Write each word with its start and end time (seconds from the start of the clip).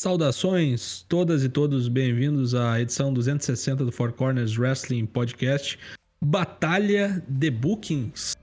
Saudações, 0.00 1.04
todas 1.08 1.42
e 1.42 1.48
todos 1.48 1.88
bem-vindos 1.88 2.54
à 2.54 2.80
edição 2.80 3.12
260 3.12 3.84
do 3.84 3.90
Four 3.90 4.12
Corners 4.12 4.56
Wrestling 4.56 5.06
Podcast, 5.06 5.76
Batalha 6.22 7.20
de 7.28 7.50
Bookings. 7.50 8.36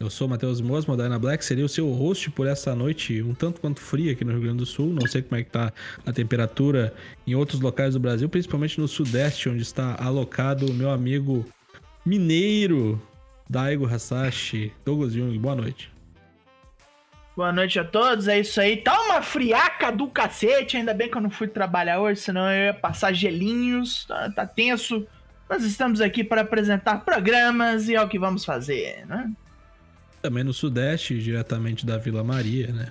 Eu 0.00 0.08
sou 0.08 0.26
o 0.26 0.30
Matheus 0.30 0.58
Mosma, 0.62 0.96
da 0.96 1.04
Ana 1.04 1.18
Black, 1.18 1.44
seria 1.44 1.66
o 1.66 1.68
seu 1.68 1.90
host 1.90 2.30
por 2.30 2.46
essa 2.46 2.74
noite 2.74 3.22
um 3.22 3.34
tanto 3.34 3.60
quanto 3.60 3.78
fria 3.78 4.12
aqui 4.12 4.24
no 4.24 4.32
Rio 4.32 4.40
Grande 4.40 4.56
do 4.56 4.64
Sul. 4.64 4.86
Não 4.86 5.06
sei 5.06 5.20
como 5.20 5.38
é 5.38 5.44
que 5.44 5.50
tá 5.50 5.70
a 6.06 6.12
temperatura 6.14 6.94
em 7.26 7.34
outros 7.34 7.60
locais 7.60 7.92
do 7.92 8.00
Brasil, 8.00 8.26
principalmente 8.30 8.80
no 8.80 8.88
Sudeste, 8.88 9.50
onde 9.50 9.60
está 9.60 10.02
alocado 10.02 10.64
o 10.64 10.72
meu 10.72 10.88
amigo 10.88 11.44
mineiro, 12.06 12.98
Daigo 13.50 13.84
Hasashi, 13.84 14.72
Douglas 14.82 15.12
Jung. 15.12 15.38
Boa 15.38 15.56
noite. 15.56 15.92
Boa 17.40 17.54
noite 17.54 17.78
a 17.78 17.84
todos, 17.84 18.28
é 18.28 18.38
isso 18.38 18.60
aí. 18.60 18.76
Tá 18.76 19.00
uma 19.00 19.22
friaca 19.22 19.90
do 19.90 20.06
cacete, 20.08 20.76
ainda 20.76 20.92
bem 20.92 21.10
que 21.10 21.16
eu 21.16 21.22
não 21.22 21.30
fui 21.30 21.48
trabalhar 21.48 21.98
hoje, 21.98 22.20
senão 22.20 22.46
eu 22.50 22.66
ia 22.66 22.74
passar 22.74 23.14
gelinhos, 23.14 24.04
tá, 24.04 24.30
tá 24.30 24.46
tenso. 24.46 25.06
Nós 25.48 25.64
estamos 25.64 26.02
aqui 26.02 26.22
para 26.22 26.42
apresentar 26.42 27.02
programas 27.02 27.88
e 27.88 27.94
é 27.94 28.02
o 28.02 28.06
que 28.10 28.18
vamos 28.18 28.44
fazer, 28.44 29.06
né? 29.06 29.32
Também 30.20 30.44
no 30.44 30.52
Sudeste, 30.52 31.18
diretamente 31.18 31.86
da 31.86 31.96
Vila 31.96 32.22
Maria, 32.22 32.66
né? 32.74 32.88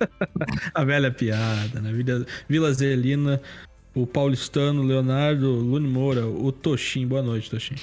a 0.74 0.84
velha 0.84 1.10
piada, 1.10 1.80
né? 1.80 1.90
Vila, 1.90 2.26
Vila 2.46 2.70
Zelina, 2.74 3.40
o 3.94 4.06
paulistano 4.06 4.82
Leonardo 4.82 5.50
Lune 5.50 5.88
Moura, 5.88 6.26
o 6.26 6.52
Toshin. 6.52 7.06
Boa 7.06 7.22
noite, 7.22 7.48
Toshin. 7.48 7.76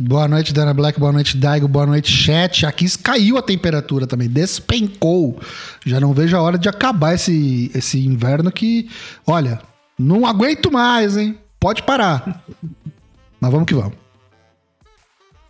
Boa 0.00 0.28
noite, 0.28 0.52
Dana 0.52 0.72
Black. 0.72 1.00
Boa 1.00 1.10
noite, 1.10 1.36
Daigo. 1.36 1.66
Boa 1.66 1.84
noite, 1.84 2.08
chat. 2.08 2.64
Aqui 2.64 2.86
caiu 2.98 3.36
a 3.36 3.42
temperatura 3.42 4.06
também, 4.06 4.28
despencou. 4.28 5.40
Já 5.84 5.98
não 5.98 6.14
vejo 6.14 6.36
a 6.36 6.40
hora 6.40 6.56
de 6.56 6.68
acabar 6.68 7.14
esse, 7.14 7.68
esse 7.74 7.98
inverno 8.06 8.52
que, 8.52 8.88
olha, 9.26 9.60
não 9.98 10.24
aguento 10.24 10.70
mais, 10.70 11.16
hein? 11.16 11.36
Pode 11.58 11.82
parar. 11.82 12.44
Mas 13.40 13.50
vamos 13.50 13.66
que 13.66 13.74
vamos. 13.74 13.94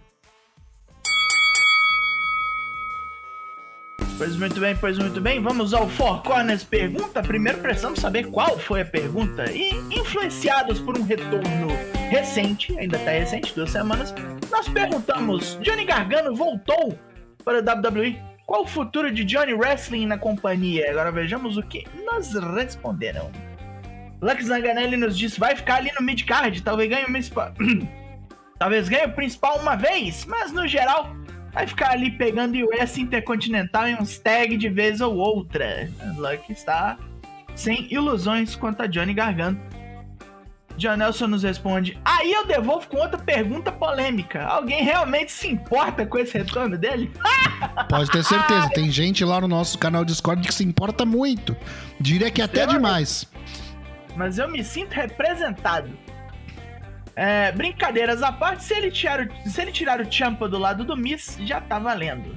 Pois 4.16 4.36
muito 4.36 4.60
bem, 4.60 4.76
pois 4.76 4.96
muito 4.96 5.20
bem. 5.20 5.42
Vamos 5.42 5.74
ao 5.74 5.88
Four 5.88 6.22
Corners 6.22 6.62
Pergunta. 6.62 7.22
Primeiro 7.22 7.58
precisamos 7.58 7.98
saber 7.98 8.28
qual 8.28 8.58
foi 8.58 8.82
a 8.82 8.84
pergunta. 8.84 9.50
E 9.50 9.70
influenciados 9.92 10.78
por 10.80 10.96
um 10.96 11.02
retorno 11.02 11.68
recente, 12.14 12.78
ainda 12.78 12.96
tá 13.00 13.10
recente, 13.10 13.52
duas 13.54 13.70
semanas, 13.70 14.14
nós 14.48 14.68
perguntamos: 14.68 15.58
Johnny 15.60 15.84
Gargano 15.84 16.34
voltou 16.34 16.96
para 17.44 17.58
a 17.58 17.74
WWE. 17.74 18.16
Qual 18.46 18.62
o 18.62 18.66
futuro 18.66 19.10
de 19.10 19.24
Johnny 19.24 19.52
Wrestling 19.52 20.06
na 20.06 20.16
companhia? 20.16 20.90
Agora 20.90 21.10
vejamos 21.10 21.56
o 21.56 21.62
que 21.62 21.84
nos 22.04 22.34
responderam. 22.54 23.32
Lux 24.20 24.44
Zanganelli 24.44 24.96
nos 24.96 25.18
disse: 25.18 25.40
vai 25.40 25.56
ficar 25.56 25.76
ali 25.76 25.90
no 25.98 26.06
midcard, 26.06 26.62
talvez 26.62 26.88
ganhe 26.88 27.04
o 27.04 27.06
principal. 27.06 27.52
talvez 28.60 28.88
ganhe 28.88 29.06
o 29.06 29.12
principal 29.12 29.58
uma 29.58 29.74
vez, 29.74 30.24
mas 30.24 30.52
no 30.52 30.68
geral 30.68 31.16
vai 31.52 31.66
ficar 31.66 31.90
ali 31.90 32.12
pegando 32.12 32.56
US 32.68 32.96
Intercontinental 32.96 33.88
em 33.88 33.96
uns 33.96 34.18
tag 34.18 34.56
de 34.56 34.68
vez 34.68 35.00
ou 35.00 35.16
outra. 35.16 35.90
Luck 36.16 36.52
está 36.52 36.96
sem 37.56 37.92
ilusões 37.92 38.54
quanto 38.54 38.82
a 38.82 38.86
Johnny 38.86 39.14
Gargano. 39.14 39.60
John 40.76 40.96
Nelson 40.96 41.28
nos 41.28 41.42
responde: 41.42 41.98
Aí 42.04 42.32
eu 42.32 42.46
devolvo 42.46 42.86
com 42.88 42.96
outra 42.96 43.18
pergunta 43.18 43.70
polêmica. 43.70 44.44
Alguém 44.44 44.82
realmente 44.82 45.32
se 45.32 45.48
importa 45.48 46.04
com 46.04 46.18
esse 46.18 46.36
retorno 46.36 46.76
dele? 46.76 47.12
Pode 47.88 48.10
ter 48.10 48.24
certeza. 48.24 48.68
Tem 48.70 48.90
gente 48.90 49.24
lá 49.24 49.40
no 49.40 49.48
nosso 49.48 49.78
canal 49.78 50.04
Discord 50.04 50.46
que 50.46 50.54
se 50.54 50.64
importa 50.64 51.04
muito. 51.04 51.56
Diria 52.00 52.30
que 52.30 52.42
até 52.42 52.66
demais. 52.66 53.26
Mas 54.16 54.38
eu 54.38 54.48
me 54.48 54.62
sinto 54.62 54.92
representado. 54.92 55.90
É, 57.16 57.52
brincadeiras 57.52 58.22
à 58.22 58.32
parte, 58.32 58.64
se 58.64 58.74
ele, 58.74 58.90
tirar 58.90 59.20
o, 59.20 59.48
se 59.48 59.60
ele 59.62 59.70
tirar 59.70 60.00
o 60.00 60.12
Champa 60.12 60.48
do 60.48 60.58
lado 60.58 60.84
do 60.84 60.96
Miss, 60.96 61.38
já 61.44 61.60
tá 61.60 61.78
valendo. 61.78 62.34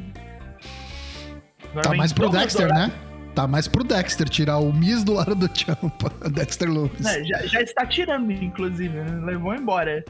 Agora 1.72 1.90
tá 1.90 1.96
mais 1.96 2.14
pro 2.14 2.30
Dexter, 2.30 2.68
né? 2.72 2.92
Tá 3.38 3.46
mais 3.46 3.68
pro 3.68 3.84
Dexter 3.84 4.28
tirar 4.28 4.58
o 4.58 4.74
Miss 4.74 5.04
do 5.04 5.14
lado 5.14 5.36
do 5.36 5.48
Champa. 5.56 6.10
Dexter 6.28 6.72
Lewis. 6.72 7.06
É, 7.06 7.24
já, 7.24 7.46
já, 7.46 7.62
está 7.62 7.86
tirando, 7.86 8.32
inclusive. 8.32 8.98
Né? 8.98 9.24
Levou 9.24 9.54
embora. 9.54 10.04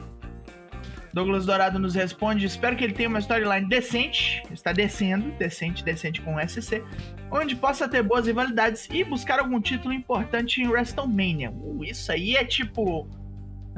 Douglas 1.12 1.44
Dourado 1.44 1.78
nos 1.78 1.94
responde: 1.94 2.46
Espero 2.46 2.74
que 2.74 2.84
ele 2.84 2.94
tenha 2.94 3.06
uma 3.06 3.18
storyline 3.18 3.68
decente. 3.68 4.42
Está 4.50 4.72
descendo, 4.72 5.30
decente, 5.32 5.84
decente 5.84 6.22
com 6.22 6.36
SC. 6.40 6.82
Onde 7.30 7.54
possa 7.54 7.86
ter 7.86 8.02
boas 8.02 8.26
rivalidades 8.26 8.88
e 8.90 9.04
buscar 9.04 9.40
algum 9.40 9.60
título 9.60 9.92
importante 9.92 10.62
em 10.62 10.66
WrestleMania. 10.66 11.50
Uh, 11.50 11.84
isso 11.84 12.10
aí 12.10 12.34
é 12.34 12.46
tipo 12.46 13.06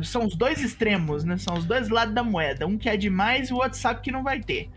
são 0.01 0.27
os 0.27 0.37
dois 0.37 0.63
extremos, 0.63 1.25
né? 1.25 1.37
São 1.39 1.55
os 1.55 1.65
dois 1.65 1.89
lados 1.89 2.15
da 2.15 2.23
moeda. 2.23 2.69
Um 2.69 2.79
que 2.79 2.89
é 2.89 2.97
demais 2.97 3.51
e 3.51 3.53
o 3.53 3.57
outro 3.57 3.77
sabe 3.77 4.01
que 4.01 4.13
não 4.13 4.23
vai 4.23 4.39
ter. 4.41 4.71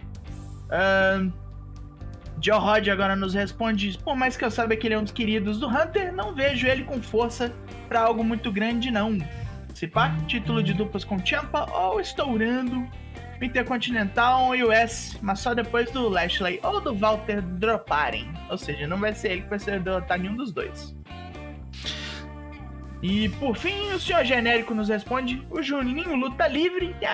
Uh, 0.66 1.43
Joe 2.42 2.60
Rod 2.60 2.88
agora 2.90 3.16
nos 3.16 3.34
responde: 3.34 3.98
Por 4.04 4.16
mais 4.16 4.36
que 4.36 4.44
eu 4.44 4.52
saiba 4.52 4.76
que 4.76 4.88
ele 4.88 4.94
é 4.94 5.00
um 5.00 5.04
dos 5.04 5.12
queridos 5.12 5.60
do 5.60 5.68
Hunter, 5.68 6.14
não 6.14 6.34
vejo 6.34 6.68
ele 6.68 6.84
com 6.84 7.02
força 7.02 7.54
para 7.88 8.02
algo 8.02 8.24
muito 8.24 8.52
grande, 8.52 8.92
não. 8.92 9.18
Se 9.74 9.88
pá, 9.88 10.16
título 10.28 10.62
de 10.62 10.74
duplas 10.74 11.04
com 11.04 11.24
Champa 11.26 11.66
ou 11.72 12.00
estourando 12.00 12.88
Intercontinental 13.42 14.56
e 14.56 14.64
US, 14.64 15.18
mas 15.22 15.40
só 15.40 15.54
depois 15.54 15.92
do 15.92 16.08
Lashley 16.08 16.60
ou 16.64 16.80
do 16.80 16.96
Walter 16.96 17.42
droparem. 17.42 18.32
Ou 18.50 18.58
seja, 18.58 18.88
não 18.88 18.98
vai 18.98 19.14
ser 19.14 19.32
ele 19.32 19.42
que 19.42 19.50
vai 19.50 19.60
ser 19.60 19.80
derrotar 19.80 20.20
nenhum 20.20 20.36
dos 20.36 20.52
dois. 20.52 20.96
E 23.02 23.28
por 23.30 23.58
fim, 23.58 23.92
o 23.92 24.00
senhor 24.00 24.24
genérico 24.24 24.74
nos 24.74 24.88
responde: 24.88 25.46
o 25.50 25.62
Juninho 25.62 26.16
luta 26.16 26.48
livre 26.48 26.96
tem 27.00 27.10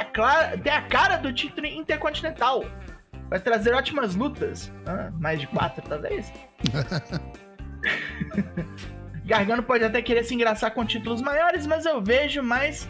tem 0.63 0.73
a 0.73 0.81
cara 0.83 1.17
do 1.17 1.33
título 1.33 1.65
intercontinental. 1.65 2.63
Vai 3.29 3.39
trazer 3.39 3.73
ótimas 3.73 4.15
lutas. 4.15 4.71
Ah, 4.85 5.11
mais 5.19 5.39
de 5.39 5.47
quatro, 5.47 5.81
talvez. 5.87 6.31
Gargano 9.23 9.61
pode 9.61 9.83
até 9.83 10.01
querer 10.01 10.23
se 10.23 10.33
engraçar 10.33 10.71
com 10.71 10.83
títulos 10.83 11.21
maiores, 11.21 11.67
mas 11.67 11.85
eu 11.85 12.01
vejo 12.01 12.41
mais 12.41 12.89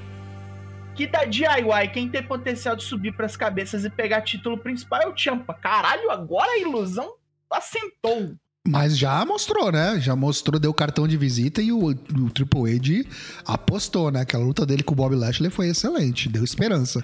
que 0.96 1.06
da 1.06 1.26
DIY, 1.26 1.90
quem 1.94 2.10
tem 2.10 2.24
potencial 2.24 2.76
de 2.76 2.84
subir 2.84 3.14
para 3.14 3.26
as 3.26 3.36
cabeças 3.36 3.84
e 3.84 3.90
pegar 3.90 4.22
título 4.22 4.58
principal 4.58 5.02
é 5.02 5.08
o 5.08 5.16
Champa. 5.16 5.54
Caralho, 5.54 6.10
agora 6.10 6.52
a 6.52 6.60
ilusão 6.60 7.14
assentou. 7.50 8.36
Mas 8.68 8.98
já 8.98 9.26
mostrou, 9.26 9.72
né? 9.72 10.00
Já 10.00 10.16
mostrou, 10.16 10.60
deu 10.60 10.74
cartão 10.74 11.08
de 11.08 11.18
visita 11.18 11.62
e 11.62 11.72
o, 11.72 11.88
o 11.88 12.30
Triple 12.30 12.76
H 12.76 13.10
apostou, 13.46 14.12
né? 14.12 14.22
Aquela 14.22 14.44
luta 14.44 14.66
dele 14.66 14.84
com 14.84 14.94
o 14.94 14.96
Bob 14.96 15.16
Lashley 15.16 15.50
foi 15.50 15.70
excelente, 15.70 16.30
deu 16.30 16.44
esperança. 16.44 17.04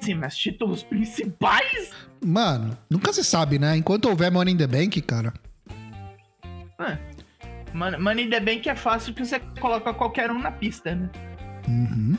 Sim, 0.00 0.14
mas 0.14 0.36
títulos 0.36 0.82
principais? 0.82 1.90
Mano, 2.24 2.76
nunca 2.90 3.12
se 3.12 3.22
sabe, 3.24 3.58
né? 3.58 3.76
Enquanto 3.76 4.06
houver 4.06 4.30
Money 4.30 4.54
in 4.54 4.56
the 4.56 4.66
Bank, 4.66 5.00
cara. 5.02 5.32
É. 6.80 6.98
Money 7.72 8.26
in 8.26 8.30
the 8.30 8.40
Bank 8.40 8.68
é 8.68 8.74
fácil 8.74 9.12
porque 9.12 9.26
você 9.26 9.40
coloca 9.60 9.92
qualquer 9.94 10.30
um 10.30 10.38
na 10.38 10.50
pista, 10.50 10.94
né? 10.94 11.08
Uhum. 11.68 12.16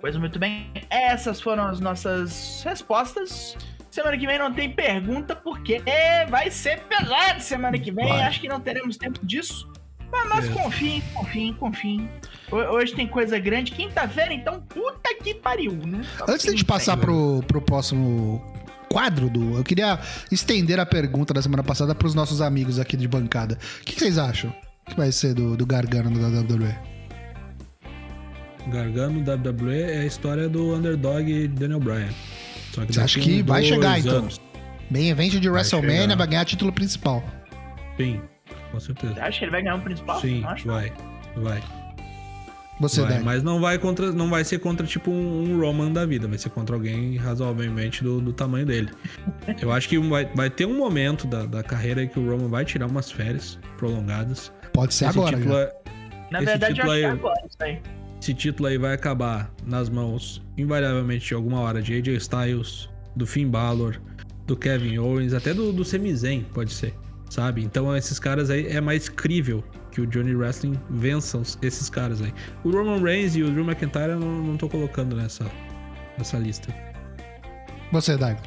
Pois 0.00 0.16
muito 0.16 0.38
bem, 0.38 0.70
essas 0.88 1.40
foram 1.40 1.66
as 1.66 1.80
nossas 1.80 2.62
respostas. 2.64 3.56
Semana 3.90 4.16
que 4.16 4.26
vem 4.26 4.38
não 4.38 4.52
tem 4.52 4.70
pergunta, 4.70 5.34
porque 5.34 5.82
vai 6.28 6.50
ser 6.50 6.80
pesado 6.82 7.40
semana 7.40 7.78
que 7.78 7.90
vem. 7.90 8.06
Vai. 8.06 8.22
Acho 8.22 8.40
que 8.40 8.48
não 8.48 8.60
teremos 8.60 8.96
tempo 8.96 9.24
disso. 9.26 9.68
Mas, 10.10 10.28
mas 10.28 10.48
é. 10.48 10.52
confiem, 10.52 11.02
confiem, 11.12 11.52
confiem. 11.54 12.08
Hoje 12.50 12.94
tem 12.94 13.06
coisa 13.06 13.38
grande. 13.38 13.72
Quinta-feira, 13.72 14.32
então, 14.32 14.60
puta 14.62 15.07
que 15.34 15.40
pariu, 15.40 15.72
né? 15.72 16.02
Antes 16.28 16.42
de 16.42 16.48
a 16.48 16.50
gente 16.52 16.64
passar 16.64 16.96
pro, 16.96 17.42
pro 17.46 17.60
próximo 17.60 18.42
quadro 18.90 19.28
do. 19.28 19.56
Eu 19.56 19.64
queria 19.64 19.98
estender 20.30 20.80
a 20.80 20.86
pergunta 20.86 21.34
da 21.34 21.42
semana 21.42 21.62
passada 21.62 21.94
para 21.94 22.06
os 22.06 22.14
nossos 22.14 22.40
amigos 22.40 22.78
aqui 22.78 22.96
de 22.96 23.06
bancada. 23.06 23.58
O 23.80 23.84
que, 23.84 23.92
que 23.94 24.00
vocês 24.00 24.18
acham 24.18 24.52
que 24.86 24.96
vai 24.96 25.12
ser 25.12 25.34
do, 25.34 25.56
do 25.56 25.66
Gargano 25.66 26.10
da 26.18 26.40
WWE? 26.40 26.74
Gargano 28.68 29.20
WWE 29.20 29.80
é 29.82 30.00
a 30.00 30.04
história 30.06 30.48
do 30.48 30.74
underdog 30.74 31.48
Daniel 31.48 31.80
Bryan. 31.80 32.08
Só 32.72 32.84
que 32.84 32.92
Você 32.92 33.00
acha 33.00 33.20
que 33.20 33.42
vai 33.42 33.64
chegar 33.64 33.98
então? 33.98 34.28
Bem 34.90 35.10
evento 35.10 35.38
de 35.40 35.48
vai 35.48 35.58
WrestleMania 35.58 36.00
chegar. 36.02 36.16
vai 36.16 36.26
ganhar 36.26 36.44
título 36.44 36.72
principal. 36.72 37.22
Sim, 37.96 38.20
com 38.70 38.80
certeza. 38.80 39.14
Você 39.14 39.20
acha 39.20 39.38
que 39.38 39.44
ele 39.44 39.50
vai 39.52 39.62
ganhar 39.62 39.76
o 39.76 39.80
principal? 39.80 40.20
Sim, 40.20 40.42
vai. 40.64 40.92
Vai. 41.36 41.62
Você 42.80 43.02
vai, 43.02 43.20
Mas 43.20 43.42
não 43.42 43.60
vai 43.60 43.78
contra, 43.78 44.12
não 44.12 44.28
vai 44.28 44.44
ser 44.44 44.58
contra 44.58 44.86
tipo 44.86 45.10
um, 45.10 45.58
Roman 45.60 45.92
da 45.92 46.06
vida, 46.06 46.28
vai 46.28 46.38
ser 46.38 46.50
contra 46.50 46.76
alguém 46.76 47.16
razoavelmente 47.16 48.04
do, 48.04 48.20
do 48.20 48.32
tamanho 48.32 48.64
dele. 48.64 48.90
Eu 49.60 49.72
acho 49.72 49.88
que 49.88 49.98
vai, 49.98 50.24
vai 50.26 50.48
ter 50.48 50.66
um 50.66 50.76
momento 50.76 51.26
da, 51.26 51.44
da 51.44 51.62
carreira 51.62 52.06
que 52.06 52.18
o 52.18 52.30
Roman 52.30 52.48
vai 52.48 52.64
tirar 52.64 52.86
umas 52.86 53.10
férias 53.10 53.58
prolongadas. 53.76 54.52
Pode 54.72 54.94
ser 54.94 55.08
esse 55.08 55.18
agora. 55.18 55.36
Título 55.36 55.56
é, 55.56 55.74
Na 56.30 56.40
verdade, 56.40 56.80
eu 56.80 56.84
acho 56.84 56.92
aí, 56.92 57.00
que 57.00 57.06
é 57.06 57.10
agora 57.10 57.46
isso 57.46 57.56
aí. 57.60 57.82
Esse 58.20 58.34
título 58.34 58.68
aí 58.68 58.78
vai 58.78 58.94
acabar 58.94 59.50
nas 59.64 59.88
mãos, 59.88 60.42
invariavelmente, 60.56 61.26
de 61.26 61.34
alguma 61.34 61.60
hora, 61.60 61.80
de 61.80 61.94
AJ 61.94 62.08
Styles, 62.16 62.88
do 63.14 63.26
Finn 63.26 63.48
Balor, 63.48 64.00
do 64.46 64.56
Kevin 64.56 64.98
Owens, 64.98 65.34
até 65.34 65.52
do, 65.54 65.72
do 65.72 65.84
Sami 65.84 66.14
Zayn, 66.14 66.42
pode 66.52 66.72
ser, 66.72 66.94
sabe? 67.30 67.62
Então 67.62 67.94
esses 67.96 68.18
caras 68.18 68.50
aí 68.50 68.66
é 68.66 68.80
mais 68.80 69.08
crível 69.08 69.62
que 69.90 70.00
o 70.00 70.06
Johnny 70.06 70.34
Wrestling 70.34 70.78
vençam 70.90 71.42
esses 71.62 71.88
caras 71.88 72.20
aí. 72.22 72.32
O 72.64 72.70
Roman 72.70 73.02
Reigns 73.02 73.36
e 73.36 73.42
o 73.42 73.50
Drew 73.50 73.64
McIntyre 73.64 74.10
eu 74.10 74.20
não, 74.20 74.42
não 74.42 74.56
tô 74.56 74.68
colocando 74.68 75.16
nessa, 75.16 75.44
nessa 76.16 76.38
lista. 76.38 76.74
Você, 77.92 78.16
Daigo. 78.16 78.40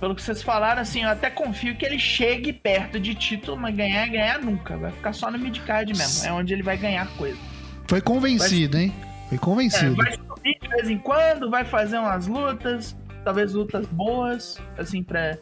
Pelo 0.00 0.14
que 0.14 0.20
vocês 0.20 0.42
falaram, 0.42 0.82
assim, 0.82 1.02
eu 1.02 1.08
até 1.08 1.30
confio 1.30 1.74
que 1.76 1.84
ele 1.84 1.98
chegue 1.98 2.52
perto 2.52 3.00
de 3.00 3.14
título, 3.14 3.56
mas 3.56 3.74
ganhar, 3.74 4.06
ganhar 4.08 4.40
nunca. 4.40 4.76
Vai 4.76 4.92
ficar 4.92 5.12
só 5.12 5.30
no 5.30 5.38
midcard 5.38 5.92
mesmo. 5.96 6.26
É 6.26 6.32
onde 6.32 6.52
ele 6.52 6.62
vai 6.62 6.76
ganhar 6.76 7.08
coisa. 7.16 7.38
Foi 7.86 8.00
convencido, 8.00 8.76
vai... 8.76 8.86
hein? 8.86 8.94
Foi 9.28 9.38
convencido. 9.38 9.92
É, 9.92 10.04
vai 10.04 10.12
subir 10.12 10.58
de 10.60 10.68
vez 10.68 10.90
em 10.90 10.98
quando, 10.98 11.50
vai 11.50 11.64
fazer 11.64 11.98
umas 11.98 12.26
lutas, 12.26 12.96
talvez 13.24 13.54
lutas 13.54 13.86
boas, 13.86 14.58
assim, 14.76 15.02
pra 15.02 15.38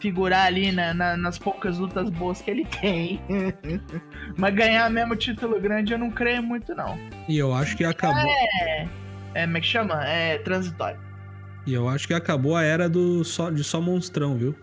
figurar 0.00 0.46
ali 0.46 0.72
na, 0.72 0.94
na, 0.94 1.16
nas 1.16 1.38
poucas 1.38 1.78
lutas 1.78 2.10
boas 2.10 2.40
que 2.40 2.50
ele 2.50 2.64
tem. 2.64 3.20
Mas 4.36 4.54
ganhar 4.54 4.90
mesmo 4.90 5.16
título 5.16 5.60
grande 5.60 5.92
eu 5.92 5.98
não 5.98 6.10
creio 6.10 6.42
muito, 6.42 6.74
não. 6.74 6.98
E 7.28 7.36
eu 7.38 7.52
acho 7.52 7.76
que 7.76 7.84
acabou. 7.84 8.30
É. 8.30 8.88
É, 9.34 9.44
como 9.44 9.56
é 9.56 9.60
que 9.60 9.66
chama? 9.66 10.04
É 10.04 10.38
transitório. 10.38 10.98
E 11.66 11.74
eu 11.74 11.88
acho 11.88 12.06
que 12.06 12.14
acabou 12.14 12.56
a 12.56 12.62
era 12.62 12.88
do 12.88 13.24
só, 13.24 13.50
de 13.50 13.62
só 13.62 13.80
monstrão, 13.80 14.36
viu? 14.36 14.54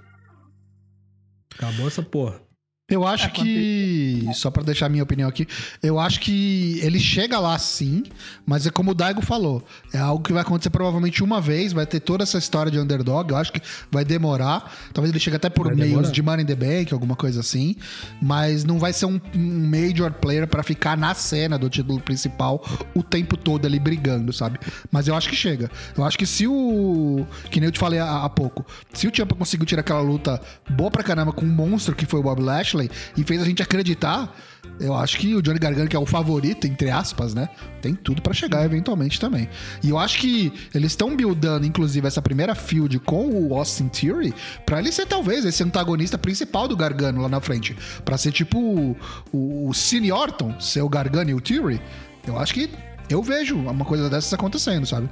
Acabou 1.54 1.88
essa 1.88 2.02
porra. 2.02 2.42
Eu 2.88 3.04
acho 3.04 3.26
é, 3.26 3.30
que, 3.30 4.28
só 4.36 4.52
para 4.52 4.62
deixar 4.62 4.90
minha 4.90 5.02
opinião 5.02 5.28
aqui, 5.28 5.48
eu 5.82 6.00
acho 6.00 6.20
que 6.20 6.80
ele 6.84 7.00
chega 7.00 7.40
lá 7.40 7.58
sim, 7.58 8.04
mas 8.46 8.68
é 8.68 8.70
como 8.70 8.92
o 8.92 8.94
Daigo 8.94 9.24
falou, 9.24 9.66
é 9.92 9.98
algo 9.98 10.24
que 10.24 10.32
vai 10.32 10.44
acontecer 10.44 10.70
provavelmente 10.70 11.24
uma 11.24 11.42
vez, 11.42 11.74
vai 11.74 11.88
ter 11.88 12.00
toda 12.00 12.22
essa 12.22 12.38
história 12.38 12.72
de 12.72 12.78
underdog, 12.78 13.32
eu 13.32 13.38
acho 13.38 13.52
que 13.52 13.60
vai 13.92 14.06
demorar, 14.06 14.72
talvez 14.94 15.12
ele 15.12 15.20
chegue 15.20 15.36
até 15.36 15.50
por 15.50 15.66
vai 15.66 15.76
meios 15.78 15.90
demorar. 15.94 16.12
de 16.12 16.22
Money 16.22 16.44
in 16.44 16.46
the 16.46 16.56
Bank, 16.56 16.94
alguma 16.94 17.16
coisa 17.16 17.40
assim, 17.40 17.76
mas 18.22 18.64
não 18.64 18.78
vai 18.78 18.94
ser 18.94 19.08
um, 19.08 19.20
um 19.36 19.68
major 19.68 20.12
player 20.12 20.48
para 20.48 20.62
ficar 20.62 20.96
na 20.96 21.16
cena 21.16 21.58
do 21.58 21.68
título 21.68 22.00
principal 22.00 22.64
o 22.94 23.02
tempo 23.02 23.36
todo 23.36 23.66
ali 23.66 23.80
brigando, 23.80 24.32
sabe? 24.32 24.60
Mas 24.92 25.08
eu 25.08 25.16
acho 25.16 25.28
que 25.28 25.36
chega. 25.36 25.72
Eu 25.98 26.04
acho 26.04 26.20
que 26.20 26.28
se 26.28 26.46
o, 26.46 27.26
que 27.50 27.60
nem 27.60 27.68
eu 27.68 27.72
te 27.72 27.80
falei 27.80 28.00
há, 28.00 28.26
há 28.26 28.30
pouco, 28.30 28.64
se 28.94 29.08
o 29.08 29.12
Ciampa 29.16 29.34
conseguiu 29.34 29.66
tirar 29.66 29.80
aquela 29.80 30.02
luta 30.02 30.40
boa 30.70 30.92
pra 30.92 31.02
caramba 31.02 31.32
com 31.32 31.46
um 31.46 31.50
monstro 31.50 31.96
que 31.96 32.06
foi 32.06 32.20
o 32.20 32.24
Bob 32.24 32.44
Lashley, 32.44 32.75
E 32.84 33.24
fez 33.24 33.42
a 33.42 33.46
gente 33.46 33.62
acreditar. 33.62 34.36
Eu 34.80 34.94
acho 34.94 35.18
que 35.18 35.34
o 35.36 35.42
Johnny 35.42 35.60
Gargano, 35.60 35.88
que 35.88 35.96
é 35.96 36.00
o 36.00 36.06
favorito, 36.06 36.68
entre 36.68 36.90
aspas, 36.90 37.34
né? 37.34 37.48
Tem 37.82 37.94
tudo 37.94 38.22
para 38.22 38.34
chegar 38.34 38.66
eventualmente 38.66 39.20
também. 39.20 39.48
E 39.84 39.90
eu 39.90 39.98
acho 39.98 40.20
que 40.20 40.52
eles 40.74 40.92
estão 40.92 41.16
buildando, 41.16 41.66
inclusive, 41.66 42.06
essa 42.06 42.22
primeira 42.22 42.56
field 42.56 43.00
com 43.00 43.30
o 43.30 43.54
Austin 43.56 43.88
Theory 43.88 44.34
para 44.66 44.80
ele 44.80 44.92
ser 44.92 45.06
talvez 45.06 45.46
esse 45.46 45.64
antagonista 45.64 46.18
principal 46.18 46.68
do 46.68 46.76
Gargano 46.76 47.22
lá 47.22 47.30
na 47.30 47.40
frente. 47.40 47.76
para 48.04 48.18
ser 48.18 48.32
tipo 48.32 48.60
o, 48.60 48.98
o, 49.32 49.70
o 49.70 49.74
Cine 49.74 50.12
Orton, 50.12 50.60
ser 50.60 50.82
o 50.82 50.90
Gargano 50.90 51.30
e 51.30 51.34
o 51.34 51.42
Theory. 51.42 51.80
Eu 52.28 52.38
acho 52.40 52.54
que 52.54 52.70
eu 53.10 53.22
vejo 53.22 53.56
uma 53.56 53.86
coisa 53.86 54.10
dessas 54.10 54.34
acontecendo, 54.34 54.86
sabe? 54.86 55.10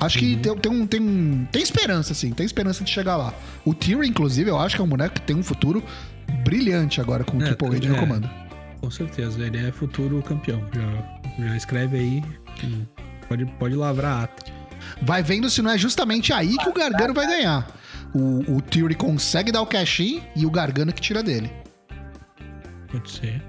Acho 0.00 0.18
que 0.18 0.34
uhum. 0.34 0.40
tem, 0.40 0.56
tem, 0.56 0.72
um, 0.72 0.86
tem, 0.86 1.48
tem 1.50 1.62
esperança, 1.62 2.14
sim. 2.14 2.30
Tem 2.30 2.46
esperança 2.46 2.84
de 2.84 2.90
chegar 2.90 3.16
lá. 3.16 3.34
O 3.64 3.74
Theory, 3.74 4.08
inclusive, 4.08 4.48
eu 4.48 4.58
acho 4.58 4.76
que 4.76 4.80
é 4.80 4.84
um 4.84 4.88
boneco 4.88 5.14
que 5.16 5.22
tem 5.22 5.34
um 5.34 5.42
futuro 5.42 5.82
brilhante 6.44 7.00
agora 7.00 7.24
com 7.24 7.36
o 7.36 7.42
é, 7.42 7.46
Triple 7.46 7.76
H 7.76 7.86
é, 7.86 7.88
no 7.88 7.96
comando. 7.96 8.30
Com 8.80 8.90
certeza, 8.90 9.44
ele 9.44 9.66
é 9.66 9.72
futuro 9.72 10.22
campeão. 10.22 10.62
Já, 10.72 11.46
já 11.46 11.56
escreve 11.56 11.98
aí. 11.98 12.22
Pode, 13.28 13.46
pode 13.58 13.74
lavrar 13.74 14.20
a 14.20 14.22
ata. 14.24 14.52
Vai 15.02 15.22
vendo 15.22 15.50
se 15.50 15.60
não 15.60 15.70
é 15.70 15.78
justamente 15.78 16.32
aí 16.32 16.56
que 16.56 16.68
o 16.68 16.72
Gargano 16.72 17.12
vai 17.12 17.26
ganhar. 17.26 17.66
O, 18.14 18.56
o 18.56 18.62
Theory 18.62 18.94
consegue 18.94 19.52
dar 19.52 19.60
o 19.60 19.66
cash-in 19.66 20.22
e 20.34 20.46
o 20.46 20.50
Gargano 20.50 20.92
que 20.92 21.00
tira 21.00 21.22
dele. 21.22 21.50
Pode 22.90 23.10
ser. 23.10 23.42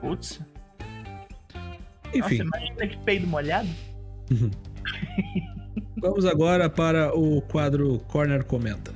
Putz. 0.00 0.40
Enfim. 2.14 2.38
Nossa, 2.38 2.58
imagina 2.58 2.86
que 2.86 2.96
peido 2.98 3.26
molhado. 3.26 3.68
Vamos 6.00 6.24
agora 6.24 6.70
para 6.70 7.14
o 7.14 7.42
quadro 7.42 7.98
Corner 8.08 8.44
Comenta. 8.44 8.92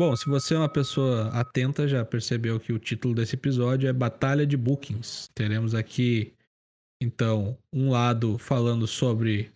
Bom, 0.00 0.16
se 0.16 0.24
você 0.30 0.54
é 0.54 0.56
uma 0.56 0.66
pessoa 0.66 1.28
atenta, 1.28 1.86
já 1.86 2.02
percebeu 2.02 2.58
que 2.58 2.72
o 2.72 2.78
título 2.78 3.14
desse 3.14 3.34
episódio 3.34 3.86
é 3.86 3.92
Batalha 3.92 4.46
de 4.46 4.56
Bookings. 4.56 5.28
Teremos 5.34 5.74
aqui, 5.74 6.32
então, 7.02 7.54
um 7.70 7.90
lado 7.90 8.38
falando 8.38 8.86
sobre 8.86 9.52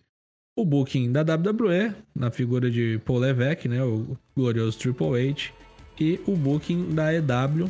o 0.55 0.63
booking 0.63 1.11
da 1.11 1.21
WWE, 1.21 1.95
na 2.13 2.29
figura 2.29 2.69
de 2.69 3.01
Paul 3.03 3.17
Levesque, 3.17 3.67
né, 3.67 3.83
o 3.83 4.15
glorioso 4.37 4.77
Triple 4.77 5.31
H, 5.31 5.51
e 5.99 6.19
o 6.27 6.35
booking 6.35 6.93
da 6.93 7.11
EW, 7.11 7.67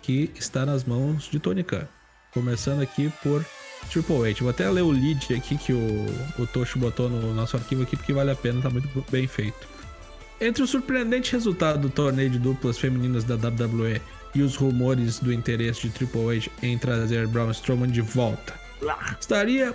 que 0.00 0.30
está 0.36 0.64
nas 0.64 0.84
mãos 0.84 1.24
de 1.24 1.40
Tony 1.40 1.64
Khan. 1.64 1.88
Começando 2.32 2.82
aqui 2.82 3.12
por 3.20 3.44
Triple 3.90 4.30
H. 4.30 4.38
Vou 4.42 4.50
até 4.50 4.70
ler 4.70 4.82
o 4.82 4.92
lead 4.92 5.34
aqui 5.34 5.58
que 5.58 5.72
o, 5.72 6.06
o 6.38 6.46
Tocho 6.46 6.78
botou 6.78 7.10
no 7.10 7.34
nosso 7.34 7.56
arquivo 7.56 7.82
aqui, 7.82 7.96
porque 7.96 8.12
vale 8.12 8.30
a 8.30 8.36
pena, 8.36 8.62
tá 8.62 8.70
muito 8.70 8.88
bem 9.10 9.26
feito. 9.26 9.73
Entre 10.40 10.62
o 10.62 10.66
surpreendente 10.66 11.32
resultado 11.32 11.80
do 11.80 11.90
torneio 11.90 12.30
de 12.30 12.38
duplas 12.38 12.78
femininas 12.78 13.24
da 13.24 13.34
WWE 13.36 14.00
e 14.34 14.42
os 14.42 14.56
rumores 14.56 15.20
do 15.20 15.32
interesse 15.32 15.82
de 15.82 15.90
Triple 15.90 16.38
H 16.38 16.50
em 16.62 16.76
trazer 16.76 17.26
Braun 17.28 17.50
Strowman 17.52 17.90
de 17.90 18.00
volta, 18.00 18.54
estaria 19.20 19.74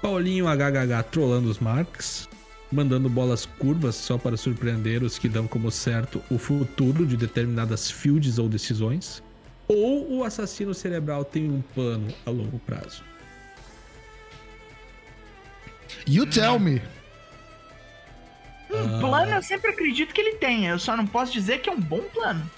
Paulinho 0.00 0.46
HHH 0.46 1.02
trollando 1.10 1.50
os 1.50 1.58
Marks, 1.58 2.28
mandando 2.72 3.08
bolas 3.08 3.44
curvas 3.44 3.96
só 3.96 4.16
para 4.16 4.36
surpreender 4.36 5.02
os 5.02 5.18
que 5.18 5.28
dão 5.28 5.46
como 5.46 5.70
certo 5.70 6.22
o 6.30 6.38
futuro 6.38 7.04
de 7.04 7.16
determinadas 7.16 7.90
fields 7.90 8.38
ou 8.38 8.48
decisões? 8.48 9.22
Ou 9.66 10.18
o 10.18 10.24
assassino 10.24 10.72
cerebral 10.72 11.24
tem 11.24 11.50
um 11.50 11.60
plano 11.74 12.08
a 12.24 12.30
longo 12.30 12.58
prazo? 12.60 13.04
You 16.06 16.26
tell 16.26 16.58
me. 16.58 16.80
Um 18.70 18.96
ah. 18.96 19.00
plano 19.00 19.32
eu 19.32 19.42
sempre 19.42 19.70
acredito 19.70 20.12
que 20.12 20.20
ele 20.20 20.36
tenha, 20.36 20.70
eu 20.70 20.78
só 20.78 20.96
não 20.96 21.06
posso 21.06 21.32
dizer 21.32 21.60
que 21.60 21.68
é 21.68 21.72
um 21.72 21.80
bom 21.80 22.02
plano. 22.12 22.48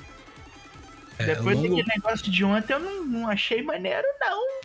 É, 1.19 1.27
Depois 1.27 1.57
longo... 1.57 1.77
daquele 1.77 1.89
negócio 1.89 2.31
de 2.31 2.45
ontem, 2.45 2.73
eu 2.73 2.81
não, 2.81 3.05
não 3.05 3.29
achei 3.29 3.63
maneiro, 3.63 4.07
não. 4.21 4.61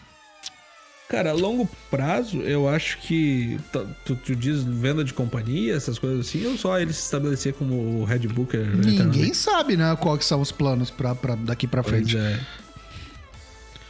Cara, 1.07 1.29
a 1.29 1.33
longo 1.33 1.69
prazo, 1.91 2.41
eu 2.41 2.67
acho 2.67 2.97
que 2.97 3.59
tu, 4.05 4.15
tu, 4.15 4.35
diz 4.35 4.63
venda 4.63 5.03
de 5.03 5.13
companhia, 5.13 5.75
essas 5.75 5.99
coisas 5.99 6.27
assim, 6.27 6.47
ou 6.47 6.57
só 6.57 6.79
ele 6.79 6.91
se 6.93 7.01
estabelecer 7.01 7.53
como 7.53 8.01
o 8.01 8.05
Red 8.05 8.27
Booker? 8.27 8.65
Ninguém 8.75 9.33
sabe, 9.33 9.77
né, 9.77 9.95
quais 9.99 10.25
são 10.25 10.41
os 10.41 10.51
planos 10.51 10.89
pra, 10.89 11.13
pra 11.13 11.35
daqui 11.35 11.67
pra 11.67 11.83
frente. 11.83 12.17
É. 12.17 12.39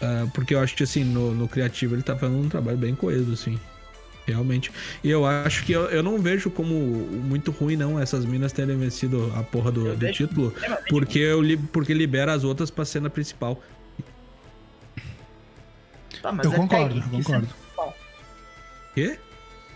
Uh, 0.01 0.29
porque 0.31 0.53
eu 0.53 0.59
acho 0.59 0.75
que, 0.75 0.83
assim, 0.83 1.05
no, 1.05 1.33
no 1.33 1.47
criativo 1.47 1.95
ele 1.95 2.03
tá 2.03 2.17
fazendo 2.17 2.37
um 2.37 2.49
trabalho 2.49 2.77
bem 2.77 2.93
coeso, 2.93 3.31
assim. 3.31 3.57
Realmente. 4.25 4.71
E 5.03 5.09
eu 5.09 5.25
acho 5.25 5.63
que 5.63 5.71
eu, 5.71 5.85
eu 5.85 6.01
não 6.01 6.17
vejo 6.17 6.49
como 6.49 6.73
muito 6.73 7.51
ruim, 7.51 7.75
não, 7.75 7.99
essas 7.99 8.25
minas 8.25 8.51
terem 8.51 8.77
vencido 8.77 9.31
a 9.35 9.43
porra 9.43 9.71
do, 9.71 9.95
do 9.95 10.11
título. 10.11 10.53
Porque, 10.89 11.19
eu, 11.19 11.41
porque 11.71 11.93
libera 11.93 12.33
as 12.33 12.43
outras 12.43 12.71
pra 12.71 12.85
cena 12.85 13.09
principal. 13.09 13.61
Tá, 16.21 16.33
eu 16.43 16.53
é 16.53 16.55
concordo, 16.55 16.95
tag, 16.95 17.05
eu 17.05 17.17
concordo. 17.23 17.47
Quê? 18.95 19.19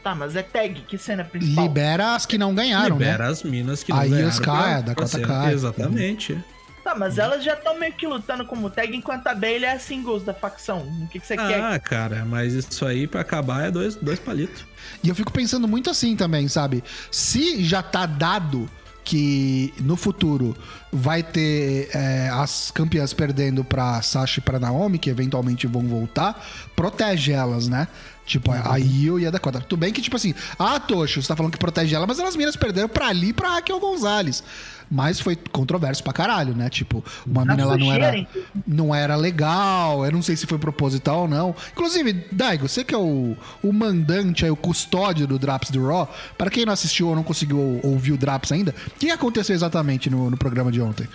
Tá, 0.03 0.15
mas 0.15 0.35
é 0.35 0.41
tag, 0.41 0.81
que 0.81 0.97
cena 0.97 1.23
principal? 1.23 1.65
Libera 1.65 2.15
as 2.15 2.25
que 2.25 2.37
não 2.37 2.55
ganharam, 2.55 2.97
Libera 2.97 3.25
né? 3.25 3.29
as 3.29 3.43
minas 3.43 3.83
que 3.83 3.91
não 3.91 3.99
Aí 3.99 4.09
ganharam. 4.09 4.27
Aí 4.27 4.31
os 4.31 4.39
caia, 4.39 4.81
da 4.81 4.95
cota 4.95 5.19
cai. 5.19 5.53
Exatamente. 5.53 6.43
Tá, 6.89 6.95
mas 6.95 7.19
elas 7.19 7.43
já 7.43 7.53
estão 7.53 7.77
meio 7.77 7.93
que 7.93 8.07
lutando 8.07 8.43
como 8.43 8.67
tag, 8.67 8.95
enquanto 8.97 9.27
a 9.27 9.35
Bailey 9.35 9.65
é 9.65 9.73
a 9.73 9.79
singles 9.79 10.23
da 10.23 10.33
facção. 10.33 10.79
O 11.03 11.07
que, 11.07 11.19
que 11.19 11.27
você 11.27 11.37
quer? 11.37 11.61
Ah, 11.61 11.77
cara, 11.77 12.25
mas 12.25 12.53
isso 12.53 12.83
aí 12.83 13.05
pra 13.05 13.21
acabar 13.21 13.67
é 13.67 13.69
dois, 13.69 13.95
dois 13.95 14.17
palitos. 14.17 14.65
E 15.03 15.09
eu 15.09 15.13
fico 15.13 15.31
pensando 15.31 15.67
muito 15.67 15.87
assim 15.87 16.15
também, 16.15 16.47
sabe? 16.47 16.83
Se 17.11 17.63
já 17.63 17.83
tá 17.83 18.07
dado 18.07 18.67
que 19.03 19.71
no 19.79 19.95
futuro 19.95 20.57
vai 20.91 21.21
ter 21.21 21.89
é, 21.93 22.29
as 22.29 22.71
campeãs 22.71 23.13
perdendo 23.13 23.63
pra 23.63 24.01
Sasha 24.01 24.39
e 24.39 24.43
pra 24.43 24.59
Naomi, 24.59 24.97
que 24.97 25.11
eventualmente 25.11 25.67
vão 25.67 25.87
voltar, 25.87 26.43
protege 26.75 27.31
elas, 27.31 27.67
né? 27.67 27.87
Tipo, 28.29 28.51
a 28.51 28.77
Io 28.77 29.19
e 29.19 29.25
a 29.25 29.31
Dakota. 29.31 29.59
Tudo 29.59 29.79
bem 29.79 29.91
que, 29.91 30.03
tipo 30.03 30.15
assim, 30.15 30.35
ah, 30.59 30.79
Tocho, 30.79 31.19
você 31.19 31.27
tá 31.27 31.35
falando 31.35 31.51
que 31.51 31.57
protege 31.57 31.95
ela, 31.95 32.05
mas 32.05 32.19
elas 32.19 32.35
minas 32.35 32.55
perderam 32.55 32.87
pra 32.87 33.07
ali 33.07 33.33
pra 33.33 33.55
Raquel 33.55 33.79
Gonzalez. 33.79 34.43
Mas 34.89 35.19
foi 35.19 35.35
controverso 35.35 36.03
pra 36.03 36.13
caralho, 36.13 36.55
né? 36.55 36.69
Tipo, 36.69 37.03
uma 37.25 37.43
Na 37.43 37.55
mina 37.55 37.63
ela 37.63 37.77
não 37.77 37.91
era, 37.91 38.27
não 38.67 38.95
era 38.95 39.15
legal, 39.15 40.05
eu 40.05 40.11
não 40.11 40.21
sei 40.21 40.35
se 40.35 40.45
foi 40.45 40.59
proposital 40.59 41.21
ou 41.21 41.27
não. 41.27 41.55
Inclusive, 41.71 42.13
Daigo, 42.31 42.69
você 42.69 42.83
que 42.83 42.93
é 42.93 42.97
o, 42.99 43.35
o 43.63 43.73
mandante, 43.73 44.45
aí, 44.45 44.51
o 44.51 44.55
custódio 44.55 45.25
do 45.25 45.39
Drops 45.39 45.71
do 45.71 45.87
Raw, 45.87 46.07
para 46.37 46.51
quem 46.51 46.65
não 46.65 46.73
assistiu 46.73 47.07
ou 47.07 47.15
não 47.15 47.23
conseguiu 47.23 47.79
ouvir 47.83 48.11
o 48.11 48.17
Drops 48.17 48.51
ainda, 48.51 48.75
o 48.85 48.91
que 48.91 49.09
aconteceu 49.09 49.55
exatamente 49.55 50.07
no, 50.07 50.29
no 50.29 50.37
programa 50.37 50.71
de 50.71 50.79
ontem? 50.79 51.07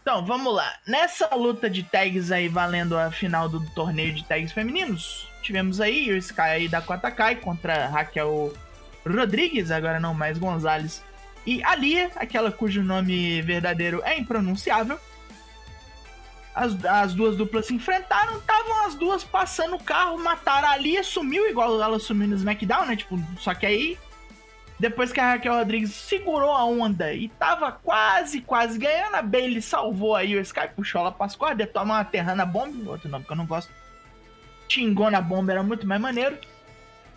Então, 0.00 0.24
vamos 0.24 0.54
lá. 0.54 0.72
Nessa 0.86 1.34
luta 1.34 1.68
de 1.68 1.82
tags 1.82 2.30
aí, 2.30 2.48
valendo 2.48 2.96
a 2.96 3.10
final 3.10 3.50
do 3.50 3.60
torneio 3.70 4.14
de 4.14 4.24
tags 4.24 4.52
femininos, 4.52 5.28
tivemos 5.46 5.80
aí 5.80 6.10
o 6.10 6.16
Sky 6.16 6.62
e 6.62 6.68
Dakota 6.68 7.10
Kai 7.10 7.36
contra 7.36 7.86
Raquel 7.86 8.52
Rodrigues, 9.06 9.70
agora 9.70 10.00
não 10.00 10.12
mais 10.12 10.38
Gonzalez, 10.38 11.04
e 11.46 11.62
a 11.62 11.76
Lia, 11.76 12.10
aquela 12.16 12.50
cujo 12.50 12.82
nome 12.82 13.40
verdadeiro 13.42 14.02
é 14.04 14.18
impronunciável. 14.18 14.98
As, 16.52 16.84
as 16.84 17.14
duas 17.14 17.36
duplas 17.36 17.66
se 17.66 17.74
enfrentaram, 17.74 18.38
estavam 18.38 18.86
as 18.86 18.94
duas 18.94 19.22
passando 19.22 19.76
o 19.76 19.82
carro, 19.82 20.18
mataram 20.18 20.68
a 20.68 20.76
Lia, 20.76 21.04
sumiu 21.04 21.48
igual 21.48 21.80
ela 21.80 21.98
sumiu 22.00 22.26
no 22.28 22.34
SmackDown, 22.34 22.86
né? 22.86 22.96
Tipo, 22.96 23.20
só 23.38 23.54
que 23.54 23.66
aí 23.66 23.98
depois 24.80 25.12
que 25.12 25.20
a 25.20 25.32
Raquel 25.32 25.54
Rodrigues 25.54 25.92
segurou 25.92 26.50
a 26.50 26.64
onda 26.64 27.12
e 27.12 27.28
tava 27.28 27.70
quase, 27.70 28.40
quase 28.40 28.78
ganhando, 28.78 29.14
a 29.14 29.22
Bailey 29.22 29.62
salvou 29.62 30.16
aí 30.16 30.34
o 30.34 30.40
Sky, 30.40 30.68
puxou 30.74 31.02
ela 31.02 31.12
pras 31.12 31.36
cordas, 31.36 31.70
toma 31.72 31.94
uma 31.94 32.04
Terrana 32.04 32.44
Bomb, 32.44 32.88
outro 32.88 33.08
nome 33.08 33.24
que 33.24 33.30
eu 33.30 33.36
não 33.36 33.46
gosto. 33.46 33.70
Xingona 34.68 35.20
Bomb 35.20 35.50
era 35.50 35.62
muito 35.62 35.86
mais 35.86 36.00
maneiro. 36.00 36.38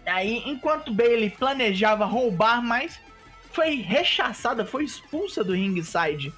Aí, 0.06 0.44
enquanto 0.46 0.94
Bailey 0.94 1.30
planejava 1.30 2.06
roubar 2.06 2.62
mais, 2.64 3.00
foi 3.52 3.76
rechaçada, 3.76 4.66
foi 4.66 4.84
expulsa 4.84 5.44
do 5.44 5.54
ringside 5.54 6.34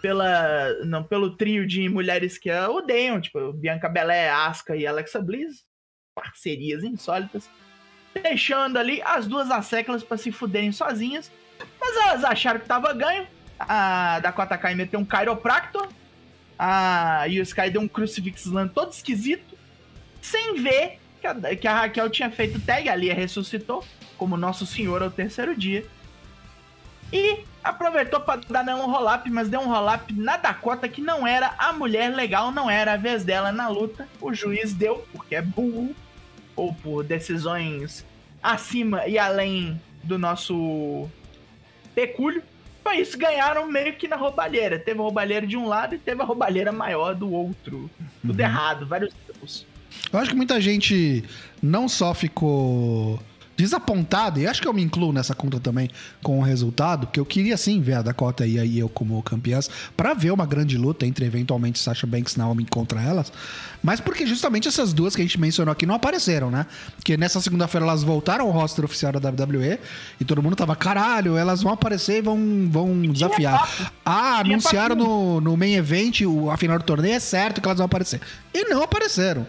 pela, 0.00 0.74
não, 0.84 1.02
pelo 1.02 1.36
trio 1.36 1.66
de 1.66 1.88
mulheres 1.88 2.38
que 2.38 2.50
a 2.50 2.68
odeiam, 2.70 3.20
tipo 3.20 3.52
Bianca 3.52 3.88
Belair, 3.88 4.34
Asuka 4.34 4.74
e 4.74 4.86
Alexa 4.86 5.20
Bliss, 5.20 5.64
parcerias 6.14 6.82
insólitas 6.82 7.48
deixando 8.20 8.78
ali 8.78 9.00
as 9.02 9.26
duas 9.26 9.50
asseclas 9.50 10.02
para 10.02 10.16
se 10.16 10.30
fuderem 10.30 10.72
sozinhas. 10.72 11.30
Mas 11.80 11.96
elas 11.96 12.24
acharam 12.24 12.60
que 12.60 12.66
tava 12.66 12.92
ganho. 12.92 13.26
A 13.58 14.20
Dakota 14.20 14.58
Kai 14.58 14.74
meteu 14.74 15.00
um 15.00 15.06
Chiropractor. 15.06 15.88
A 16.58 17.26
Sky 17.28 17.70
deu 17.70 17.80
um 17.80 17.88
Crucifix 17.88 18.44
todo 18.74 18.92
esquisito. 18.92 19.51
Sem 20.22 20.62
ver 20.62 20.98
que 21.20 21.26
a, 21.26 21.56
que 21.56 21.68
a 21.68 21.80
Raquel 21.80 22.08
tinha 22.08 22.30
feito 22.30 22.58
tag. 22.60 22.88
A 22.88 22.96
Lia 22.96 23.12
ressuscitou. 23.12 23.84
Como 24.16 24.36
Nosso 24.36 24.64
Senhor 24.64 25.02
ao 25.02 25.10
terceiro 25.10 25.54
dia. 25.54 25.84
E 27.12 27.44
aproveitou 27.62 28.20
para 28.20 28.40
dar 28.62 28.74
um 28.76 28.90
roll-up, 28.90 29.28
mas 29.30 29.48
deu 29.48 29.60
um 29.60 29.68
roll-up 29.68 30.12
na 30.14 30.38
Dakota 30.38 30.88
que 30.88 31.02
não 31.02 31.26
era 31.26 31.54
a 31.58 31.72
mulher 31.72 32.08
legal, 32.14 32.50
não 32.50 32.70
era 32.70 32.94
a 32.94 32.96
vez 32.96 33.24
dela 33.24 33.52
na 33.52 33.68
luta. 33.68 34.08
O 34.20 34.32
juiz 34.32 34.72
deu, 34.72 35.06
porque 35.12 35.34
é 35.34 35.42
burro 35.42 35.94
ou 36.56 36.72
por 36.72 37.04
decisões 37.04 38.06
acima 38.42 39.06
e 39.06 39.18
além 39.18 39.80
do 40.02 40.18
nosso 40.18 41.08
pecúlio. 41.94 42.42
Foi 42.82 42.96
isso, 42.96 43.16
ganharam 43.16 43.70
meio 43.70 43.94
que 43.94 44.08
na 44.08 44.16
roubalheira. 44.16 44.78
Teve 44.78 44.98
a 44.98 45.02
roubalheira 45.02 45.46
de 45.46 45.56
um 45.56 45.68
lado 45.68 45.94
e 45.94 45.98
teve 45.98 46.22
a 46.22 46.24
roubalheira 46.24 46.72
maior 46.72 47.14
do 47.14 47.30
outro. 47.30 47.90
Tudo 48.20 48.40
errado, 48.40 48.86
vários 48.86 49.12
tipos. 49.26 49.66
Eu 50.12 50.18
acho 50.18 50.30
que 50.30 50.36
muita 50.36 50.60
gente 50.60 51.24
não 51.62 51.88
só 51.88 52.12
ficou 52.14 53.20
desapontado, 53.56 54.40
e 54.40 54.46
acho 54.46 54.60
que 54.60 54.66
eu 54.66 54.72
me 54.72 54.82
incluo 54.82 55.12
nessa 55.12 55.34
conta 55.34 55.60
também 55.60 55.88
com 56.22 56.38
o 56.38 56.42
resultado, 56.42 57.06
porque 57.06 57.20
eu 57.20 57.24
queria 57.24 57.56
sim 57.56 57.80
ver 57.80 57.94
a 57.94 58.02
Dakota 58.02 58.46
e 58.46 58.58
a 58.58 58.66
eu 58.66 58.88
como 58.88 59.22
campeãs 59.22 59.68
para 59.96 60.14
ver 60.14 60.32
uma 60.32 60.46
grande 60.46 60.78
luta 60.78 61.06
entre 61.06 61.24
eventualmente 61.24 61.78
Sasha 61.78 62.06
Banks 62.06 62.34
e 62.34 62.38
Naomi 62.38 62.66
contra 62.66 63.00
elas, 63.00 63.32
mas 63.82 64.00
porque 64.00 64.26
justamente 64.26 64.68
essas 64.68 64.92
duas 64.92 65.14
que 65.14 65.22
a 65.22 65.24
gente 65.24 65.38
mencionou 65.38 65.72
aqui 65.72 65.84
não 65.84 65.94
apareceram, 65.94 66.50
né? 66.50 66.66
Porque 66.96 67.16
nessa 67.16 67.40
segunda-feira 67.40 67.86
elas 67.86 68.02
voltaram 68.02 68.46
ao 68.46 68.50
roster 68.50 68.84
oficial 68.84 69.12
da 69.12 69.30
WWE 69.30 69.78
e 70.18 70.24
todo 70.24 70.42
mundo 70.42 70.56
tava, 70.56 70.74
caralho, 70.74 71.36
elas 71.36 71.62
vão 71.62 71.72
aparecer 71.72 72.18
e 72.18 72.22
vão, 72.22 72.68
vão 72.70 73.02
desafiar. 73.02 73.92
Ah, 74.04 74.40
anunciaram 74.40 74.96
no, 74.96 75.40
no 75.40 75.56
main 75.56 75.74
event, 75.74 76.22
o, 76.22 76.50
a 76.50 76.56
final 76.56 76.78
do 76.78 76.84
torneio, 76.84 77.14
é 77.14 77.20
certo 77.20 77.60
que 77.60 77.68
elas 77.68 77.78
vão 77.78 77.86
aparecer. 77.86 78.20
E 78.52 78.64
não 78.64 78.82
apareceram. 78.82 79.46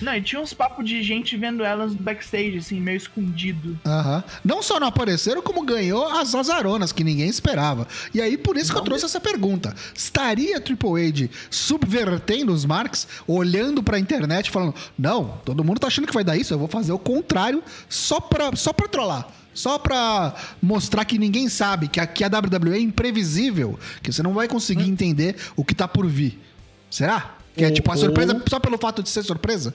Não, 0.00 0.14
e 0.14 0.22
tinha 0.22 0.40
uns 0.40 0.54
papos 0.54 0.88
de 0.88 1.02
gente 1.02 1.36
vendo 1.36 1.64
elas 1.64 1.92
no 1.92 1.98
backstage, 2.00 2.58
assim, 2.58 2.80
meio 2.80 2.96
escondido. 2.96 3.78
Aham. 3.84 4.22
Não 4.44 4.62
só 4.62 4.78
não 4.78 4.86
apareceram, 4.86 5.42
como 5.42 5.62
ganhou 5.62 6.06
as 6.06 6.34
azaronas 6.34 6.92
que 6.92 7.02
ninguém 7.02 7.28
esperava. 7.28 7.86
E 8.14 8.20
aí, 8.20 8.36
por 8.36 8.56
isso 8.56 8.72
que 8.72 8.78
eu 8.78 8.82
trouxe 8.82 9.04
essa 9.04 9.20
pergunta. 9.20 9.74
Estaria 9.94 10.56
a 10.56 10.60
Triple 10.60 11.08
H 11.08 11.28
subvertendo 11.50 12.52
os 12.52 12.64
marks, 12.64 13.08
olhando 13.26 13.82
pra 13.82 13.98
internet 13.98 14.50
falando: 14.50 14.74
Não, 14.96 15.40
todo 15.44 15.64
mundo 15.64 15.80
tá 15.80 15.88
achando 15.88 16.06
que 16.06 16.14
vai 16.14 16.24
dar 16.24 16.36
isso, 16.36 16.54
eu 16.54 16.58
vou 16.58 16.68
fazer 16.68 16.92
o 16.92 16.98
contrário 16.98 17.62
só 17.88 18.20
pra, 18.20 18.54
só 18.54 18.72
pra 18.72 18.88
trollar. 18.88 19.28
Só 19.54 19.76
pra 19.76 20.36
mostrar 20.62 21.04
que 21.04 21.18
ninguém 21.18 21.48
sabe, 21.48 21.88
que 21.88 21.98
aqui 21.98 22.22
a 22.22 22.28
WWE 22.28 22.76
é 22.76 22.80
imprevisível, 22.80 23.76
que 24.00 24.12
você 24.12 24.22
não 24.22 24.32
vai 24.32 24.46
conseguir 24.46 24.88
entender 24.88 25.34
o 25.56 25.64
que 25.64 25.74
tá 25.74 25.88
por 25.88 26.06
vir. 26.06 26.40
Será? 26.88 27.37
Que 27.58 27.64
é 27.64 27.68
Ou- 27.68 27.74
tipo 27.74 27.90
a 27.92 27.96
surpresa 27.96 28.34
ou- 28.34 28.42
só 28.48 28.58
pelo 28.60 28.78
fato 28.78 29.02
de 29.02 29.08
ser 29.08 29.22
surpresa? 29.22 29.74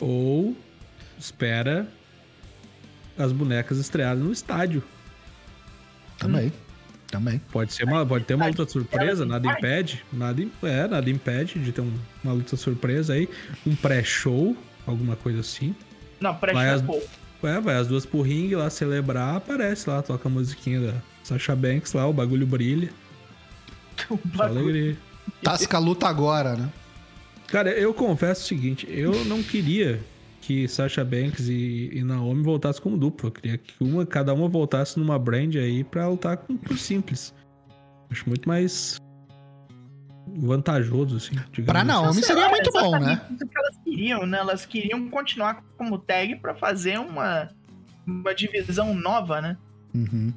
Ou 0.00 0.56
espera 1.18 1.86
as 3.18 3.32
bonecas 3.32 3.78
estrearem 3.78 4.22
no 4.22 4.32
estádio. 4.32 4.82
Também. 6.18 6.52
Também. 7.08 7.40
Pode 7.52 7.72
ser 7.72 7.84
uma, 7.84 8.04
pode 8.04 8.24
ter 8.24 8.34
uma 8.34 8.46
luta 8.46 8.66
surpresa, 8.68 9.24
nada 9.24 9.46
impede, 9.48 10.04
nada, 10.12 10.44
é, 10.62 10.86
nada 10.88 11.08
impede 11.10 11.58
de 11.60 11.70
ter 11.70 11.80
um- 11.80 11.92
uma 12.24 12.32
luta 12.32 12.56
surpresa 12.56 13.12
aí, 13.12 13.28
um 13.66 13.74
pré-show, 13.76 14.56
alguma 14.86 15.14
coisa 15.14 15.40
assim. 15.40 15.74
Não, 16.20 16.34
presta 16.34 16.58
Vai 16.58 16.70
as- 16.70 16.82
pouco. 16.82 17.06
É, 17.42 17.60
vai 17.60 17.76
as 17.76 17.86
duas 17.86 18.06
pro 18.06 18.22
ringue 18.22 18.56
lá 18.56 18.70
celebrar, 18.70 19.36
aparece 19.36 19.88
lá, 19.90 20.00
toca 20.02 20.28
a 20.28 20.32
musiquinha 20.32 20.80
da 20.80 20.94
Sasha 21.22 21.54
Banks 21.54 21.92
lá, 21.92 22.06
o 22.06 22.12
bagulho 22.12 22.46
brilha, 22.46 22.90
O 24.10 24.18
bagulho. 24.24 24.60
alegria. 24.60 24.96
Tasca 25.42 25.76
a 25.76 25.80
luta 25.80 26.08
agora, 26.08 26.56
né? 26.56 26.68
Cara, 27.48 27.70
eu 27.70 27.94
confesso 27.94 28.42
o 28.42 28.46
seguinte, 28.46 28.86
eu 28.90 29.24
não 29.26 29.42
queria 29.42 30.00
que 30.40 30.68
Sasha 30.68 31.04
Banks 31.04 31.48
e, 31.48 31.90
e 31.92 32.04
Naomi 32.04 32.42
voltassem 32.42 32.82
como 32.82 32.98
dupla. 32.98 33.28
Eu 33.28 33.32
queria 33.32 33.58
que 33.58 33.72
uma, 33.80 34.04
cada 34.04 34.34
uma 34.34 34.48
voltasse 34.48 34.98
numa 34.98 35.18
brand 35.18 35.56
aí 35.56 35.82
pra 35.82 36.06
lutar 36.08 36.36
com, 36.36 36.56
por 36.56 36.76
simples. 36.76 37.34
Acho 38.10 38.28
muito 38.28 38.46
mais 38.46 38.98
vantajoso, 40.36 41.16
assim. 41.16 41.34
Pra 41.64 41.80
assim. 41.80 41.88
Naomi 41.88 42.14
Sei 42.14 42.22
seria 42.24 42.48
muito 42.48 42.70
bom, 42.72 42.98
né? 42.98 43.20
Isso 43.30 43.46
que 43.46 43.58
elas 43.58 43.76
queriam, 43.84 44.26
né? 44.26 44.38
Elas 44.38 44.66
queriam 44.66 45.08
continuar 45.08 45.62
como 45.78 45.98
tag 45.98 46.36
pra 46.36 46.54
fazer 46.54 46.98
uma, 46.98 47.48
uma 48.06 48.34
divisão 48.34 48.94
nova, 48.94 49.40
né? 49.40 49.56
Uhum. 49.94 50.32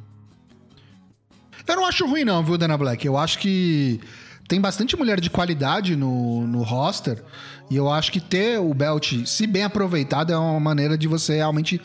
Eu 1.68 1.76
não 1.76 1.86
acho 1.86 2.08
ruim, 2.08 2.24
não, 2.24 2.44
viu, 2.44 2.58
Dana 2.58 2.78
Black? 2.78 3.06
Eu 3.06 3.18
acho 3.18 3.40
que 3.40 4.00
tem 4.48 4.62
bastante 4.62 4.96
mulher 4.96 5.20
de 5.20 5.30
qualidade 5.30 5.96
no, 5.96 6.48
no 6.48 6.63
roster. 6.63 7.24
E 7.70 7.75
eu 7.75 7.92
acho 7.92 8.12
que 8.12 8.20
ter 8.20 8.60
o 8.60 8.74
belt, 8.74 9.25
se 9.25 9.46
bem 9.46 9.63
aproveitado, 9.63 10.32
é 10.32 10.38
uma 10.38 10.60
maneira 10.60 10.98
de 10.98 11.08
você 11.08 11.36
realmente 11.36 11.82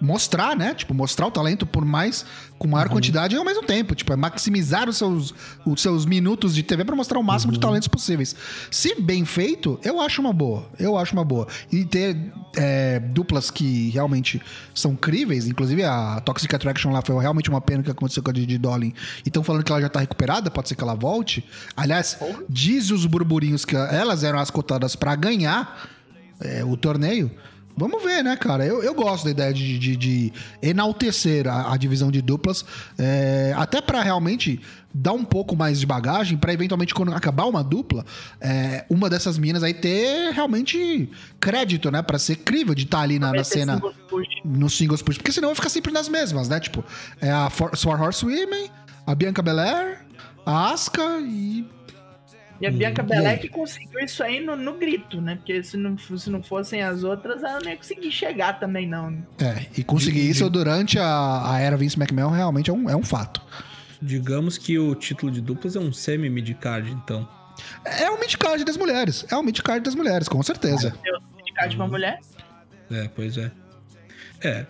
mostrar, 0.00 0.56
né? 0.56 0.74
Tipo, 0.74 0.94
mostrar 0.94 1.26
o 1.26 1.30
talento 1.30 1.66
por 1.66 1.84
mais, 1.84 2.24
com 2.58 2.68
maior 2.68 2.88
quantidade 2.88 3.34
e 3.34 3.38
ao 3.38 3.44
mesmo 3.44 3.62
tempo. 3.62 3.94
Tipo, 3.94 4.12
é 4.12 4.16
maximizar 4.16 4.88
os 4.88 4.96
seus, 4.96 5.34
os 5.64 5.80
seus 5.80 6.06
minutos 6.06 6.54
de 6.54 6.62
TV 6.62 6.84
pra 6.84 6.96
mostrar 6.96 7.18
o 7.18 7.22
máximo 7.22 7.52
de 7.52 7.60
talentos 7.60 7.88
possíveis. 7.88 8.34
Se 8.70 9.00
bem 9.00 9.24
feito, 9.24 9.78
eu 9.82 10.00
acho 10.00 10.20
uma 10.20 10.32
boa. 10.32 10.68
Eu 10.78 10.96
acho 10.96 11.12
uma 11.12 11.24
boa. 11.24 11.46
E 11.70 11.84
ter 11.84 12.32
é, 12.56 13.00
duplas 13.00 13.50
que 13.50 13.90
realmente 13.90 14.40
são 14.74 14.94
críveis, 14.96 15.46
inclusive 15.46 15.84
a 15.84 16.20
Toxic 16.20 16.54
Attraction 16.54 16.92
lá 16.92 17.02
foi 17.02 17.20
realmente 17.20 17.50
uma 17.50 17.60
pena 17.60 17.82
que 17.82 17.90
aconteceu 17.90 18.22
com 18.22 18.30
a 18.30 18.32
Didi 18.32 18.58
Dolin. 18.58 18.92
E 19.24 19.28
estão 19.28 19.42
falando 19.42 19.64
que 19.64 19.72
ela 19.72 19.80
já 19.80 19.88
tá 19.88 20.00
recuperada, 20.00 20.50
pode 20.50 20.68
ser 20.68 20.74
que 20.74 20.82
ela 20.82 20.94
volte. 20.94 21.44
Aliás, 21.76 22.18
diz 22.48 22.90
os 22.90 23.06
burburinhos 23.06 23.64
que 23.64 23.76
elas 23.76 24.24
eram 24.24 24.38
as 24.38 24.50
cotadas 24.50 24.96
pra 24.96 25.14
ganhar 25.14 25.88
é, 26.40 26.64
o 26.64 26.76
torneio. 26.76 27.30
Vamos 27.76 28.02
ver, 28.02 28.24
né, 28.24 28.36
cara? 28.36 28.64
Eu, 28.64 28.82
eu 28.82 28.94
gosto 28.94 29.24
da 29.24 29.30
ideia 29.30 29.52
de, 29.52 29.78
de, 29.78 29.96
de 29.96 30.32
enaltecer 30.62 31.46
a, 31.46 31.74
a 31.74 31.76
divisão 31.76 32.10
de 32.10 32.22
duplas, 32.22 32.64
é, 32.98 33.52
até 33.56 33.82
pra 33.82 34.02
realmente 34.02 34.60
dar 34.94 35.12
um 35.12 35.24
pouco 35.24 35.54
mais 35.54 35.78
de 35.78 35.84
bagagem, 35.84 36.38
pra 36.38 36.54
eventualmente, 36.54 36.94
quando 36.94 37.12
acabar 37.12 37.44
uma 37.44 37.62
dupla, 37.62 38.04
é, 38.40 38.86
uma 38.88 39.10
dessas 39.10 39.36
minas 39.36 39.62
aí 39.62 39.74
ter 39.74 40.32
realmente 40.32 41.10
crédito, 41.38 41.90
né? 41.90 42.00
Pra 42.00 42.18
ser 42.18 42.36
crível 42.36 42.74
de 42.74 42.84
estar 42.84 43.00
ali 43.00 43.18
na, 43.18 43.30
na 43.30 43.44
cena 43.44 43.74
singles 43.74 43.96
push. 44.08 44.28
no 44.42 44.70
singles 44.70 45.02
push, 45.02 45.18
porque 45.18 45.32
senão 45.32 45.48
vai 45.50 45.54
ficar 45.56 45.68
sempre 45.68 45.92
nas 45.92 46.08
mesmas, 46.08 46.48
né? 46.48 46.58
Tipo, 46.58 46.82
é 47.20 47.30
a 47.30 47.50
For 47.50 47.76
Sword 47.76 48.02
Horse 48.02 48.24
Women, 48.24 48.70
a 49.06 49.14
Bianca 49.14 49.42
Belair, 49.42 50.00
a 50.46 50.70
Asuka 50.70 51.20
e. 51.20 51.75
E 52.60 52.66
a 52.66 52.70
Bianca 52.70 53.02
Belair 53.02 53.34
aí? 53.34 53.38
que 53.38 53.48
conseguiu 53.48 54.00
isso 54.00 54.22
aí 54.22 54.44
no, 54.44 54.56
no 54.56 54.74
grito, 54.74 55.20
né? 55.20 55.36
Porque 55.36 55.62
se 55.62 55.76
não, 55.76 55.96
se 55.98 56.30
não 56.30 56.42
fossem 56.42 56.82
as 56.82 57.04
outras, 57.04 57.42
ela 57.42 57.60
não 57.62 57.70
ia 57.70 57.76
conseguir 57.76 58.10
chegar 58.10 58.58
também, 58.58 58.88
não. 58.88 59.12
É, 59.38 59.66
e 59.76 59.84
conseguir 59.84 60.28
isso 60.28 60.48
durante 60.48 60.98
a, 60.98 61.52
a 61.52 61.58
era 61.60 61.76
Vince 61.76 61.98
McMahon 61.98 62.30
realmente 62.30 62.70
é 62.70 62.72
um, 62.72 62.88
é 62.88 62.96
um 62.96 63.02
fato. 63.02 63.42
Digamos 64.00 64.56
que 64.58 64.78
o 64.78 64.94
título 64.94 65.30
de 65.30 65.40
duplas 65.40 65.76
é 65.76 65.80
um 65.80 65.92
semi-midcard, 65.92 66.90
então. 66.90 67.28
É 67.84 68.10
o 68.10 68.18
midcard 68.18 68.64
das 68.64 68.76
mulheres. 68.76 69.24
É 69.30 69.36
o 69.36 69.42
midcard 69.42 69.82
das 69.82 69.94
mulheres, 69.94 70.28
com 70.28 70.42
certeza. 70.42 70.94
Deu 71.02 71.18
sindicato 71.36 71.70
de 71.70 71.76
uma 71.76 71.88
mulher. 71.88 72.20
É, 72.90 73.08
pois 73.14 73.36
é. 73.36 73.50
É. 74.42 74.66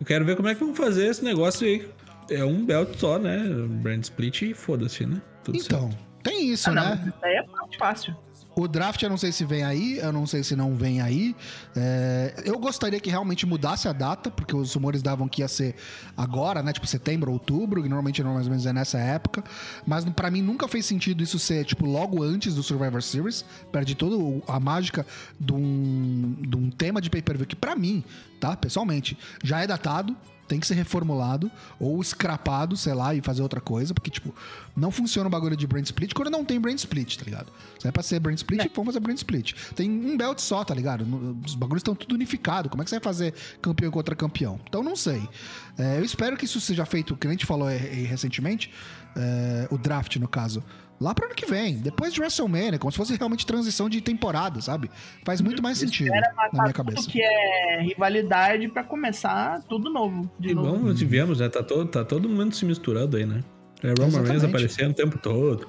Eu 0.00 0.06
quero 0.06 0.24
ver 0.24 0.36
como 0.36 0.48
é 0.48 0.54
que 0.54 0.62
vão 0.62 0.74
fazer 0.74 1.06
esse 1.06 1.24
negócio 1.24 1.66
aí. 1.66 1.88
É 2.30 2.44
um 2.44 2.64
belt 2.64 2.96
só, 2.96 3.18
né? 3.18 3.38
Brand 3.82 4.02
split 4.02 4.42
e 4.42 4.54
foda-se, 4.54 5.06
né? 5.06 5.20
Tudo 5.52 5.58
Então, 5.58 5.90
tem 6.22 6.50
isso, 6.50 6.68
Ah, 6.70 6.74
não, 6.74 6.82
né? 6.96 7.04
isso 7.06 7.24
aí 7.24 7.36
é 7.36 7.78
fácil. 7.78 8.16
O 8.54 8.66
draft 8.66 9.00
eu 9.00 9.08
não 9.08 9.16
sei 9.16 9.30
se 9.30 9.44
vem 9.44 9.62
aí, 9.62 9.98
eu 9.98 10.12
não 10.12 10.26
sei 10.26 10.42
se 10.42 10.56
não 10.56 10.74
vem 10.74 11.00
aí. 11.00 11.34
É, 11.76 12.42
eu 12.44 12.58
gostaria 12.58 12.98
que 12.98 13.08
realmente 13.08 13.46
mudasse 13.46 13.86
a 13.86 13.92
data, 13.92 14.32
porque 14.32 14.54
os 14.56 14.74
rumores 14.74 15.00
davam 15.00 15.28
que 15.28 15.42
ia 15.42 15.48
ser 15.48 15.76
agora, 16.16 16.60
né? 16.60 16.72
Tipo 16.72 16.84
setembro, 16.84 17.30
outubro, 17.30 17.80
que 17.80 17.88
normalmente 17.88 18.20
mais 18.24 18.46
ou 18.46 18.50
menos 18.50 18.66
é 18.66 18.72
nessa 18.72 18.98
época. 18.98 19.44
Mas 19.86 20.04
pra 20.06 20.28
mim 20.28 20.42
nunca 20.42 20.66
fez 20.66 20.86
sentido 20.86 21.22
isso 21.22 21.38
ser, 21.38 21.64
tipo, 21.64 21.86
logo 21.86 22.20
antes 22.20 22.52
do 22.56 22.62
Survivor 22.64 23.00
Series. 23.00 23.44
Perde 23.70 23.94
toda 23.94 24.16
a 24.52 24.58
mágica 24.58 25.06
de 25.38 25.52
um, 25.52 26.34
de 26.40 26.56
um 26.56 26.68
tema 26.68 27.00
de 27.00 27.08
pay-per-view 27.10 27.46
que 27.46 27.54
pra 27.54 27.76
mim, 27.76 28.02
tá? 28.40 28.56
Pessoalmente, 28.56 29.16
já 29.42 29.60
é 29.62 29.68
datado. 29.68 30.16
Tem 30.48 30.58
que 30.58 30.66
ser 30.66 30.74
reformulado 30.74 31.50
ou 31.78 32.02
scrapado, 32.02 32.76
sei 32.76 32.94
lá, 32.94 33.14
e 33.14 33.20
fazer 33.20 33.42
outra 33.42 33.60
coisa, 33.60 33.92
porque, 33.92 34.10
tipo, 34.10 34.34
não 34.74 34.90
funciona 34.90 35.28
o 35.28 35.30
bagulho 35.30 35.56
de 35.56 35.66
brand 35.66 35.84
split 35.84 36.14
quando 36.14 36.30
não 36.30 36.44
tem 36.44 36.58
brand 36.58 36.76
split, 36.76 37.16
tá 37.16 37.24
ligado? 37.24 37.52
Se 37.78 37.86
é 37.86 37.92
pra 37.92 38.02
ser 38.02 38.18
brand 38.18 38.36
split, 38.36 38.70
vamos 38.74 38.86
fazer 38.86 39.00
brand 39.00 39.16
split. 39.16 39.52
Tem 39.76 39.90
um 39.90 40.16
belt 40.16 40.40
só, 40.40 40.64
tá 40.64 40.74
ligado? 40.74 41.02
Os 41.44 41.54
bagulhos 41.54 41.80
estão 41.80 41.94
tudo 41.94 42.14
unificado. 42.14 42.68
Como 42.68 42.82
é 42.82 42.84
que 42.84 42.90
você 42.90 42.96
vai 42.96 43.04
fazer 43.04 43.34
campeão 43.60 43.90
contra 43.90 44.16
campeão? 44.16 44.58
Então, 44.66 44.82
não 44.82 44.96
sei. 44.96 45.28
É, 45.76 45.98
eu 45.98 46.04
espero 46.04 46.36
que 46.36 46.44
isso 46.44 46.60
seja 46.60 46.84
feito, 46.84 47.16
que 47.16 47.26
a 47.26 47.30
gente 47.30 47.46
falou 47.46 47.68
é, 47.68 47.76
é, 47.76 47.78
recentemente, 48.06 48.72
é, 49.14 49.68
o 49.70 49.78
draft, 49.78 50.16
no 50.16 50.26
caso, 50.26 50.64
lá 51.00 51.14
pro 51.14 51.26
ano 51.26 51.34
que 51.34 51.46
vem, 51.46 51.78
depois 51.78 52.12
de 52.12 52.20
WrestleMania, 52.20 52.78
como 52.78 52.90
se 52.90 52.96
fosse 52.98 53.16
realmente 53.16 53.46
transição 53.46 53.88
de 53.88 54.00
temporada, 54.00 54.60
sabe? 54.60 54.90
Faz 55.24 55.40
muito 55.40 55.62
mais 55.62 55.78
sentido 55.78 56.06
Espera 56.14 56.32
na 56.52 56.62
minha 56.62 56.72
cabeça. 56.72 56.96
tudo 57.02 57.10
que 57.12 57.22
é 57.22 57.80
rivalidade 57.82 58.68
pra 58.68 58.82
começar 58.84 59.62
tudo 59.68 59.90
novo. 59.90 60.30
De 60.38 60.50
E 60.50 60.54
novo. 60.54 60.72
bom, 60.76 60.78
nós 60.86 60.98
tivemos, 60.98 61.40
né? 61.40 61.48
Tá 61.48 61.62
todo, 61.62 61.86
tá 61.88 62.04
todo 62.04 62.28
mundo 62.28 62.54
se 62.54 62.64
misturando 62.64 63.16
aí, 63.16 63.24
né? 63.26 63.42
É 63.82 63.88
Roman 63.98 64.22
Reigns 64.22 64.42
aparecendo 64.44 64.90
o 64.90 64.94
tempo 64.94 65.18
todo. 65.18 65.68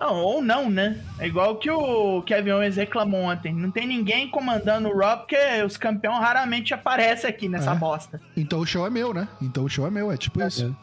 Não, 0.00 0.14
ou 0.14 0.40
não, 0.42 0.70
né? 0.70 1.00
É 1.18 1.26
igual 1.26 1.56
que 1.56 1.68
o 1.68 2.22
Kevin 2.22 2.50
Owens 2.52 2.76
reclamou 2.76 3.20
ontem. 3.22 3.52
Não 3.52 3.68
tem 3.70 3.84
ninguém 3.86 4.28
comandando 4.30 4.88
o 4.88 4.96
Raw 4.96 5.18
porque 5.18 5.36
os 5.66 5.76
campeões 5.76 6.20
raramente 6.20 6.72
aparecem 6.72 7.28
aqui 7.28 7.48
nessa 7.48 7.72
É. 7.72 7.74
bosta. 7.74 8.20
Então 8.36 8.60
o 8.60 8.66
show 8.66 8.86
é 8.86 8.90
meu, 8.90 9.12
né? 9.12 9.26
Então 9.42 9.64
o 9.64 9.68
show 9.68 9.86
é 9.88 9.90
meu, 9.90 10.12
é 10.12 10.16
tipo 10.16 10.40
isso. 10.40 10.74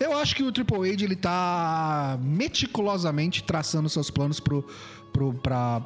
Eu 0.00 0.16
acho 0.16 0.34
que 0.34 0.42
o 0.42 0.50
Triple 0.50 0.90
H 0.90 1.04
ele 1.04 1.14
tá 1.14 2.18
meticulosamente 2.22 3.44
traçando 3.44 3.86
seus 3.86 4.10
planos 4.10 4.40
pro, 4.40 4.64
pra- 5.42 5.82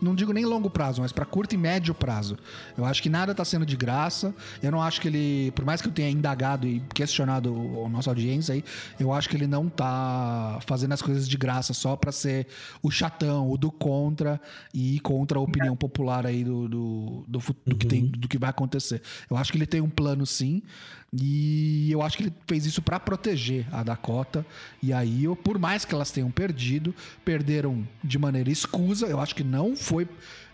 não 0.00 0.14
digo 0.14 0.32
nem 0.32 0.44
longo 0.44 0.70
prazo, 0.70 1.00
mas 1.02 1.12
pra 1.12 1.24
curto 1.24 1.54
e 1.54 1.58
médio 1.58 1.94
prazo. 1.94 2.36
Eu 2.76 2.84
acho 2.84 3.02
que 3.02 3.08
nada 3.08 3.34
tá 3.34 3.44
sendo 3.44 3.66
de 3.66 3.76
graça. 3.76 4.34
Eu 4.62 4.70
não 4.70 4.82
acho 4.82 5.00
que 5.00 5.08
ele, 5.08 5.50
por 5.52 5.64
mais 5.64 5.80
que 5.82 5.88
eu 5.88 5.92
tenha 5.92 6.10
indagado 6.10 6.66
e 6.66 6.80
questionado 6.94 7.54
a 7.84 7.88
nossa 7.88 8.10
audiência 8.10 8.54
aí, 8.54 8.64
eu 8.98 9.12
acho 9.12 9.28
que 9.28 9.36
ele 9.36 9.46
não 9.46 9.68
tá 9.68 10.58
fazendo 10.66 10.92
as 10.92 11.02
coisas 11.02 11.28
de 11.28 11.36
graça 11.36 11.72
só 11.74 11.96
pra 11.96 12.12
ser 12.12 12.46
o 12.82 12.90
chatão, 12.90 13.50
o 13.50 13.56
do 13.58 13.70
contra 13.70 14.40
e 14.72 15.00
contra 15.00 15.38
a 15.38 15.42
opinião 15.42 15.76
popular 15.76 16.26
aí 16.26 16.44
do, 16.44 16.68
do, 16.68 17.24
do, 17.26 17.38
do 17.66 17.76
que 17.76 17.86
tem, 17.86 18.06
do 18.06 18.28
que 18.28 18.38
vai 18.38 18.50
acontecer. 18.50 19.02
Eu 19.28 19.36
acho 19.36 19.50
que 19.52 19.58
ele 19.58 19.66
tem 19.66 19.80
um 19.80 19.90
plano 19.90 20.24
sim. 20.26 20.62
E 21.12 21.90
eu 21.90 22.02
acho 22.02 22.16
que 22.16 22.22
ele 22.22 22.32
fez 22.46 22.64
isso 22.66 22.80
pra 22.80 23.00
proteger 23.00 23.66
a 23.72 23.82
Dakota. 23.82 24.46
E 24.80 24.92
aí, 24.92 25.24
eu, 25.24 25.34
por 25.34 25.58
mais 25.58 25.84
que 25.84 25.92
elas 25.92 26.12
tenham 26.12 26.30
perdido, 26.30 26.94
perderam 27.24 27.84
de 28.04 28.16
maneira 28.16 28.29
escusa. 28.48 29.06
Eu 29.06 29.20
acho 29.20 29.34
que 29.34 29.44
não 29.44 29.76
foi 29.76 30.08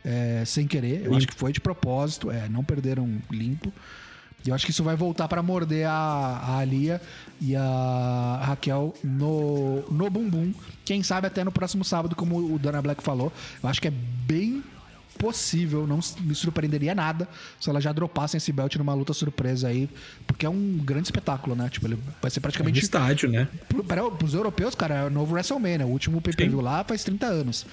é, 0.04 0.42
sem 0.46 0.66
querer. 0.66 1.04
Eu 1.04 1.14
acho 1.14 1.26
que 1.26 1.34
foi 1.34 1.52
de 1.52 1.60
propósito. 1.60 2.30
É, 2.30 2.48
não 2.48 2.64
perderam 2.64 3.18
limpo. 3.30 3.72
E 4.44 4.48
eu 4.48 4.54
acho 4.54 4.64
que 4.64 4.70
isso 4.70 4.84
vai 4.84 4.94
voltar 4.94 5.26
pra 5.26 5.42
morder 5.42 5.88
a, 5.88 5.92
a 5.92 6.58
Alia 6.58 7.00
e 7.40 7.56
a 7.56 8.40
Raquel 8.44 8.94
no, 9.02 9.82
no 9.90 10.08
bumbum. 10.08 10.54
Quem 10.84 11.02
sabe 11.02 11.26
até 11.26 11.42
no 11.42 11.50
próximo 11.50 11.84
sábado, 11.84 12.14
como 12.14 12.54
o 12.54 12.58
Dana 12.58 12.80
Black 12.80 13.02
falou. 13.02 13.32
Eu 13.60 13.68
acho 13.68 13.80
que 13.80 13.88
é 13.88 13.92
bem 14.26 14.62
possível, 15.16 15.86
não 15.86 16.00
me 16.20 16.34
surpreenderia 16.34 16.94
nada 16.94 17.28
se 17.60 17.68
ela 17.68 17.80
já 17.80 17.92
dropassem 17.92 18.38
esse 18.38 18.52
belt 18.52 18.76
numa 18.76 18.94
luta 18.94 19.12
surpresa 19.12 19.68
aí, 19.68 19.88
porque 20.26 20.46
é 20.46 20.48
um 20.48 20.78
grande 20.78 21.06
espetáculo, 21.08 21.56
né? 21.56 21.68
Tipo, 21.68 21.86
ele 21.86 21.98
vai 22.20 22.30
ser 22.30 22.40
praticamente. 22.40 22.78
estádio, 22.80 23.30
né? 23.30 23.48
Para 23.86 24.04
os 24.24 24.34
europeus, 24.34 24.74
cara, 24.74 24.94
é 24.94 25.04
o 25.06 25.10
novo 25.10 25.34
WrestleMania. 25.34 25.86
O 25.86 25.90
último 25.90 26.20
pay-per-view 26.20 26.60
lá 26.60 26.84
faz 26.84 27.04
30 27.04 27.26
anos. 27.26 27.66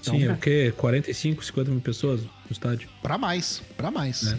Então, 0.00 0.14
Sim, 0.14 0.26
é 0.26 0.32
o 0.32 0.36
quê? 0.36 0.72
45, 0.76 1.44
50 1.44 1.70
mil 1.70 1.80
pessoas 1.80 2.22
no 2.22 2.30
estádio. 2.50 2.88
Pra 3.02 3.18
mais, 3.18 3.62
pra 3.76 3.90
mais. 3.90 4.32
É. 4.32 4.38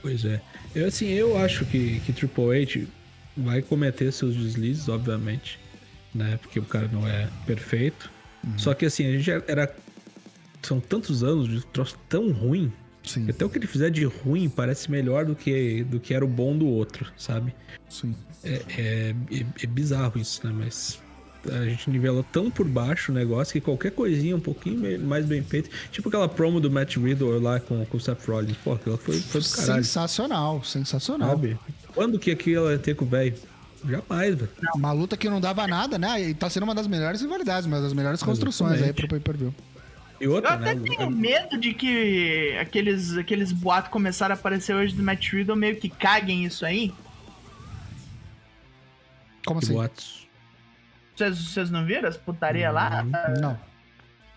Pois 0.00 0.24
é. 0.24 0.40
Eu, 0.74 0.86
assim, 0.86 1.08
eu 1.08 1.36
acho 1.36 1.64
que, 1.66 2.00
que 2.00 2.12
Triple 2.12 2.62
H 2.62 2.86
vai 3.36 3.62
cometer 3.62 4.12
seus 4.12 4.36
deslizes, 4.36 4.88
obviamente, 4.88 5.58
né? 6.14 6.38
Porque 6.40 6.58
o 6.58 6.64
cara 6.64 6.88
não 6.90 7.06
é 7.06 7.28
perfeito. 7.46 8.10
Uhum. 8.44 8.58
Só 8.58 8.74
que, 8.74 8.86
assim, 8.86 9.06
a 9.06 9.18
gente 9.18 9.30
era... 9.48 9.74
São 10.62 10.78
tantos 10.80 11.22
anos 11.24 11.48
de 11.48 11.64
troço 11.66 11.98
tão 12.08 12.30
ruim 12.30 12.72
Sim, 13.02 13.24
que 13.24 13.32
até 13.32 13.44
o 13.44 13.50
que 13.50 13.58
ele 13.58 13.66
fizer 13.66 13.90
de 13.90 14.04
ruim 14.04 14.48
parece 14.48 14.88
melhor 14.90 15.24
do 15.24 15.34
que, 15.34 15.82
do 15.84 15.98
que 15.98 16.14
era 16.14 16.24
o 16.24 16.28
bom 16.28 16.56
do 16.56 16.66
outro, 16.66 17.12
sabe? 17.16 17.52
sim. 17.88 18.14
É, 18.44 18.60
é, 18.76 19.14
é- 19.32 19.46
é 19.62 19.66
bizarro 19.66 20.20
isso, 20.20 20.44
né? 20.46 20.52
Mas 20.56 21.00
a 21.48 21.64
gente 21.64 21.90
nivelou 21.90 22.22
tão 22.24 22.50
por 22.50 22.66
baixo 22.66 23.10
o 23.10 23.14
negócio 23.14 23.52
que 23.52 23.60
qualquer 23.60 23.90
coisinha 23.92 24.34
um 24.36 24.40
pouquinho 24.40 25.00
mais 25.00 25.24
bem 25.26 25.42
feita. 25.42 25.68
Tipo 25.90 26.08
aquela 26.08 26.28
promo 26.28 26.60
do 26.60 26.70
Matt 26.70 26.96
Riddle 26.96 27.40
lá 27.40 27.58
com, 27.60 27.84
com 27.86 27.96
o 27.96 28.00
Seth 28.00 28.24
Rollins. 28.26 28.56
Pô, 28.62 28.72
aquilo 28.74 28.96
foi, 28.96 29.16
foi 29.18 29.40
do 29.40 29.48
caralho, 29.48 29.84
Sensacional, 29.84 30.64
sensacional. 30.64 31.30
sabe? 31.30 31.56
Quando 31.94 32.18
que 32.18 32.30
aquilo 32.30 32.70
ia 32.70 32.78
ter 32.78 32.94
com 32.96 33.04
o 33.04 33.08
velho? 33.08 33.34
Jamais, 33.84 34.34
velho. 34.34 34.48
Uma 34.74 34.92
luta 34.92 35.16
que 35.16 35.28
não 35.28 35.40
dava 35.40 35.66
nada, 35.66 35.98
né? 35.98 36.20
E 36.20 36.34
tá 36.34 36.48
sendo 36.48 36.62
uma 36.64 36.74
das 36.74 36.86
melhores 36.86 37.20
rivalidades, 37.20 37.66
uma 37.66 37.80
das 37.80 37.92
melhores 37.92 38.22
construções 38.22 38.72
aí 38.72 38.76
Exatamente. 38.78 38.96
pro 39.00 39.08
pay-per-view. 39.08 39.54
E 40.20 40.24
Eu 40.24 40.32
outra, 40.32 40.54
até 40.54 40.74
né? 40.74 40.80
tenho 40.88 41.10
medo 41.10 41.58
de 41.58 41.74
que 41.74 42.56
aqueles, 42.60 43.16
aqueles 43.16 43.50
boatos 43.50 43.90
começaram 43.90 44.34
a 44.34 44.38
aparecer 44.38 44.74
hoje 44.74 44.94
do 44.94 45.02
Matt 45.02 45.32
Riddle 45.32 45.56
meio 45.56 45.76
que 45.76 45.88
caguem 45.88 46.44
isso 46.44 46.64
aí. 46.64 46.94
Como 49.44 49.58
Que 49.58 49.66
assim? 49.66 49.74
boatos. 49.74 50.28
Vocês, 51.16 51.36
vocês 51.38 51.70
não 51.70 51.84
viram 51.84 52.08
as 52.08 52.16
putaria 52.16 52.70
lá? 52.70 53.04
Não. 53.40 53.58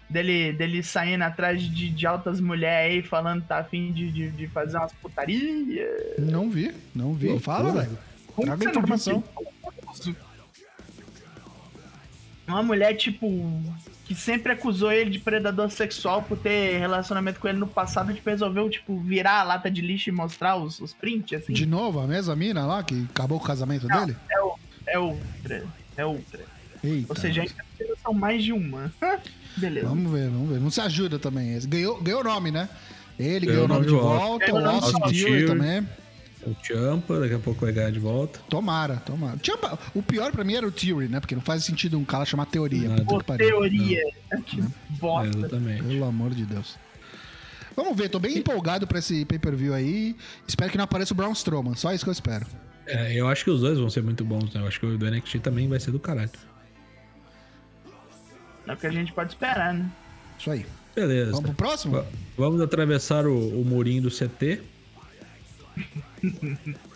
Dele, 0.10 0.54
dele 0.54 0.84
saindo 0.84 1.24
atrás 1.24 1.62
de, 1.62 1.90
de 1.90 2.08
altas 2.08 2.40
mulheres 2.40 2.96
aí, 2.98 3.04
falando 3.04 3.42
que 3.42 3.48
tá 3.48 3.58
afim 3.60 3.92
de, 3.92 4.12
de, 4.12 4.30
de 4.32 4.48
fazer 4.48 4.78
umas 4.78 4.94
putarias. 4.94 5.90
Não 6.20 6.50
vi, 6.50 6.74
não 6.94 7.14
vi. 7.14 7.28
Loucura. 7.28 7.44
Fala, 7.44 7.72
velho. 7.72 7.98
Como 8.36 8.48
Traga 8.48 8.58
que 8.58 8.66
você 8.66 8.66
não 8.66 8.72
viu 8.72 8.80
informação. 8.82 9.24
isso? 9.94 10.16
Uma 12.48 12.62
mulher, 12.62 12.94
tipo, 12.96 13.28
que 14.06 14.14
sempre 14.14 14.52
acusou 14.52 14.92
ele 14.92 15.10
de 15.10 15.18
predador 15.20 15.70
sexual 15.72 16.22
por 16.22 16.38
ter 16.38 16.78
relacionamento 16.78 17.40
com 17.40 17.48
ele 17.48 17.58
no 17.58 17.66
passado, 17.68 18.14
tipo, 18.14 18.30
resolveu, 18.30 18.70
tipo, 18.70 19.00
virar 19.00 19.40
a 19.40 19.44
lata 19.44 19.72
de 19.72 19.82
lixo 19.82 20.10
e 20.10 20.12
mostrar 20.12 20.56
os, 20.58 20.80
os 20.80 20.94
prints, 20.94 21.42
assim. 21.42 21.54
De 21.54 21.66
novo, 21.66 22.00
a 22.00 22.06
mesma 22.08 22.36
mina 22.36 22.66
lá 22.66 22.84
que 22.84 23.08
acabou 23.10 23.40
com 23.40 23.46
o 23.46 23.48
casamento 23.48 23.88
dele? 23.88 24.16
É, 24.30 24.40
o, 24.42 24.56
é 24.88 25.00
outra. 25.00 25.66
É 25.98 26.06
outra. 26.06 26.40
Eita. 26.84 27.08
Ou 27.10 27.16
seja, 27.16 27.42
ainda 27.42 27.96
são 28.04 28.14
mais 28.14 28.44
de 28.44 28.54
uma. 28.54 28.94
Beleza. 29.58 29.88
Vamos 29.88 30.12
ver, 30.12 30.30
vamos 30.30 30.50
ver. 30.50 30.60
Não 30.60 30.70
se 30.70 30.82
ajuda 30.82 31.18
também. 31.18 31.56
Esse 31.56 31.66
Ganhou, 31.66 32.00
ganhou 32.02 32.20
o 32.22 32.24
nome, 32.24 32.52
né? 32.52 32.70
Ele 33.18 33.46
Ganhou 33.48 33.66
ganhou 33.66 33.66
o 33.66 33.68
nome 33.68 33.86
de 33.88 33.94
volta, 33.94 34.52
volta. 34.52 34.68
o 34.68 34.70
Austin 34.70 35.00
Theory. 35.24 35.46
também. 35.48 35.88
O 36.46 36.56
Champa, 36.64 37.20
daqui 37.20 37.34
a 37.34 37.40
pouco 37.40 37.62
vai 37.66 37.74
ganhar 37.74 37.92
de 37.92 38.00
volta. 38.00 38.40
Tomara, 38.50 38.98
tomara. 38.98 39.38
Champa, 39.42 39.80
o 39.96 40.04
pior 40.04 40.32
pra 40.32 40.44
mim 40.44 40.54
era 40.54 40.68
o 40.68 40.72
Theory, 40.72 41.08
né? 41.08 41.20
Porque 41.20 41.34
não 41.34 41.42
faz 41.42 41.64
sentido 41.66 41.98
um 41.98 42.06
cara 42.06 42.24
chamar 42.26 42.46
teoria. 42.46 42.88
Nada. 42.90 43.04
Pô, 43.04 43.20
que 43.20 43.38
teoria. 43.38 44.02
Que 44.46 44.60
É, 44.62 44.64
bosta. 45.00 45.38
exatamente. 45.38 45.84
Pelo 45.84 46.06
amor 46.06 46.32
de 46.36 46.46
Deus. 46.46 46.78
Vamos 47.76 47.98
ver, 47.98 48.10
tô 48.10 48.20
bem 48.20 48.38
empolgado 48.38 48.86
pra 48.86 49.00
esse 49.00 49.26
pay-per-view 49.26 49.74
aí. 49.74 50.16
Espero 50.48 50.70
que 50.72 50.78
não 50.78 50.84
apareça 50.86 51.14
o 51.14 51.18
Braun 51.18 51.32
Strowman, 51.34 51.76
só 51.76 51.92
isso 51.94 52.04
que 52.06 52.10
eu 52.10 52.14
espero. 52.14 52.46
É, 52.88 53.14
eu 53.20 53.28
acho 53.28 53.44
que 53.44 53.50
os 53.50 53.62
dois 53.62 53.80
vão 53.80 53.90
ser 53.90 54.04
muito 54.04 54.24
bons, 54.24 54.54
né? 54.54 54.62
Eu 54.62 54.68
acho 54.68 54.80
que 54.80 54.86
o 54.86 54.98
do 54.98 55.10
NXT 55.10 55.40
também 55.40 55.68
vai 55.68 55.80
ser 55.80 55.92
do 55.92 56.00
caralho. 56.00 56.30
É 58.68 58.74
o 58.74 58.78
que 58.78 58.88
a 58.88 58.92
gente 58.92 59.12
pode 59.14 59.32
esperar, 59.32 59.74
né? 59.74 59.90
Isso 60.40 60.52
aí. 60.52 60.66
Beleza. 60.96 61.32
Vamos 61.32 61.46
pro 61.48 61.54
próximo? 61.56 61.94
Va- 61.96 62.06
Vamos 62.38 62.62
atravessar 62.62 63.26
o, 63.26 63.62
o 63.62 63.66
murinho 63.66 64.04
do 64.04 64.10
CT. 64.10 64.62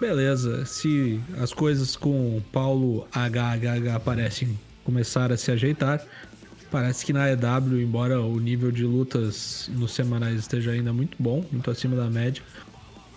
Beleza, 0.00 0.64
se 0.64 1.20
as 1.38 1.52
coisas 1.52 1.94
com 1.94 2.40
Paulo 2.50 3.06
HHH 3.12 4.00
parecem 4.02 4.58
começar 4.82 5.30
a 5.30 5.36
se 5.36 5.52
ajeitar, 5.52 6.02
parece 6.70 7.04
que 7.04 7.12
na 7.12 7.30
EW, 7.30 7.82
embora 7.82 8.18
o 8.18 8.40
nível 8.40 8.72
de 8.72 8.84
lutas 8.84 9.70
nos 9.74 9.92
semanais 9.92 10.40
esteja 10.40 10.70
ainda 10.70 10.90
muito 10.90 11.22
bom, 11.22 11.44
muito 11.52 11.70
acima 11.70 11.94
da 11.96 12.08
média, 12.08 12.42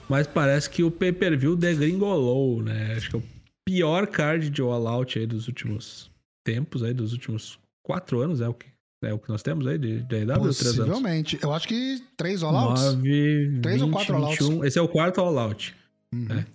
mas 0.09 0.27
parece 0.27 0.69
que 0.69 0.83
o 0.83 0.91
pay-per-view 0.91 1.55
degringolou, 1.55 2.61
né? 2.61 2.95
Acho 2.97 3.11
que 3.11 3.15
é 3.15 3.19
o 3.19 3.23
pior 3.63 4.05
card 4.07 4.49
de 4.49 4.61
All 4.61 4.85
Out 4.85 5.17
aí 5.17 5.25
dos 5.25 5.47
últimos 5.47 6.11
tempos, 6.43 6.83
aí 6.83 6.93
dos 6.93 7.13
últimos 7.13 7.57
quatro 7.81 8.19
anos, 8.19 8.41
é 8.41 8.49
o 8.49 8.53
que, 8.53 8.65
é 9.03 9.13
o 9.13 9.19
que 9.19 9.29
nós 9.29 9.41
temos 9.41 9.65
aí 9.67 9.77
de, 9.77 10.01
de 10.01 10.15
AEW? 10.15 10.39
Possivelmente. 10.47 11.39
Eu 11.41 11.53
acho 11.53 11.67
que 11.67 12.01
três 12.17 12.43
all-outs. 12.43 12.83
9, 12.95 13.59
Três 13.61 13.81
ou 13.81 13.87
20, 13.87 13.93
quatro 13.95 14.15
all-outs? 14.15 14.47
21. 14.47 14.65
Esse 14.65 14.79
é 14.79 14.81
o 14.81 14.87
quarto 14.87 15.21
All 15.21 15.37
Out. 15.37 15.75
Uhum. 16.13 16.27
É. 16.31 16.45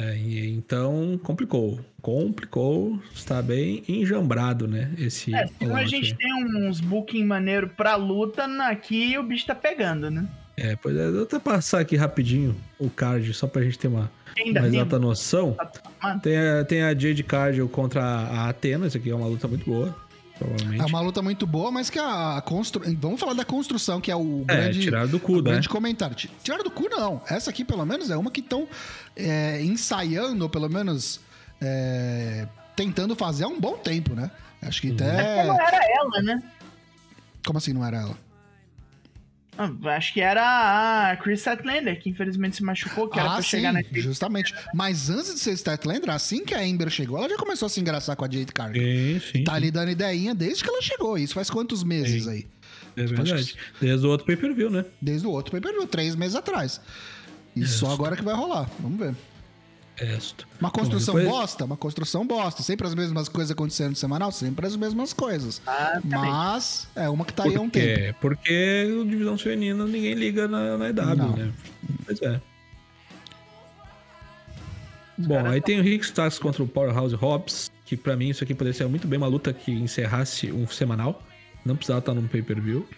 É, 0.00 0.16
então 0.16 1.18
complicou. 1.24 1.80
Complicou. 2.00 3.00
Está 3.12 3.42
bem 3.42 3.82
enjambrado, 3.88 4.68
né? 4.68 4.92
Esse 4.96 5.34
É, 5.34 5.44
a 5.74 5.84
gente 5.84 6.12
aí. 6.12 6.16
tem 6.16 6.68
uns 6.68 6.80
booking 6.80 7.24
maneiro 7.24 7.68
pra 7.76 7.96
luta, 7.96 8.44
aqui 8.68 9.18
o 9.18 9.24
bicho 9.24 9.44
tá 9.44 9.56
pegando, 9.56 10.08
né? 10.08 10.28
É, 10.56 10.76
pois 10.76 10.96
é, 10.96 11.10
vou 11.10 11.22
até 11.24 11.38
passar 11.40 11.80
aqui 11.80 11.96
rapidinho 11.96 12.54
o 12.78 12.88
card, 12.88 13.32
só 13.34 13.46
pra 13.48 13.62
gente 13.62 13.78
ter 13.78 13.88
uma, 13.88 14.10
Ainda 14.36 14.60
uma 14.60 14.68
exata 14.68 14.98
noção. 15.00 15.56
Mano, 16.02 16.20
Tem 16.20 16.36
a, 16.36 16.64
tem 16.64 16.82
a 16.82 16.94
Jade 16.94 17.22
Cardio 17.24 17.68
contra 17.68 18.02
a 18.02 18.48
Athena, 18.48 18.86
isso 18.86 18.96
aqui 18.96 19.10
é 19.10 19.14
uma 19.14 19.26
luta 19.26 19.46
muito 19.48 19.64
boa, 19.64 19.94
provavelmente. 20.38 20.80
É 20.82 20.84
uma 20.86 21.00
luta 21.00 21.20
muito 21.20 21.46
boa, 21.46 21.70
mas 21.70 21.90
que 21.90 21.98
a 21.98 22.40
construção. 22.44 22.94
Vamos 23.00 23.20
falar 23.20 23.34
da 23.34 23.44
construção, 23.44 24.00
que 24.00 24.10
é 24.10 24.16
o 24.16 24.44
É, 24.48 24.54
grande. 24.56 24.80
tirar 24.80 25.06
do 25.06 25.18
cu, 25.20 25.36
né? 25.36 25.42
grande 25.50 25.68
comentário. 25.68 26.14
Ti- 26.14 26.30
Tiraram 26.42 26.64
do 26.64 26.70
cu, 26.70 26.88
não. 26.88 27.20
Essa 27.28 27.50
aqui, 27.50 27.64
pelo 27.64 27.84
menos, 27.84 28.10
é 28.10 28.16
uma 28.16 28.30
que 28.30 28.40
estão 28.40 28.66
ensaiando, 29.62 30.44
ou 30.44 30.48
pelo 30.50 30.68
menos 30.68 31.20
é, 31.60 32.46
tentando 32.76 33.14
fazer 33.16 33.44
há 33.44 33.48
um 33.48 33.60
bom 33.60 33.76
tempo, 33.76 34.14
né? 34.14 34.30
Acho 34.62 34.80
que 34.80 34.88
não 34.88 34.94
até. 34.96 35.46
era 35.46 35.80
ela, 36.00 36.22
né? 36.22 36.42
Como 37.44 37.58
assim 37.58 37.72
não 37.72 37.84
era 37.84 37.98
ela? 37.98 38.16
Ah, 39.58 39.96
Acho 39.96 40.12
que 40.14 40.20
era 40.20 41.10
a 41.10 41.16
Chris 41.16 41.40
Statlander, 41.40 42.00
que 42.00 42.08
infelizmente 42.08 42.56
se 42.56 42.62
machucou, 42.62 43.08
que 43.08 43.18
era 43.18 43.28
pra 43.28 43.38
Ah, 43.38 43.42
sim, 43.42 43.48
chegar 43.48 43.72
na 43.72 43.82
justamente. 43.92 44.54
Mas 44.72 45.10
antes 45.10 45.34
de 45.34 45.40
ser 45.40 45.52
Statlander, 45.54 46.10
assim 46.10 46.44
que 46.44 46.54
a 46.54 46.64
Ember 46.64 46.88
chegou, 46.88 47.18
ela 47.18 47.28
já 47.28 47.36
começou 47.36 47.66
a 47.66 47.68
se 47.68 47.80
engraçar 47.80 48.14
com 48.14 48.24
a 48.24 48.30
Jade 48.30 48.52
Cargill. 48.52 48.82
Sim, 48.82 49.20
sim. 49.32 49.44
Tá 49.44 49.54
ali 49.54 49.70
dando 49.72 49.90
ideinha 49.90 50.34
desde 50.34 50.62
que 50.62 50.70
ela 50.70 50.80
chegou. 50.80 51.18
Isso 51.18 51.34
faz 51.34 51.50
quantos 51.50 51.82
meses 51.82 52.24
Sim. 52.24 52.30
aí? 52.30 52.46
É 52.96 53.04
verdade. 53.04 53.56
Desde 53.80 54.06
o 54.06 54.10
outro 54.10 54.26
pay-per-view, 54.26 54.70
né? 54.70 54.84
Desde 55.02 55.26
o 55.26 55.30
outro 55.30 55.50
pay-per-view, 55.52 55.86
três 55.86 56.14
meses 56.14 56.36
atrás. 56.36 56.80
E 57.56 57.66
só 57.66 57.92
agora 57.92 58.14
que 58.16 58.22
vai 58.22 58.34
rolar. 58.34 58.70
Vamos 58.78 58.98
ver. 58.98 59.14
Esta. 60.00 60.44
Uma 60.60 60.70
construção 60.70 61.14
Bom, 61.14 61.20
depois- 61.20 61.40
bosta? 61.40 61.64
Uma 61.64 61.76
construção 61.76 62.26
bosta. 62.26 62.62
Sempre 62.62 62.86
as 62.86 62.94
mesmas 62.94 63.28
coisas 63.28 63.50
acontecendo 63.50 63.90
no 63.90 63.96
semanal? 63.96 64.30
Sempre 64.30 64.66
as 64.66 64.76
mesmas 64.76 65.12
coisas. 65.12 65.60
Ah. 65.66 66.00
Mas 66.04 66.88
é 66.94 67.08
uma 67.08 67.24
que 67.24 67.32
tá 67.32 67.44
aí 67.44 67.56
há 67.56 67.60
um 67.60 67.68
tempo. 67.68 68.16
Porque 68.20 68.88
o 69.00 69.04
Divisão 69.04 69.36
Feminina 69.36 69.84
ninguém 69.84 70.14
liga 70.14 70.46
na, 70.46 70.78
na 70.78 70.88
EW, 70.90 71.16
Não. 71.16 71.36
né? 71.36 71.52
Pois 72.06 72.22
é. 72.22 72.40
Bom, 75.16 75.44
aí 75.46 75.60
tem 75.60 75.80
o 75.80 75.82
Rick 75.82 76.04
Starks 76.04 76.38
contra 76.38 76.62
o 76.62 76.68
Powerhouse 76.68 77.14
Hobbs, 77.14 77.72
que 77.84 77.96
pra 77.96 78.16
mim 78.16 78.28
isso 78.28 78.44
aqui 78.44 78.54
poderia 78.54 78.76
ser 78.76 78.86
muito 78.86 79.08
bem 79.08 79.16
uma 79.18 79.26
luta 79.26 79.52
que 79.52 79.72
encerrasse 79.72 80.52
um 80.52 80.66
semanal. 80.68 81.20
Não 81.64 81.74
precisava 81.74 81.98
estar 81.98 82.14
num 82.14 82.28
pay-per-view. 82.28 82.88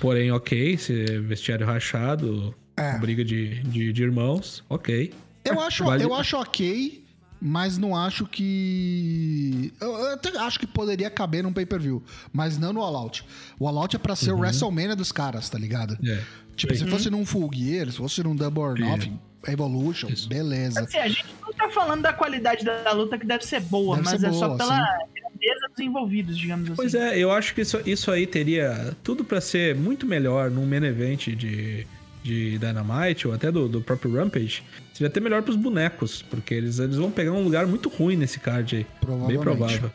Porém, 0.00 0.32
ok, 0.32 0.76
se 0.76 1.04
vestiário 1.20 1.64
rachado, 1.64 2.52
É. 2.76 2.98
briga 2.98 3.24
de, 3.24 3.60
de, 3.62 3.92
de 3.92 4.02
irmãos, 4.02 4.64
ok. 4.68 5.14
Eu 5.48 5.60
acho, 5.60 5.84
Vale- 5.84 6.04
eu 6.04 6.14
acho 6.14 6.36
ok, 6.36 7.04
mas 7.40 7.78
não 7.78 7.94
acho 7.96 8.26
que. 8.26 9.72
Eu, 9.80 10.12
até 10.12 10.36
acho 10.38 10.58
que 10.58 10.66
poderia 10.66 11.10
caber 11.10 11.42
num 11.42 11.52
pay-per-view, 11.52 12.02
mas 12.32 12.58
não 12.58 12.72
no 12.72 12.80
All 12.82 12.96
Out. 12.96 13.24
O 13.58 13.66
All 13.68 13.78
Out 13.78 13.96
é 13.96 13.98
pra 13.98 14.16
ser 14.16 14.32
o 14.32 14.38
WrestleMania 14.38 14.96
dos 14.96 15.12
caras, 15.12 15.48
tá 15.48 15.58
ligado? 15.58 15.98
É. 16.06 16.22
Tipo, 16.56 16.74
Sim. 16.74 16.84
se 16.84 16.90
fosse 16.90 17.10
num 17.10 17.24
Full 17.26 17.50
Gear, 17.52 17.90
se 17.90 17.98
fosse 17.98 18.22
num 18.22 18.34
Double 18.34 18.62
or 18.62 18.78
Nothing, 18.78 19.18
Evolution, 19.46 20.08
Isso. 20.08 20.28
beleza. 20.28 20.80
Assim, 20.80 20.96
a 20.98 21.08
gente 21.08 21.26
não 21.42 21.52
tá 21.52 21.68
falando 21.68 22.02
da 22.02 22.12
qualidade 22.12 22.64
da, 22.64 22.92
luta 22.92 23.18
que 23.18 23.26
deve 23.26 23.44
ser 23.44 23.60
boa, 23.60 23.96
Deve 23.96 24.08
mas 24.10 24.20
ser 24.20 24.26
é 24.28 24.32
só 24.32 24.46
boa, 24.48 24.58
pela 24.58 24.98
grandeza 25.14 25.68
dos 25.68 25.78
envolvidos, 25.84 26.38
digamos 26.38 26.66
assim. 26.70 26.76
Pois 26.76 26.94
é, 26.94 27.18
eu 27.18 27.30
acho 27.30 27.54
que 27.54 27.60
isso, 27.60 27.78
isso 27.84 28.10
aí 28.10 28.26
teria 28.26 28.96
tudo 29.04 29.22
pra 29.22 29.40
ser 29.40 29.76
muito 29.76 30.06
melhor 30.06 30.50
num 30.50 30.66
main 30.66 30.82
event 30.84 31.28
de, 31.36 31.86
de 32.26 32.58
Dynamite 32.58 33.28
ou 33.28 33.32
até 33.34 33.50
do, 33.52 33.68
do 33.68 33.80
próprio 33.80 34.12
Rampage. 34.14 34.62
Seria 34.92 35.08
até 35.08 35.20
melhor 35.20 35.42
pros 35.42 35.56
bonecos, 35.56 36.22
porque 36.22 36.52
eles, 36.54 36.78
eles 36.78 36.96
vão 36.96 37.10
pegar 37.10 37.32
um 37.32 37.42
lugar 37.44 37.66
muito 37.66 37.88
ruim 37.88 38.16
nesse 38.16 38.40
card 38.40 38.76
aí. 38.76 38.82
Bem 38.82 38.90
Provavelmente. 39.00 39.40
provável, 39.42 39.92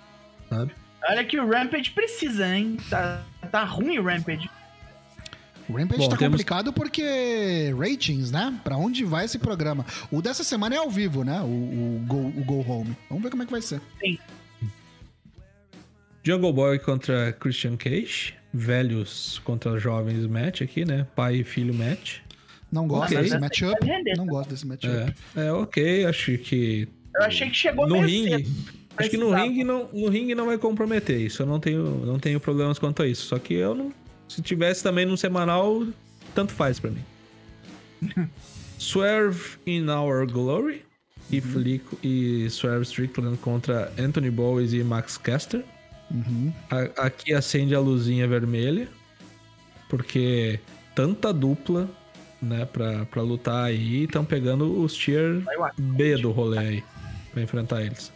sabe? 0.49 0.71
Olha 1.09 1.25
que 1.25 1.39
o 1.39 1.49
Rampage 1.49 1.91
precisa, 1.91 2.47
hein? 2.47 2.77
Tá, 2.89 3.23
tá 3.51 3.63
ruim 3.63 3.97
o 3.99 4.03
Rampage. 4.03 4.49
O 5.67 5.73
Rampage 5.73 5.99
Bom, 6.01 6.09
tá 6.09 6.17
temos- 6.17 6.31
complicado 6.33 6.71
porque 6.73 7.73
ratings, 7.77 8.31
né? 8.31 8.57
Pra 8.63 8.77
onde 8.77 9.03
vai 9.03 9.25
esse 9.25 9.39
programa? 9.39 9.85
O 10.11 10.21
dessa 10.21 10.43
semana 10.43 10.75
é 10.75 10.77
ao 10.77 10.89
vivo, 10.89 11.23
né? 11.23 11.41
O, 11.41 11.45
o, 11.45 12.03
go, 12.07 12.17
o 12.17 12.43
Go 12.45 12.65
Home. 12.67 12.95
Vamos 13.09 13.23
ver 13.23 13.29
como 13.29 13.43
é 13.43 13.45
que 13.45 13.51
vai 13.51 13.61
ser. 13.61 13.81
Jungle 16.23 16.53
Boy 16.53 16.79
contra 16.79 17.33
Christian 17.33 17.75
Cage. 17.77 18.35
Velhos 18.53 19.39
contra 19.43 19.77
jovens 19.79 20.25
match 20.27 20.61
aqui, 20.61 20.83
né? 20.85 21.07
Pai 21.15 21.37
e 21.37 21.43
filho 21.43 21.73
match. 21.73 22.17
Não 22.71 22.87
gosto 22.87 23.11
Ok. 23.13 23.23
desse 23.23 23.37
matchup. 23.39 23.85
render, 23.85 24.13
Não 24.17 24.25
tá? 24.25 24.31
gosto 24.31 24.49
desse 24.49 24.65
matchup. 24.67 25.13
É, 25.35 25.45
é 25.47 25.51
ok, 25.53 26.05
acho 26.05 26.37
que 26.37 26.87
Eu 27.15 27.23
achei 27.23 27.49
que 27.49 27.55
chegou 27.55 27.87
no 27.87 27.99
ringue. 28.01 28.47
Acho 28.97 29.09
que 29.09 29.17
no 29.17 29.31
ringue 29.33 29.63
não, 29.63 29.89
no 29.93 30.09
ringue 30.09 30.35
não 30.35 30.45
vai 30.45 30.57
comprometer 30.57 31.19
isso. 31.19 31.41
Eu 31.41 31.45
não 31.45 31.59
tenho, 31.59 32.05
não 32.05 32.19
tenho 32.19 32.39
problemas 32.39 32.77
quanto 32.79 33.01
a 33.03 33.07
isso. 33.07 33.25
Só 33.27 33.39
que 33.39 33.53
eu 33.53 33.73
não. 33.75 33.93
Se 34.27 34.41
tivesse 34.41 34.81
também 34.83 35.05
no 35.05 35.17
semanal, 35.17 35.85
tanto 36.35 36.51
faz 36.53 36.79
pra 36.79 36.91
mim. 36.91 37.03
Swerve 38.77 39.57
in 39.65 39.87
Our 39.89 40.25
Glory. 40.29 40.83
E, 41.31 41.39
Flico, 41.39 41.97
e 42.03 42.49
Swerve 42.49 42.83
Strickland 42.83 43.37
contra 43.37 43.91
Anthony 43.97 44.29
Bowes 44.29 44.73
e 44.73 44.83
Max 44.83 45.17
Caster. 45.17 45.63
Uhum. 46.13 46.53
A- 46.69 47.05
aqui 47.07 47.33
acende 47.33 47.73
a 47.73 47.79
luzinha 47.79 48.27
vermelha. 48.27 48.87
Porque 49.89 50.59
tanta 50.95 51.33
dupla, 51.33 51.89
né, 52.41 52.65
pra, 52.65 53.05
pra 53.05 53.21
lutar 53.21 53.65
aí, 53.65 54.03
estão 54.03 54.23
pegando 54.23 54.81
os 54.81 54.93
tier. 54.95 55.41
B 55.77 56.17
do 56.17 56.31
rolê 56.31 56.57
aí. 56.57 56.83
Pra 57.33 57.41
enfrentar 57.41 57.81
eles. 57.83 58.11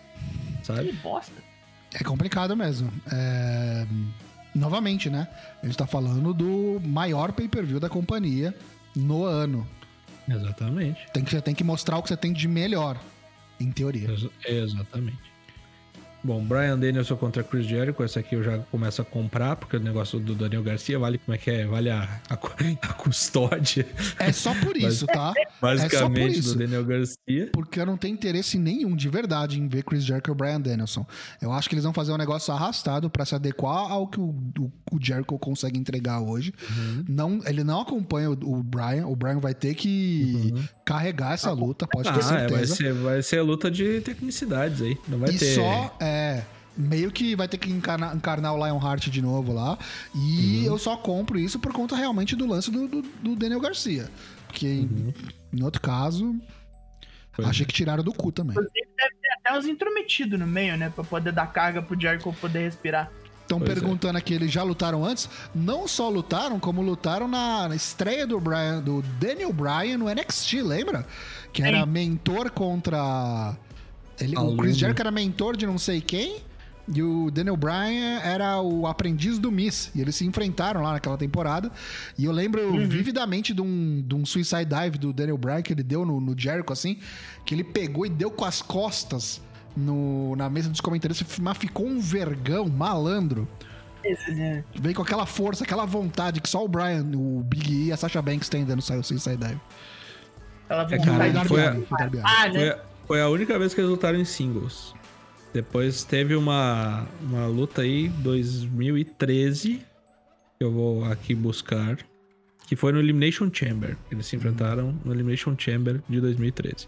Que 0.62 0.66
Sabe? 0.66 0.92
bosta. 1.04 1.34
É 1.94 2.04
complicado 2.04 2.56
mesmo. 2.56 2.92
É, 3.12 3.86
Novamente, 4.54 5.10
né? 5.10 5.28
A 5.62 5.66
gente 5.66 5.78
tá 5.78 5.86
falando 5.86 6.34
do 6.34 6.80
maior 6.86 7.34
pay-per-view 7.34 7.78
da 7.78 7.90
companhia 7.90 8.56
no 8.96 9.26
ano. 9.26 9.68
Exatamente. 10.30 10.98
Tem 11.14 11.24
que, 11.26 11.30
você 11.30 11.42
tem 11.42 11.54
que 11.54 11.64
mostrar 11.64 11.98
o 11.98 12.02
que 12.02 12.08
você 12.08 12.16
tem 12.16 12.32
de 12.32 12.48
melhor, 12.48 12.98
em 13.60 13.70
teoria. 13.70 14.10
Exa- 14.10 14.30
Exatamente. 14.48 15.20
Bom, 16.26 16.44
Brian 16.44 16.78
Danielson 16.80 17.16
contra 17.18 17.44
Chris 17.44 17.68
Jericho, 17.68 18.02
essa 18.04 18.20
aqui 18.20 18.34
eu 18.34 18.42
já 18.44 18.58
começo 18.72 19.00
a 19.00 19.06
comprar, 19.06 19.56
porque 19.58 19.78
o 19.78 19.80
negócio 19.80 20.20
do 20.20 20.34
Daniel 20.34 20.64
Garcia 20.64 20.98
vale 20.98 21.20
como 21.20 21.36
é 21.36 21.38
que 21.38 21.52
é? 21.52 21.68
Vale 21.68 21.92
a, 21.92 22.02
a, 22.28 22.34
a 22.82 22.94
custódia, 22.94 23.86
É 24.18 24.32
só 24.32 24.52
por 24.56 24.76
isso, 24.76 25.06
tá? 25.06 25.34
basicamente, 25.62 26.40
isso. 26.40 26.54
do 26.54 26.60
Daniel 26.60 26.84
Garcia. 26.84 27.50
Porque 27.54 27.80
eu 27.80 27.86
não 27.86 27.96
tenho 27.96 28.16
interesse 28.16 28.58
nenhum 28.58 28.96
de 28.96 29.08
verdade 29.08 29.60
em 29.60 29.68
ver 29.68 29.84
Chris 29.84 30.04
Jericho 30.04 30.30
e 30.30 30.32
o 30.32 30.36
Brian 30.36 30.60
Danielson. 30.60 31.06
Eu 31.40 31.52
acho 31.52 31.70
que 31.70 31.76
eles 31.76 31.84
vão 31.84 31.94
fazer 31.94 32.12
um 32.12 32.18
negócio 32.18 32.52
arrastado 32.52 33.08
pra 33.08 33.24
se 33.24 33.36
adequar 33.36 33.92
ao 33.92 34.08
que 34.08 34.20
o, 34.20 34.30
o, 34.60 34.72
o 34.94 35.00
Jericho 35.00 35.38
consegue 35.38 35.78
entregar 35.78 36.22
hoje. 36.22 36.52
Uhum. 36.76 37.06
Não, 37.08 37.40
ele 37.46 37.64
não 37.64 37.82
acompanha 37.82 38.32
o, 38.32 38.34
o 38.34 38.64
Brian. 38.64 39.06
O 39.06 39.16
Brian 39.16 39.38
vai 39.40 39.54
ter 39.54 39.76
que 39.76 40.52
carregar 40.84 41.34
essa 41.34 41.52
luta, 41.52 41.86
pode 41.88 42.12
ter 42.12 42.24
Ah, 42.24 42.40
é, 42.40 42.48
vai, 42.48 42.66
certeza. 42.66 42.76
ser, 42.76 42.94
vai 42.94 43.22
ser 43.22 43.42
luta 43.42 43.70
de 43.70 44.02
tecnicidades 44.02 44.82
aí. 44.82 44.98
Não 45.08 45.20
vai 45.20 45.30
e 45.30 45.38
ter. 45.38 45.54
só, 45.56 45.96
é, 46.00 46.15
meio 46.78 47.12
que 47.12 47.36
vai 47.36 47.48
ter 47.48 47.58
que 47.58 47.72
encarnar, 47.72 48.16
encarnar 48.16 48.54
o 48.54 48.58
Lionheart 48.58 49.10
de 49.10 49.22
novo 49.22 49.54
lá. 49.54 49.78
E 50.14 50.60
Uhum. 50.60 50.66
eu 50.74 50.78
só 50.78 50.98
compro 50.98 51.40
isso 51.40 51.58
por 51.60 51.72
conta 51.72 51.96
realmente 51.96 52.36
do 52.36 52.46
lance 52.46 52.70
do, 52.70 52.88
do, 52.88 53.02
do 53.02 53.36
Daniel 53.36 53.60
Garcia. 53.62 54.10
Porque 54.48 54.68
em- 54.68 55.14
em 55.54 55.64
outro 55.64 55.82
caso, 55.82 56.26
Uhum. 56.26 56.42
Pois 57.34 57.48
achei 57.50 57.64
é. 57.64 57.68
que 57.68 57.74
tiraram 57.74 58.04
do 58.04 58.14
cu 58.14 58.32
também. 58.32 58.52
Inclusive, 58.54 58.88
deve 58.98 59.16
ter 59.22 59.28
até 59.40 59.58
uns 59.60 59.66
intrometidos 59.66 60.40
no 60.40 60.48
meio, 60.48 60.78
né? 60.78 60.90
Pra 60.94 61.04
poder 61.04 61.34
dar 61.34 61.48
carga 61.48 61.82
pro 61.82 62.00
Jericho 62.00 62.32
poder 62.40 62.60
respirar. 62.60 63.12
Estão 63.42 63.60
é. 63.60 63.64
perguntando 63.66 64.18
aqui, 64.18 64.34
eles 64.34 64.50
já 64.52 64.64
lutaram 64.64 65.04
antes? 65.06 65.30
Não 65.54 65.86
só 65.88 66.10
lutaram, 66.10 66.60
como 66.60 66.82
lutaram 66.82 67.28
na, 67.28 67.68
na 67.68 67.76
estreia 67.76 68.26
do, 68.26 68.40
Brian, 68.40 68.82
do 68.82 69.02
Daniel 69.20 69.52
Bryan 69.54 69.98
no 69.98 70.10
NXT, 70.10 70.62
lembra? 70.64 71.06
Que 71.54 71.62
era 71.62 71.82
Sim. 71.84 71.90
mentor 71.92 72.50
contra. 72.52 73.56
Ele, 74.20 74.38
o. 74.38 74.56
Chris 74.58 74.78
Jericho 74.78 75.02
era 75.02 75.12
mentor 75.12 75.56
de 75.58 75.66
não 75.66 75.78
sei 75.78 76.02
quem. 76.02 76.38
E 76.88 77.02
o 77.02 77.32
Daniel 77.32 77.58
Bryan 77.58 78.20
era 78.24 78.62
o 78.62 78.86
aprendiz 78.86 79.40
do 79.40 79.52
Miss. 79.52 79.90
E 79.96 80.02
eles 80.02 80.16
se 80.16 80.24
enfrentaram 80.26 80.84
lá 80.84 80.92
naquela 80.94 81.18
temporada. 81.18 81.72
E 82.16 82.26
eu 82.26 82.32
lembro 82.32 82.62
Uhum. 82.62 82.88
vividamente 82.88 83.56
de 83.56 83.62
um, 83.62 84.04
de 84.08 84.14
um 84.14 84.24
suicide 84.24 84.66
dive 84.66 84.98
do 85.00 85.12
Daniel 85.12 85.38
Bryan 85.38 85.64
que 85.64 85.74
ele 85.74 85.82
deu 85.82 86.06
no, 86.06 86.22
no 86.22 86.38
Jericho, 86.40 86.72
assim. 86.72 87.00
Que 87.44 87.56
ele 87.56 87.64
pegou 87.64 88.06
e 88.06 88.10
deu 88.10 88.30
com 88.30 88.46
as 88.46 88.62
costas 88.62 89.42
no, 89.76 90.36
na 90.36 90.48
mesa 90.48 90.70
dos 90.70 90.80
comentaristas. 90.80 91.40
Mas 91.40 91.58
ficou 91.58 91.88
um 91.88 92.00
vergão 92.00 92.68
malandro. 92.70 93.48
Esse, 94.04 94.64
Vem 94.80 94.94
com 94.94 95.02
aquela 95.02 95.26
força, 95.26 95.64
aquela 95.64 95.86
vontade 95.88 96.40
que 96.40 96.48
só 96.48 96.64
o 96.64 96.68
Brian, 96.68 97.04
o 97.16 97.42
Big 97.44 97.74
E 97.74 97.86
e 97.88 97.92
a 97.92 97.98
Sasha 97.98 98.22
Banks 98.22 98.48
têm 98.48 98.64
dando 98.64 98.78
o 98.82 99.04
Suicide 99.04 99.38
Dive. 99.38 99.60
Ela 100.70 100.84
É, 100.84 100.98
cara, 101.00 101.04
Foi 101.18 101.24
ele 101.26 101.34
Darby 101.34 101.48
foi 101.50 101.66
a- 101.66 101.74
foi. 101.74 102.20
Ah, 102.24 102.42
Foi 102.44 102.52
né? 102.60 102.70
a, 102.70 102.80
foi 103.08 103.22
a 103.22 103.30
única 103.30 103.58
vez 103.58 103.74
que 103.74 103.82
eles 103.82 103.90
lutaram 103.90 104.20
em 104.20 104.26
singles. 104.26 104.94
Depois 105.54 106.04
teve 106.04 106.36
uma, 106.36 107.08
uma 107.22 107.48
luta 107.48 107.82
aí, 107.82 108.10
2013, 108.10 109.82
que 110.58 110.64
eu 110.64 110.72
vou 110.72 111.06
aqui 111.06 111.34
buscar, 111.34 111.98
que 112.68 112.76
foi 112.76 112.92
no 112.92 113.00
Elimination 113.00 113.50
Chamber. 113.52 113.96
Eles 114.12 114.26
se 114.26 114.36
enfrentaram 114.36 114.94
no 115.06 115.14
Elimination 115.14 115.56
Chamber 115.58 116.02
de 116.10 116.20
2013. 116.20 116.88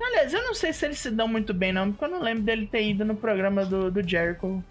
Aliás, 0.00 0.32
eu 0.32 0.42
não 0.42 0.54
sei 0.54 0.72
se 0.72 0.84
eles 0.84 0.98
se 0.98 1.10
dão 1.10 1.26
muito 1.28 1.54
bem, 1.54 1.72
não, 1.72 1.90
porque 1.90 2.04
eu 2.04 2.10
não 2.10 2.22
lembro 2.22 2.42
dele 2.42 2.66
ter 2.66 2.88
ido 2.88 3.04
no 3.04 3.14
programa 3.14 3.64
do, 3.64 3.90
do 3.90 4.06
Jericho. 4.06 4.62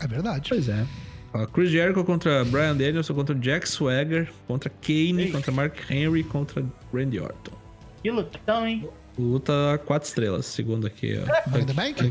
É 0.00 0.06
verdade. 0.06 0.50
Pois 0.50 0.68
é. 0.68 0.86
Ó, 1.34 1.46
Chris 1.46 1.70
Jericho 1.70 2.04
contra 2.04 2.44
Brian 2.44 2.76
Danielson, 2.76 3.14
contra 3.14 3.34
Jack 3.34 3.68
Swagger, 3.68 4.30
contra 4.46 4.70
Kane, 4.70 5.24
Ei. 5.24 5.32
contra 5.32 5.50
Mark 5.50 5.90
Henry, 5.90 6.22
contra 6.22 6.64
Randy 6.92 7.18
Orton. 7.18 7.52
Que 8.02 8.10
lutão, 8.10 8.66
hein? 8.66 8.88
Luta 9.18 9.80
4 9.86 10.06
estrelas, 10.08 10.46
segundo 10.46 10.86
aqui, 10.86 11.18
ó. 11.18 11.50
Money 11.50 11.62
in 11.62 11.66
the 11.66 11.72
Bank? 11.72 12.02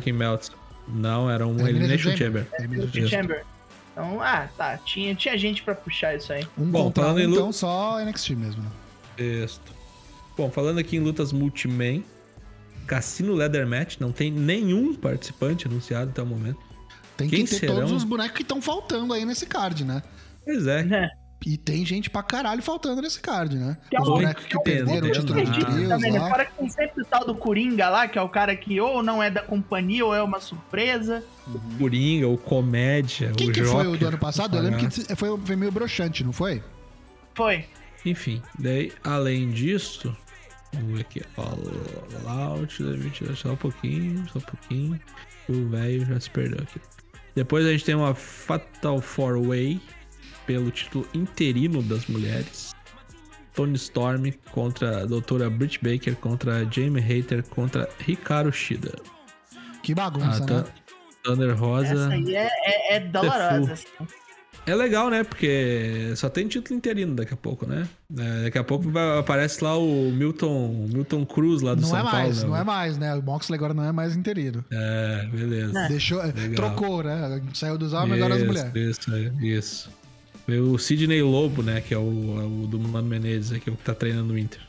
Não, 0.87 1.29
era 1.29 1.45
um 1.47 1.51
Elimination 1.59 2.09
Elimination 2.11 2.17
Chamber. 2.17 2.47
Elimination. 2.59 3.07
Chamber. 3.07 3.45
Então, 3.91 4.21
ah, 4.21 4.47
tá. 4.57 4.77
Tinha, 4.79 5.15
tinha 5.15 5.37
gente 5.37 5.63
pra 5.63 5.73
puxar 5.75 6.15
isso 6.15 6.33
aí. 6.33 6.45
Um 6.57 6.65
Bom, 6.69 6.83
contra 6.85 7.03
um, 7.03 7.05
falando 7.07 7.21
em 7.21 7.27
lu- 7.27 7.35
então 7.35 7.51
só 7.51 7.99
NXT 8.03 8.35
mesmo. 8.35 8.61
né? 8.63 8.69
Isso. 9.17 9.61
Bom, 10.37 10.49
falando 10.51 10.79
aqui 10.79 10.97
em 10.97 10.99
lutas 10.99 11.31
multiman, 11.31 12.03
Cassino 12.87 13.33
Leather 13.33 13.65
Match, 13.65 13.97
não 13.99 14.11
tem 14.11 14.29
nenhum 14.31 14.93
participante 14.93 15.65
anunciado 15.67 16.09
até 16.11 16.21
o 16.21 16.25
momento. 16.25 16.59
Tem 17.17 17.29
Quem 17.29 17.45
que 17.45 17.51
ter 17.51 17.59
serão? 17.59 17.75
todos 17.75 17.91
os 17.93 18.03
bonecos 18.03 18.35
que 18.35 18.41
estão 18.41 18.61
faltando 18.61 19.13
aí 19.13 19.23
nesse 19.25 19.45
card, 19.45 19.85
né? 19.85 20.03
Pois 20.43 20.67
é. 20.67 20.83
Né? 20.83 21.09
E 21.45 21.57
tem 21.57 21.85
gente 21.85 22.09
pra 22.09 22.23
caralho 22.23 22.63
faltando 22.63 23.03
nesse 23.03 23.19
card, 23.19 23.55
né? 23.55 23.77
Que 23.87 23.95
é 23.95 24.01
Os 24.01 24.07
bonecos 24.07 24.45
que 24.45 24.57
que 24.57 24.63
perderam 24.63 25.07
o 25.07 25.11
título 25.11 25.45
de 25.45 25.63
trios 25.63 25.89
Também, 25.89 26.11
né? 26.11 26.19
lá. 26.19 26.29
Fora 26.29 26.45
que 26.45 26.53
tem 26.53 26.69
sempre 26.69 27.03
o 27.03 27.05
tal 27.05 27.23
do 27.23 27.35
Coringa 27.35 27.87
lá, 27.87 28.07
que 28.07 28.17
é 28.17 28.21
o 28.21 28.27
cara 28.27 28.55
que 28.55 28.81
ou 28.81 29.03
não 29.03 29.21
é 29.21 29.29
da 29.29 29.43
companhia 29.43 30.03
ou 30.03 30.15
é 30.15 30.23
uma 30.23 30.39
surpresa. 30.39 31.23
O 31.47 31.77
Coringa, 31.77 32.27
o 32.27 32.35
Comédia, 32.35 33.31
Quem 33.37 33.49
o 33.49 33.53
que 33.53 33.63
foi 33.63 33.81
o 33.81 33.91
Joker, 33.91 33.99
do 33.99 34.07
ano 34.07 34.17
passado? 34.17 34.57
Eu 34.57 34.63
lembro 34.63 34.79
que 34.79 35.15
foi, 35.15 35.37
foi 35.37 35.55
meio 35.55 35.71
broxante, 35.71 36.23
não 36.23 36.33
foi? 36.33 36.63
Foi. 37.35 37.65
Enfim, 38.03 38.41
daí, 38.57 38.91
além 39.03 39.51
disso, 39.51 40.15
vamos 40.73 40.93
ver 40.93 41.01
aqui, 41.01 41.21
ó, 41.37 41.53
Loud, 42.23 42.73
só 43.35 43.51
um 43.51 43.55
pouquinho, 43.55 44.27
só 44.29 44.39
um 44.39 44.41
pouquinho, 44.41 44.99
o 45.47 45.69
velho 45.69 46.05
já 46.05 46.19
se 46.19 46.29
perdeu 46.31 46.63
aqui. 46.63 46.79
Depois 47.35 47.65
a 47.65 47.71
gente 47.71 47.83
tem 47.83 47.93
uma 47.93 48.15
Fatal 48.15 48.99
4-Way 48.99 49.81
pelo 50.45 50.71
título 50.71 51.07
interino 51.13 51.81
das 51.83 52.05
mulheres. 52.07 52.73
Tony 53.53 53.75
Storm 53.75 54.31
contra 54.51 55.03
a 55.03 55.05
doutora 55.05 55.49
Britt 55.49 55.79
Baker, 55.81 56.15
contra 56.17 56.65
Jamie 56.69 57.01
Hater, 57.01 57.43
contra 57.43 57.87
Hikaru 58.05 58.51
Shida. 58.51 58.93
Que 59.81 59.93
A 59.93 59.95
bagunça, 59.95 60.39
né? 60.45 60.45
Thu- 60.63 60.71
Thunder 61.23 61.57
Rosa. 61.57 61.93
Essa 61.93 62.09
aí 62.09 62.35
é, 62.35 62.49
é, 62.63 62.95
é 62.95 62.99
dolorosa. 62.99 63.73
assim. 63.73 63.85
É 64.67 64.73
legal, 64.73 65.11
né? 65.11 65.23
Porque 65.23 66.11
só 66.15 66.27
tem 66.27 66.47
título 66.47 66.75
interino 66.77 67.15
daqui 67.15 67.33
a 67.33 67.37
pouco, 67.37 67.67
né? 67.67 67.87
É, 68.17 68.43
daqui 68.45 68.57
a 68.57 68.63
pouco 68.63 68.89
vai- 68.89 69.19
aparece 69.19 69.63
lá 69.63 69.77
o 69.77 70.11
Milton, 70.11 70.87
Milton 70.91 71.23
Cruz 71.25 71.61
lá 71.61 71.75
do 71.75 71.81
Não 71.81 71.87
São 71.89 71.99
é 71.99 72.01
Paulo. 72.01 72.17
mais, 72.17 72.41
né? 72.43 72.49
não 72.49 72.57
é 72.57 72.63
mais, 72.63 72.97
né? 72.97 73.13
O 73.15 73.21
Moxley 73.21 73.57
agora 73.57 73.73
não 73.75 73.83
é 73.83 73.91
mais 73.91 74.15
interino. 74.15 74.65
É, 74.71 75.27
beleza. 75.31 75.79
É. 75.79 75.87
Deixou, 75.87 76.21
Legal. 76.21 76.55
trocou, 76.55 77.03
né? 77.03 77.41
Saiu 77.53 77.77
dos 77.77 77.93
homens, 77.93 78.15
agora 78.19 78.33
as 78.35 78.41
Isso, 78.41 78.47
mulheres. 78.47 78.97
Isso, 78.97 79.11
isso. 79.45 79.89
O 80.47 80.77
Sidney 80.77 81.21
Lobo, 81.23 81.63
né? 81.63 81.81
Que 81.81 81.93
é 81.93 81.97
o, 81.97 82.01
é 82.41 82.43
o 82.45 82.67
do 82.67 82.79
Mano 82.79 83.07
Menezes 83.07 83.51
aqui, 83.51 83.69
o 83.69 83.75
que 83.75 83.83
tá 83.83 83.93
treinando 83.95 84.33
o 84.33 84.37
Inter. 84.37 84.59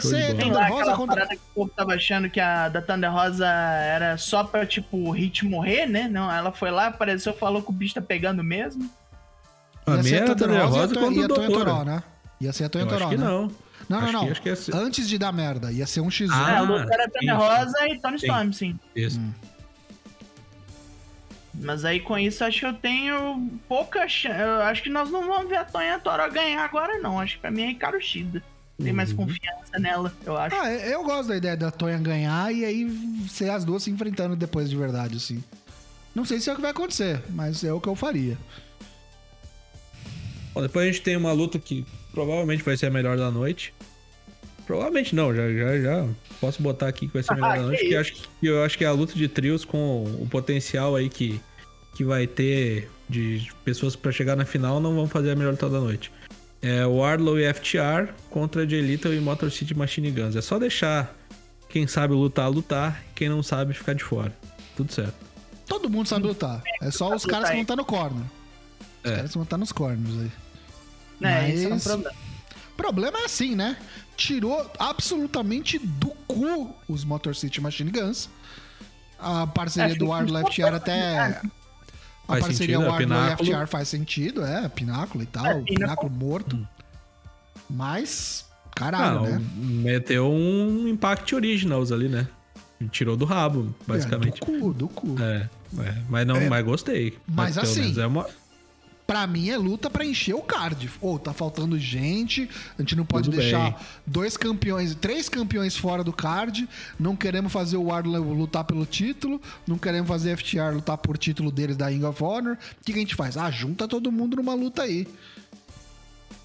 bola. 0.10 0.34
Tem 0.34 0.36
Thunder 0.36 0.52
lá 0.52 0.66
Rosa 0.68 0.94
contra. 0.96 1.26
que 1.26 1.34
o 1.34 1.38
povo 1.54 1.70
tava 1.76 1.94
achando 1.94 2.30
que 2.30 2.40
a 2.40 2.68
da 2.68 2.80
Thunder 2.82 3.12
Rosa 3.12 3.46
era 3.46 4.16
só 4.16 4.42
pra, 4.44 4.64
tipo, 4.66 4.96
o 4.96 5.10
Hit 5.10 5.44
morrer, 5.44 5.86
né? 5.86 6.08
Não, 6.08 6.30
ela 6.32 6.50
foi 6.52 6.70
lá, 6.70 6.86
apareceu, 6.86 7.32
falou 7.34 7.62
que 7.62 7.68
o 7.70 7.72
bicho 7.72 7.94
tá 7.94 8.00
pegando 8.02 8.42
mesmo. 8.42 8.90
A 9.86 9.96
Ia 9.96 10.02
ser 10.02 10.08
minha 10.08 10.16
era 10.22 10.26
Thunder 10.34 10.48
Thunder 10.48 10.66
Rosa 10.68 10.78
e 10.94 10.98
a 10.98 11.00
contra 11.00 11.08
o 11.08 11.14
Tonha 11.28 11.28
Doutor. 11.48 11.64
Toró, 11.66 11.84
né? 11.84 12.02
Ia 12.40 12.52
ser 12.52 12.64
a 12.64 12.68
Tonha 12.68 12.84
Eu 12.84 12.88
Toró, 12.88 13.00
acho 13.06 13.08
que 13.10 13.16
né? 13.18 13.24
não. 13.24 13.42
Não, 13.88 13.98
não, 14.00 14.04
Acho 14.04 14.12
não. 14.14 14.24
que- 14.24 14.30
acho 14.32 14.42
que 14.42 14.48
ia 14.48 14.56
ser- 14.56 14.74
Antes 14.74 15.08
de 15.08 15.18
dar 15.18 15.32
merda, 15.32 15.70
ia 15.70 15.86
ser 15.86 16.00
um 16.00 16.08
X1. 16.10 16.28
Ah, 16.32 16.52
é, 16.52 16.56
a 16.56 16.60
luta 16.62 16.92
era 16.92 17.08
Thunder 17.08 17.20
sim, 17.20 17.30
Rosa 17.30 17.88
e 17.88 17.98
Tony. 18.00 18.16
Storm, 18.16 18.52
sim. 18.52 18.78
Isso. 18.96 19.20
Hum. 19.20 19.32
Mas 21.60 21.84
aí 21.84 22.00
com 22.00 22.18
isso 22.18 22.44
acho 22.44 22.60
que 22.60 22.66
eu 22.66 22.74
tenho 22.74 23.50
pouca 23.68 24.06
chance. 24.08 24.38
Eu 24.40 24.62
acho 24.62 24.82
que 24.82 24.90
nós 24.90 25.10
não 25.10 25.26
vamos 25.26 25.48
ver 25.48 25.56
a 25.56 25.64
Tonha 25.64 25.98
Toró 25.98 26.28
ganhar 26.30 26.62
agora, 26.64 26.98
não. 26.98 27.18
Acho 27.18 27.34
que 27.36 27.40
pra 27.40 27.50
mim 27.50 27.62
é 27.62 27.66
Ricardo 27.68 28.00
Shida. 28.00 28.42
Tem 28.82 28.92
mais 28.92 29.10
Uhum. 29.10 29.16
confiança 29.16 29.78
nela, 29.78 30.12
eu 30.26 30.36
acho. 30.36 30.54
Ah, 30.54 30.70
eu 30.70 31.02
gosto 31.02 31.28
da 31.28 31.36
ideia 31.36 31.56
da 31.56 31.70
Tonha 31.70 31.96
ganhar 31.98 32.52
e 32.54 32.62
aí 32.64 33.26
ser 33.28 33.48
as 33.50 33.64
duas 33.64 33.82
se 33.82 33.90
enfrentando 33.90 34.36
depois 34.36 34.68
de 34.68 34.76
verdade, 34.76 35.16
assim. 35.16 35.42
Não 36.14 36.26
sei 36.26 36.40
se 36.40 36.50
é 36.50 36.52
o 36.52 36.56
que 36.56 36.62
vai 36.62 36.72
acontecer, 36.72 37.22
mas 37.30 37.64
é 37.64 37.72
o 37.72 37.80
que 37.80 37.88
eu 37.88 37.96
faria. 37.96 38.36
Bom, 40.52 40.62
depois 40.62 40.86
a 40.88 40.92
gente 40.92 41.02
tem 41.02 41.16
uma 41.16 41.32
luta 41.32 41.58
que 41.58 41.86
provavelmente 42.12 42.62
vai 42.62 42.76
ser 42.76 42.86
a 42.86 42.90
melhor 42.90 43.16
da 43.16 43.30
noite. 43.30 43.72
Provavelmente 44.66 45.14
não, 45.14 45.34
já, 45.34 45.48
já, 45.52 45.80
já 45.80 46.08
posso 46.40 46.60
botar 46.60 46.88
aqui 46.88 47.06
que 47.06 47.12
vai 47.14 47.22
ser 47.22 47.32
a 47.32 47.36
melhor 47.36 47.46
Ah, 47.50 47.52
da 47.52 47.58
que 47.58 47.62
noite, 47.66 47.78
porque 47.78 47.94
isso. 47.94 48.00
acho 48.00 48.12
que, 48.40 48.46
eu 48.46 48.64
acho 48.64 48.78
que 48.78 48.84
é 48.84 48.88
a 48.88 48.92
luta 48.92 49.14
de 49.14 49.28
trios 49.28 49.64
com 49.64 50.04
o 50.20 50.26
potencial 50.28 50.96
aí 50.96 51.08
que, 51.08 51.40
que 51.94 52.02
vai 52.04 52.26
ter 52.26 52.90
de 53.08 53.48
pessoas 53.64 53.94
pra 53.94 54.10
chegar 54.10 54.34
na 54.34 54.44
final 54.44 54.80
não 54.80 54.94
vão 54.94 55.06
fazer 55.06 55.30
a 55.30 55.36
melhor 55.36 55.52
luta 55.52 55.68
da 55.68 55.78
noite. 55.80 56.10
É 56.60 56.84
o 56.84 57.04
Arlow 57.04 57.38
e 57.38 57.52
FTR 57.54 58.12
contra 58.28 58.68
Jay 58.68 58.80
Little 58.80 59.14
e 59.14 59.20
Motor 59.20 59.52
City 59.52 59.72
Machine 59.74 60.10
Guns. 60.10 60.34
É 60.34 60.40
só 60.40 60.58
deixar 60.58 61.14
quem 61.68 61.86
sabe 61.86 62.14
lutar, 62.14 62.50
lutar, 62.50 63.04
quem 63.14 63.28
não 63.28 63.42
sabe 63.44 63.72
ficar 63.72 63.92
de 63.94 64.02
fora. 64.02 64.36
Tudo 64.76 64.92
certo. 64.92 65.14
Todo 65.68 65.88
mundo 65.88 66.08
sabe 66.08 66.26
lutar. 66.26 66.62
É 66.82 66.90
só 66.90 67.14
os 67.14 67.24
caras 67.24 67.48
que 67.48 67.54
vão 67.54 67.62
estar 67.62 67.76
no 67.76 67.84
corner. 67.84 68.24
Os 69.04 69.10
É. 69.12 69.14
caras 69.16 69.30
que 69.30 69.36
vão 69.36 69.44
estar 69.44 69.58
nos 69.58 69.70
corners 69.70 70.22
aí. 70.22 70.30
né, 71.20 71.54
isso 71.54 71.64
é 71.64 71.66
um 71.68 71.70
mas- 71.70 71.84
problema. 71.84 72.16
O 72.72 72.76
problema 72.76 73.18
é 73.20 73.24
assim, 73.24 73.54
né? 73.54 73.76
Tirou 74.16 74.70
absolutamente 74.78 75.78
do 75.78 76.08
cu 76.26 76.74
os 76.88 77.04
Motor 77.04 77.34
City 77.36 77.60
Machine 77.60 77.90
Guns. 77.90 78.28
A 79.18 79.46
parceria 79.46 79.90
Acho 79.90 79.98
do 79.98 80.12
Arlo 80.12 80.38
isso 80.40 80.50
FTR 80.52 80.74
até. 80.74 81.18
A 81.18 81.40
Faz 82.26 82.44
parceria 82.46 82.76
sentido, 82.78 82.82
é 82.82 82.86
Arlo 82.86 82.94
e 82.94 82.98
Pináculo. 82.98 83.50
FTR 83.50 83.66
faz 83.66 83.88
sentido, 83.88 84.44
é, 84.44 84.68
Pináculo 84.68 85.22
e 85.22 85.26
tal, 85.26 85.46
É, 85.46 85.60
Pináculo, 85.62 86.10
morto. 86.10 86.68
Mas, 87.70 88.46
caralho, 88.74 89.18
Ah, 89.26 89.30
né? 89.38 89.42
meteu 89.56 90.30
um 90.30 90.86
Impact 90.88 91.34
Originals 91.34 91.92
ali, 91.92 92.08
né? 92.08 92.26
Tirou 92.90 93.16
do 93.16 93.24
rabo, 93.24 93.74
basicamente. 93.86 94.42
É, 94.42 94.46
do 94.46 94.60
cu, 94.60 94.74
do 94.74 94.88
cu. 94.88 95.16
É, 95.20 95.48
é, 95.80 96.02
mas 96.08 96.26
não, 96.26 96.36
É. 96.36 96.48
mas 96.48 96.64
gostei. 96.64 97.16
Mas 97.26 97.54
pelo 97.54 97.66
assim, 97.66 98.00
é 98.00 98.06
uma... 98.06 98.26
Pra 99.06 99.24
mim 99.24 99.50
é 99.50 99.56
luta 99.56 99.88
pra 99.88 100.04
encher 100.04 100.34
o 100.34 100.42
card. 100.42 100.90
Ou 101.00 101.16
tá 101.18 101.32
faltando 101.32 101.78
gente, 101.78 102.50
a 102.76 102.82
gente 102.82 102.96
não 102.96 103.06
pode 103.06 103.30
Tudo 103.30 103.36
deixar 103.40 103.70
bem. 103.70 103.74
dois 104.04 104.36
campeões, 104.36 104.94
três 104.96 105.28
campeões 105.28 105.76
fora 105.76 106.02
do 106.02 106.12
card. 106.12 106.68
Não 106.98 107.14
queremos 107.14 107.52
fazer 107.52 107.76
o 107.76 107.84
Wardlow 107.84 108.32
lutar 108.34 108.64
pelo 108.64 108.84
título, 108.84 109.40
não 109.66 109.78
queremos 109.78 110.08
fazer 110.08 110.32
a 110.32 110.36
FTR 110.36 110.74
lutar 110.74 110.98
por 110.98 111.16
título 111.16 111.52
deles 111.52 111.76
da 111.76 111.86
Ring 111.88 112.02
of 112.04 112.20
Honor. 112.22 112.54
O 112.54 112.84
que, 112.84 112.92
que 112.92 112.98
a 112.98 113.02
gente 113.02 113.14
faz? 113.14 113.36
Ah, 113.36 113.48
junta 113.50 113.86
todo 113.86 114.10
mundo 114.10 114.36
numa 114.36 114.54
luta 114.54 114.82
aí. 114.82 115.06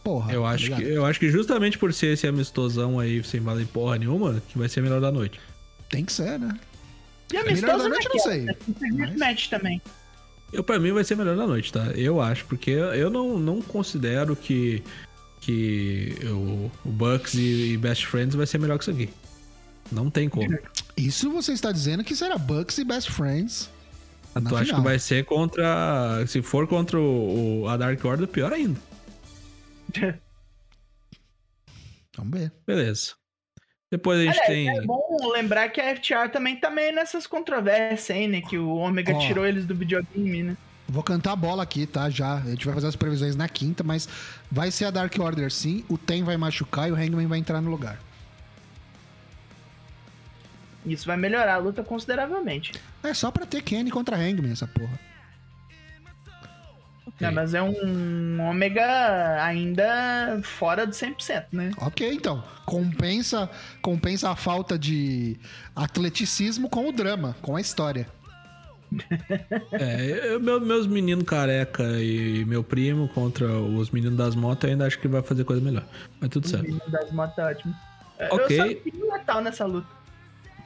Porra. 0.03 0.31
eu, 0.33 0.41
tá 0.43 0.49
acho 0.49 0.75
que, 0.75 0.83
eu 0.83 1.05
acho 1.05 1.19
que 1.19 1.29
justamente 1.29 1.77
por 1.77 1.93
ser 1.93 2.13
esse 2.13 2.25
amistosão 2.27 2.99
aí 2.99 3.23
sem 3.23 3.39
valer 3.39 3.67
porra 3.67 3.97
nenhuma, 3.97 4.41
que 4.49 4.57
vai 4.57 4.67
ser 4.67 4.79
a 4.79 4.83
melhor 4.83 4.99
da 5.01 5.11
noite. 5.11 5.39
Tem 5.89 6.03
que 6.05 6.11
ser, 6.13 6.39
né? 6.39 6.55
E 7.31 7.37
É 7.37 7.43
melhor 7.43 7.71
amistoso 7.71 7.83
da 7.83 7.89
noite, 7.89 8.07
não 8.09 8.15
não 8.15 8.23
sei. 8.23 8.45
Tem 8.79 8.91
Mas- 8.93 9.15
match 9.17 9.47
também. 9.49 9.81
Eu, 10.53 10.63
pra 10.63 10.79
mim 10.79 10.91
vai 10.91 11.03
ser 11.03 11.15
melhor 11.15 11.35
da 11.37 11.47
noite, 11.47 11.71
tá? 11.71 11.85
Eu 11.95 12.19
acho, 12.21 12.45
porque 12.45 12.71
eu 12.71 13.09
não, 13.09 13.37
não 13.39 13.61
considero 13.61 14.35
que, 14.35 14.83
que 15.39 16.15
o, 16.25 16.69
o 16.85 16.89
Bucks 16.91 17.35
e, 17.35 17.73
e 17.73 17.77
Best 17.77 18.05
Friends 18.07 18.35
vai 18.35 18.45
ser 18.45 18.57
melhor 18.59 18.77
que 18.77 18.83
isso 18.83 18.91
aqui. 18.91 19.09
Não 19.91 20.09
tem 20.09 20.27
como. 20.29 20.47
Isso 20.97 21.31
você 21.31 21.53
está 21.53 21.71
dizendo 21.71 22.03
que 22.03 22.15
será 22.15 22.37
Bucks 22.37 22.77
e 22.77 22.83
Best 22.83 23.11
Friends. 23.11 23.69
Na 24.35 24.41
tu 24.49 24.55
acha 24.55 24.73
que 24.75 24.81
vai 24.81 24.97
ser 24.99 25.25
contra. 25.25 26.25
Se 26.27 26.41
for 26.41 26.65
contra 26.67 26.97
o, 26.99 27.63
o- 27.63 27.67
a 27.67 27.75
Dark 27.77 28.03
Order, 28.03 28.27
pior 28.27 28.53
ainda. 28.53 28.79
Vamos 32.17 32.39
ver. 32.39 32.51
Beleza. 32.65 33.13
Depois 33.91 34.19
a 34.21 34.23
gente 34.23 34.39
Aliás, 34.39 34.47
tem. 34.47 34.69
é 34.69 34.81
bom 34.83 35.03
lembrar 35.33 35.67
que 35.67 35.81
a 35.81 35.93
FTR 35.93 36.29
também 36.31 36.55
tá 36.55 36.69
meio 36.69 36.95
nessas 36.95 37.27
controvérsias 37.27 38.17
aí, 38.17 38.25
né? 38.25 38.39
Que 38.41 38.57
o 38.57 38.75
Omega 38.77 39.13
Ó. 39.13 39.19
tirou 39.19 39.45
eles 39.45 39.65
do 39.65 39.75
videogame, 39.75 40.43
né? 40.43 40.57
Vou 40.87 41.03
cantar 41.03 41.33
a 41.33 41.35
bola 41.35 41.61
aqui, 41.63 41.85
tá? 41.85 42.09
Já. 42.09 42.35
A 42.35 42.49
gente 42.49 42.65
vai 42.65 42.73
fazer 42.73 42.87
as 42.87 42.95
previsões 42.95 43.35
na 43.35 43.49
quinta, 43.49 43.83
mas 43.83 44.07
vai 44.49 44.71
ser 44.71 44.85
a 44.85 44.91
Dark 44.91 45.13
Order 45.19 45.51
sim. 45.51 45.83
O 45.89 45.97
Ten 45.97 46.23
vai 46.23 46.37
machucar 46.37 46.87
e 46.87 46.91
o 46.93 46.95
Hangman 46.95 47.27
vai 47.27 47.39
entrar 47.39 47.59
no 47.59 47.69
lugar. 47.69 47.99
Isso 50.85 51.05
vai 51.05 51.17
melhorar 51.17 51.55
a 51.55 51.57
luta 51.57 51.83
consideravelmente. 51.83 52.71
É 53.03 53.13
só 53.13 53.29
pra 53.29 53.45
ter 53.45 53.61
Kenny 53.61 53.91
contra 53.91 54.15
Hangman 54.15 54.53
essa 54.53 54.67
porra. 54.67 54.97
Né, 57.21 57.31
mas 57.31 57.53
é 57.53 57.61
um 57.61 58.41
Ômega 58.41 59.41
ainda 59.43 60.39
fora 60.43 60.85
do 60.85 60.93
100%, 60.93 61.45
né? 61.51 61.71
Ok, 61.77 62.11
então. 62.13 62.43
Compensa, 62.65 63.49
compensa 63.81 64.29
a 64.31 64.35
falta 64.35 64.77
de 64.79 65.37
atleticismo 65.75 66.69
com 66.69 66.87
o 66.89 66.91
drama, 66.91 67.35
com 67.41 67.55
a 67.55 67.61
história. 67.61 68.07
É, 69.71 70.33
eu- 70.33 70.39
meu- 70.39 70.59
meus 70.59 70.85
meninos 70.87 71.23
careca 71.25 71.83
e 72.01 72.43
meu 72.45 72.63
primo 72.63 73.07
contra 73.09 73.47
os 73.47 73.89
meninos 73.89 74.17
das 74.17 74.35
motos, 74.35 74.65
eu 74.65 74.71
ainda 74.71 74.85
acho 74.85 74.99
que 74.99 75.07
vai 75.07 75.21
fazer 75.21 75.43
coisa 75.43 75.61
melhor. 75.61 75.83
Mas 76.19 76.29
tudo 76.29 76.45
O 76.45 76.47
certo. 76.49 76.63
menino 76.63 76.81
das 76.89 77.11
motos 77.11 77.37
é 77.37 77.43
ótimo. 77.45 77.75
Ok. 78.31 78.59
Eu 78.59 78.67
só 78.67 78.81
tenho 78.91 79.11
letal 79.13 79.41
nessa 79.41 79.65
luta. 79.65 79.87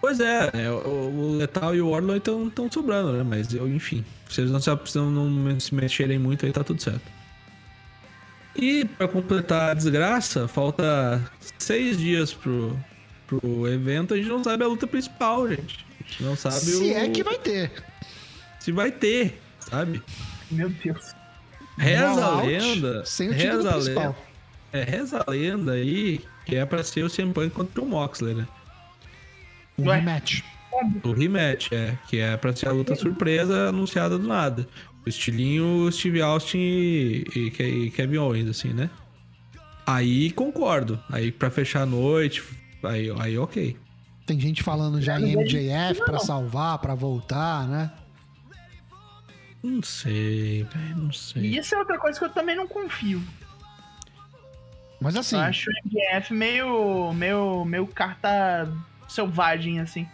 Pois 0.01 0.19
é, 0.19 0.49
é, 0.53 0.69
o, 0.69 0.75
o 1.33 1.37
Letal 1.37 1.73
e 1.75 1.81
o 1.81 1.87
Orlon 1.87 2.17
estão 2.17 2.69
sobrando, 2.71 3.13
né? 3.13 3.23
Mas 3.23 3.53
eu, 3.53 3.67
enfim, 3.67 4.03
se 4.29 4.41
eles 4.41 4.51
não 4.51 4.59
se, 4.59 4.69
se 4.85 4.97
não 4.97 5.59
se 5.59 5.73
mexerem 5.75 6.17
muito, 6.19 6.45
aí 6.45 6.51
tá 6.51 6.63
tudo 6.63 6.81
certo. 6.81 7.01
E 8.55 8.85
pra 8.85 9.07
completar 9.07 9.71
a 9.71 9.73
desgraça, 9.73 10.47
falta 10.47 11.21
seis 11.57 11.97
dias 11.97 12.33
pro, 12.33 12.77
pro 13.27 13.67
evento, 13.67 14.13
a 14.13 14.17
gente 14.17 14.29
não 14.29 14.43
sabe 14.43 14.63
a 14.63 14.67
luta 14.67 14.88
principal, 14.88 15.47
gente. 15.49 15.85
A 15.99 16.03
gente 16.07 16.23
não 16.23 16.35
sabe 16.35 16.55
Se 16.55 16.75
o, 16.75 16.97
é 16.97 17.09
que 17.09 17.23
vai 17.23 17.38
ter. 17.38 17.71
se 18.59 18.71
vai 18.71 18.91
ter, 18.91 19.41
sabe? 19.59 20.01
Meu 20.49 20.69
Deus. 20.69 21.13
Reza 21.77 22.25
a 22.25 22.41
lenda. 22.41 23.05
Sem 23.05 23.29
o 23.29 23.33
título 23.35 23.57
reza 23.57 23.69
a 23.69 23.73
principal. 23.73 24.03
lenda. 24.03 24.17
É, 24.71 24.83
reza 24.83 25.23
a 25.25 25.31
lenda 25.31 25.71
aí 25.73 26.21
que 26.45 26.55
é 26.55 26.65
pra 26.65 26.83
ser 26.83 27.03
o 27.03 27.09
CM 27.09 27.33
Punk 27.33 27.49
contra 27.53 27.81
o 27.81 27.85
Moxley, 27.85 28.35
né? 28.35 28.47
Um 29.77 29.88
Ué. 29.88 29.97
O 31.03 31.11
rematch, 31.13 31.71
é. 31.71 31.97
Que 32.07 32.19
é 32.19 32.35
pra 32.38 32.55
ser 32.55 32.67
a 32.67 32.71
luta 32.71 32.95
surpresa 32.95 33.69
anunciada 33.69 34.17
do 34.17 34.27
nada. 34.27 34.67
O 35.05 35.09
estilinho 35.09 35.89
Steve 35.91 36.21
Austin 36.21 36.57
e, 36.57 37.23
e 37.35 37.51
Ke- 37.51 37.63
e 37.63 37.91
Kevin 37.91 38.17
Owens, 38.17 38.47
assim, 38.49 38.73
né? 38.73 38.89
Aí 39.85 40.31
concordo. 40.31 40.99
Aí 41.11 41.31
pra 41.31 41.49
fechar 41.51 41.83
a 41.83 41.85
noite, 41.85 42.43
aí, 42.83 43.11
aí 43.19 43.38
ok. 43.38 43.77
Tem 44.25 44.39
gente 44.39 44.63
falando 44.63 44.99
já 45.01 45.19
em 45.19 45.33
MJF 45.35 46.03
pra 46.05 46.17
salvar, 46.19 46.79
pra 46.79 46.95
voltar, 46.95 47.67
né? 47.67 47.91
Não 49.63 49.81
sei, 49.83 50.63
velho, 50.63 50.97
não 50.97 51.11
sei. 51.11 51.43
E 51.43 51.57
isso 51.57 51.73
é 51.75 51.77
outra 51.77 51.97
coisa 51.99 52.17
que 52.17 52.25
eu 52.25 52.29
também 52.29 52.55
não 52.55 52.67
confio. 52.67 53.21
Mas 55.01 55.15
assim, 55.15 55.35
Eu 55.35 55.41
acho 55.41 55.69
o 55.69 55.73
MGF 55.88 56.33
meio, 56.33 57.13
meio, 57.13 57.65
meio 57.65 57.85
carta 57.88 58.71
selvagem, 59.07 59.79
assim. 59.79 60.07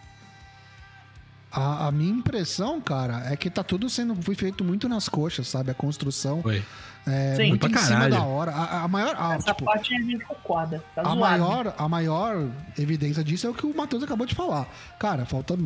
A, 1.52 1.88
a 1.88 1.92
minha 1.92 2.10
impressão, 2.12 2.80
cara, 2.80 3.22
é 3.30 3.36
que 3.36 3.50
tá 3.50 3.62
tudo 3.62 3.88
sendo 3.90 4.14
foi 4.22 4.34
feito 4.34 4.64
muito 4.64 4.88
nas 4.88 5.08
coxas, 5.08 5.46
sabe? 5.48 5.70
A 5.70 5.74
construção 5.74 6.42
Foi. 6.42 6.62
é 7.06 7.34
Sim. 7.36 7.48
muito 7.50 7.66
em 7.66 7.76
cima 7.76 7.88
caralho. 7.88 8.14
da 8.14 8.22
hora. 8.22 8.50
A, 8.52 8.82
a 8.84 8.88
maior, 8.88 9.14
a, 9.18 9.34
Essa 9.34 9.52
tipo, 9.52 9.64
parte 9.66 9.94
a 9.94 9.98
gente 10.00 10.24
concorda. 10.24 10.82
Tá 10.94 11.02
a 11.02 11.04
zoado. 11.04 11.20
maior, 11.20 11.74
a 11.76 11.88
maior 11.88 12.48
evidência 12.78 13.22
disso 13.22 13.46
é 13.46 13.50
o 13.50 13.54
que 13.54 13.66
o 13.66 13.76
Matheus 13.76 14.02
acabou 14.02 14.26
de 14.26 14.34
falar. 14.34 14.66
Cara, 14.98 15.26
falta 15.26 15.56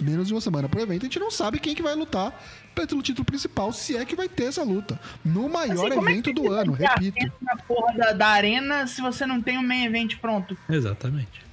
menos 0.00 0.26
de 0.26 0.34
uma 0.34 0.40
semana 0.40 0.68
pro 0.68 0.80
evento, 0.80 1.02
a 1.02 1.04
gente 1.06 1.20
não 1.20 1.30
sabe 1.30 1.58
quem 1.60 1.74
que 1.74 1.82
vai 1.82 1.94
lutar 1.94 2.32
pelo 2.74 3.02
título 3.02 3.24
principal, 3.24 3.72
se 3.72 3.96
é 3.96 4.04
que 4.04 4.14
vai 4.16 4.28
ter 4.28 4.44
essa 4.44 4.62
luta. 4.62 4.98
No 5.24 5.48
maior 5.48 5.86
Assim, 5.86 5.94
como 5.96 6.08
é 6.08 6.12
evento 6.12 6.24
que 6.26 6.32
do 6.34 6.52
ano, 6.52 6.72
vai 6.74 6.86
ter 6.96 7.04
repito. 7.04 7.32
Na 7.42 7.56
porra 7.56 7.92
da, 7.94 8.12
da 8.12 8.26
arena 8.28 8.86
se 8.86 9.00
você 9.00 9.26
não 9.26 9.40
tem 9.42 9.56
um 9.58 9.62
main 9.66 9.84
event 9.84 10.16
pronto. 10.20 10.56
Exatamente. 10.68 11.46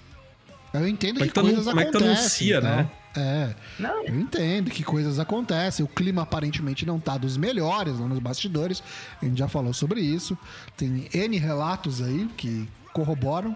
Eu 0.73 0.87
entendo 0.87 1.13
Como 1.19 1.23
é 1.23 1.27
que, 1.27 1.33
que 1.33 1.39
coisas 1.41 1.67
anun- 1.67 1.69
como 1.69 1.79
é 1.81 1.85
que 1.85 1.91
tu 1.91 1.97
acontecem. 1.97 2.19
anuncia, 2.19 2.57
então. 2.57 2.75
né? 2.77 2.89
É. 3.15 3.55
Não, 3.79 4.05
Eu 4.05 4.19
entendo 4.19 4.69
que 4.69 4.83
coisas 4.83 5.19
acontecem, 5.19 5.85
o 5.85 5.87
clima 5.87 6.23
aparentemente 6.23 6.85
não 6.85 6.99
tá 6.99 7.17
dos 7.17 7.37
melhores 7.37 7.97
lá 7.99 8.07
nos 8.07 8.19
bastidores, 8.19 8.83
a 9.21 9.25
gente 9.25 9.37
já 9.39 9.47
falou 9.47 9.73
sobre 9.73 10.01
isso. 10.01 10.37
Tem 10.75 11.07
N 11.13 11.37
relatos 11.37 12.01
aí 12.01 12.27
que 12.35 12.67
corroboram, 12.93 13.55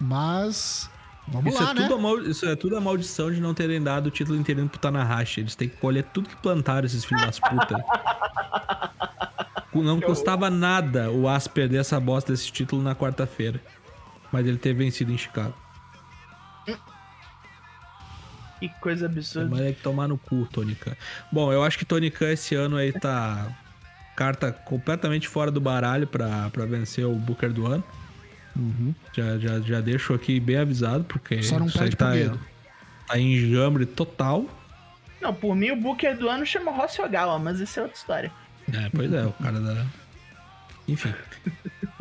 mas 0.00 0.90
vamos 1.28 1.52
Isso, 1.54 1.62
lá, 1.62 1.70
é 1.70 1.74
né? 1.74 1.82
tudo 1.82 1.94
a 1.94 1.98
mal- 1.98 2.22
isso 2.22 2.46
é 2.46 2.56
tudo 2.56 2.76
a 2.76 2.80
maldição 2.80 3.30
de 3.30 3.40
não 3.40 3.54
terem 3.54 3.80
dado 3.82 4.06
o 4.06 4.10
título 4.10 4.36
inteiro 4.38 4.68
pro 4.68 4.78
Tanahashi. 4.80 5.40
Eles 5.40 5.54
têm 5.54 5.68
que 5.68 5.76
colher 5.76 6.04
tudo 6.04 6.28
que 6.28 6.36
plantaram, 6.36 6.86
esses 6.86 7.04
filhos 7.04 7.24
das 7.24 7.38
putas. 7.38 7.80
Não 9.74 10.00
custava 10.00 10.50
nada 10.50 11.08
o 11.10 11.28
As 11.28 11.46
perder 11.46 11.78
essa 11.78 12.00
bosta 12.00 12.32
desse 12.32 12.50
título 12.50 12.82
na 12.82 12.96
quarta-feira. 12.96 13.60
Mas 14.32 14.44
ele 14.44 14.58
ter 14.58 14.74
vencido 14.74 15.12
em 15.12 15.16
Chicago. 15.18 15.54
Que 18.60 18.80
coisa 18.80 19.06
absurda. 19.06 19.48
Mas 19.50 19.60
é 19.60 19.72
que 19.72 19.82
tomar 19.82 20.08
no 20.08 20.18
cu, 20.18 20.46
Tony 20.52 20.74
Khan. 20.74 20.96
Bom, 21.30 21.52
eu 21.52 21.62
acho 21.62 21.78
que 21.78 21.84
Tony 21.84 22.10
Khan 22.10 22.32
esse 22.32 22.54
ano 22.54 22.76
aí 22.76 22.92
tá. 22.92 23.46
Carta 24.16 24.50
completamente 24.50 25.28
fora 25.28 25.50
do 25.50 25.60
baralho 25.60 26.06
pra, 26.06 26.50
pra 26.50 26.66
vencer 26.66 27.06
o 27.06 27.14
Booker 27.14 27.52
do 27.52 27.66
ano. 27.66 27.84
Uhum. 28.56 28.92
Já, 29.12 29.38
já, 29.38 29.60
já 29.60 29.80
deixo 29.80 30.12
aqui 30.12 30.40
bem 30.40 30.56
avisado, 30.56 31.04
porque 31.04 31.40
Só 31.42 31.58
não 31.58 31.66
isso 31.66 31.80
aí 31.80 31.90
tá, 31.90 32.12
tá 33.06 33.18
em 33.18 33.38
jambre 33.48 33.86
total. 33.86 34.44
Não, 35.20 35.32
por 35.32 35.54
mim 35.54 35.70
o 35.70 35.76
Booker 35.76 36.16
do 36.16 36.28
ano 36.28 36.44
chama 36.44 36.72
Rossi 36.72 37.00
Ogawa, 37.00 37.38
mas 37.38 37.60
isso 37.60 37.78
é 37.78 37.82
outra 37.82 37.96
história. 37.96 38.32
É, 38.72 38.90
pois 38.90 39.12
é, 39.12 39.24
o 39.24 39.32
cara 39.32 39.60
da. 39.60 39.86
Enfim. 40.86 41.14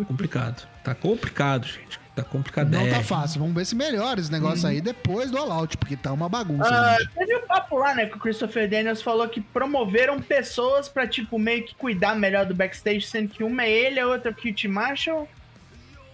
complicado. 0.07 0.67
Tá 0.83 0.95
complicado, 0.95 1.67
gente. 1.67 1.99
Tá 2.17 2.23
complicado. 2.23 2.71
Não 2.71 2.89
tá 2.89 3.03
fácil. 3.03 3.39
Vamos 3.39 3.53
ver 3.53 3.63
se 3.63 3.75
melhora 3.75 4.19
esse 4.19 4.31
negócio 4.31 4.67
aí 4.67 4.81
depois 4.81 5.29
do 5.29 5.37
All 5.37 5.51
Out, 5.51 5.77
porque 5.77 5.95
tá 5.95 6.11
uma 6.11 6.27
bagunça. 6.27 6.67
Ah, 6.67 6.97
teve 7.15 7.35
um 7.35 7.45
papo 7.45 7.77
lá, 7.77 7.93
né, 7.93 8.07
que 8.07 8.17
o 8.17 8.19
Christopher 8.19 8.67
Daniels 8.67 9.03
falou 9.03 9.29
que 9.29 9.39
promoveram 9.39 10.19
pessoas 10.19 10.89
pra, 10.89 11.05
tipo, 11.05 11.37
meio 11.37 11.63
que 11.63 11.75
cuidar 11.75 12.15
melhor 12.15 12.47
do 12.47 12.55
backstage, 12.55 13.01
sendo 13.01 13.29
que 13.29 13.43
uma 13.43 13.61
é 13.63 13.69
ele, 13.69 13.99
a 13.99 14.07
outra 14.07 14.31
é 14.31 14.33
o 14.33 14.35
Kit 14.35 14.67
Marshall. 14.67 15.29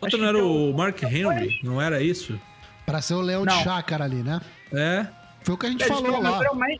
Outro 0.01 0.07
acho 0.07 0.17
não 0.17 0.27
era 0.27 0.45
o 0.45 0.73
Mark 0.73 1.01
Henry? 1.03 1.61
Não 1.63 1.81
era 1.81 2.01
isso? 2.01 2.37
Pra 2.85 2.99
ser 3.01 3.13
o 3.13 3.21
leão 3.21 3.45
Não. 3.45 3.57
de 3.57 3.63
chácara 3.63 4.03
ali, 4.03 4.21
né? 4.23 4.41
É. 4.73 5.07
Foi 5.41 5.55
o 5.55 5.57
que 5.57 5.67
a 5.67 5.69
gente 5.69 5.85
Eles 5.85 5.97
falou 5.97 6.21
lá. 6.21 6.53
mais 6.53 6.79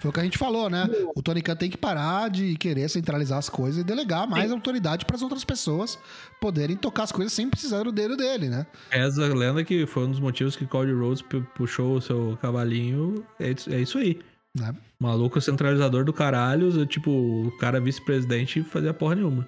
Foi 0.00 0.08
o 0.10 0.12
que 0.12 0.18
a 0.20 0.24
gente 0.24 0.38
falou, 0.38 0.70
né? 0.70 0.88
O 1.14 1.22
Tony 1.22 1.42
Khan 1.42 1.54
tem 1.54 1.68
que 1.70 1.76
parar 1.76 2.30
de 2.30 2.56
querer 2.56 2.88
centralizar 2.88 3.38
as 3.38 3.48
coisas 3.50 3.82
e 3.82 3.84
delegar 3.84 4.26
mais 4.26 4.46
Sim. 4.48 4.54
autoridade 4.54 5.04
para 5.04 5.14
as 5.14 5.22
outras 5.22 5.44
pessoas 5.44 5.98
poderem 6.40 6.74
tocar 6.74 7.02
as 7.02 7.12
coisas 7.12 7.32
sem 7.34 7.48
precisar 7.50 7.82
do 7.84 7.92
dedo 7.92 8.16
dele, 8.16 8.48
né? 8.48 8.66
Essa 8.90 9.26
lenda 9.26 9.62
que 9.62 9.86
foi 9.86 10.06
um 10.06 10.10
dos 10.10 10.18
motivos 10.20 10.56
que 10.56 10.66
Cody 10.66 10.92
Rhodes 10.92 11.20
pu- 11.22 11.46
puxou 11.54 11.96
o 11.96 12.00
seu 12.00 12.38
cavalinho. 12.40 13.22
É 13.38 13.50
isso, 13.50 13.70
é 13.72 13.80
isso 13.80 13.98
aí. 13.98 14.18
né? 14.54 14.74
Maluco 14.98 15.38
centralizador 15.40 16.04
do 16.04 16.12
caralho, 16.14 16.86
tipo, 16.86 17.10
o 17.10 17.52
cara 17.58 17.78
vice-presidente 17.80 18.60
e 18.60 18.64
fazia 18.64 18.94
porra 18.94 19.14
nenhuma. 19.16 19.46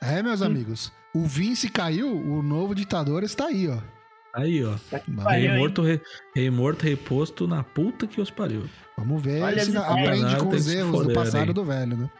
É, 0.00 0.22
meus 0.22 0.42
amigos. 0.42 0.92
O 1.14 1.24
Vince 1.26 1.68
caiu, 1.68 2.08
o 2.08 2.42
novo 2.42 2.74
ditador 2.74 3.22
está 3.22 3.46
aí, 3.46 3.68
ó. 3.68 3.78
Aí, 4.34 4.64
ó. 4.64 4.74
Tá 4.90 4.96
Rei 4.98 5.14
pariu, 5.16 5.50
Rei 5.50 5.58
morto, 5.58 5.82
re- 5.82 6.00
rei 6.34 6.50
morto, 6.50 6.82
reposto 6.82 7.46
na 7.46 7.62
puta 7.62 8.06
que 8.06 8.20
os 8.20 8.30
pariu. 8.30 8.64
Vamos 8.96 9.22
ver 9.22 9.42
Olha 9.42 9.62
se 9.64 9.76
aprende 9.76 10.36
com 10.36 10.48
os 10.48 10.66
erros 10.68 11.06
do 11.06 11.12
passado 11.12 11.48
aí. 11.48 11.52
do 11.52 11.64
velho, 11.64 11.96
né? 11.96 12.10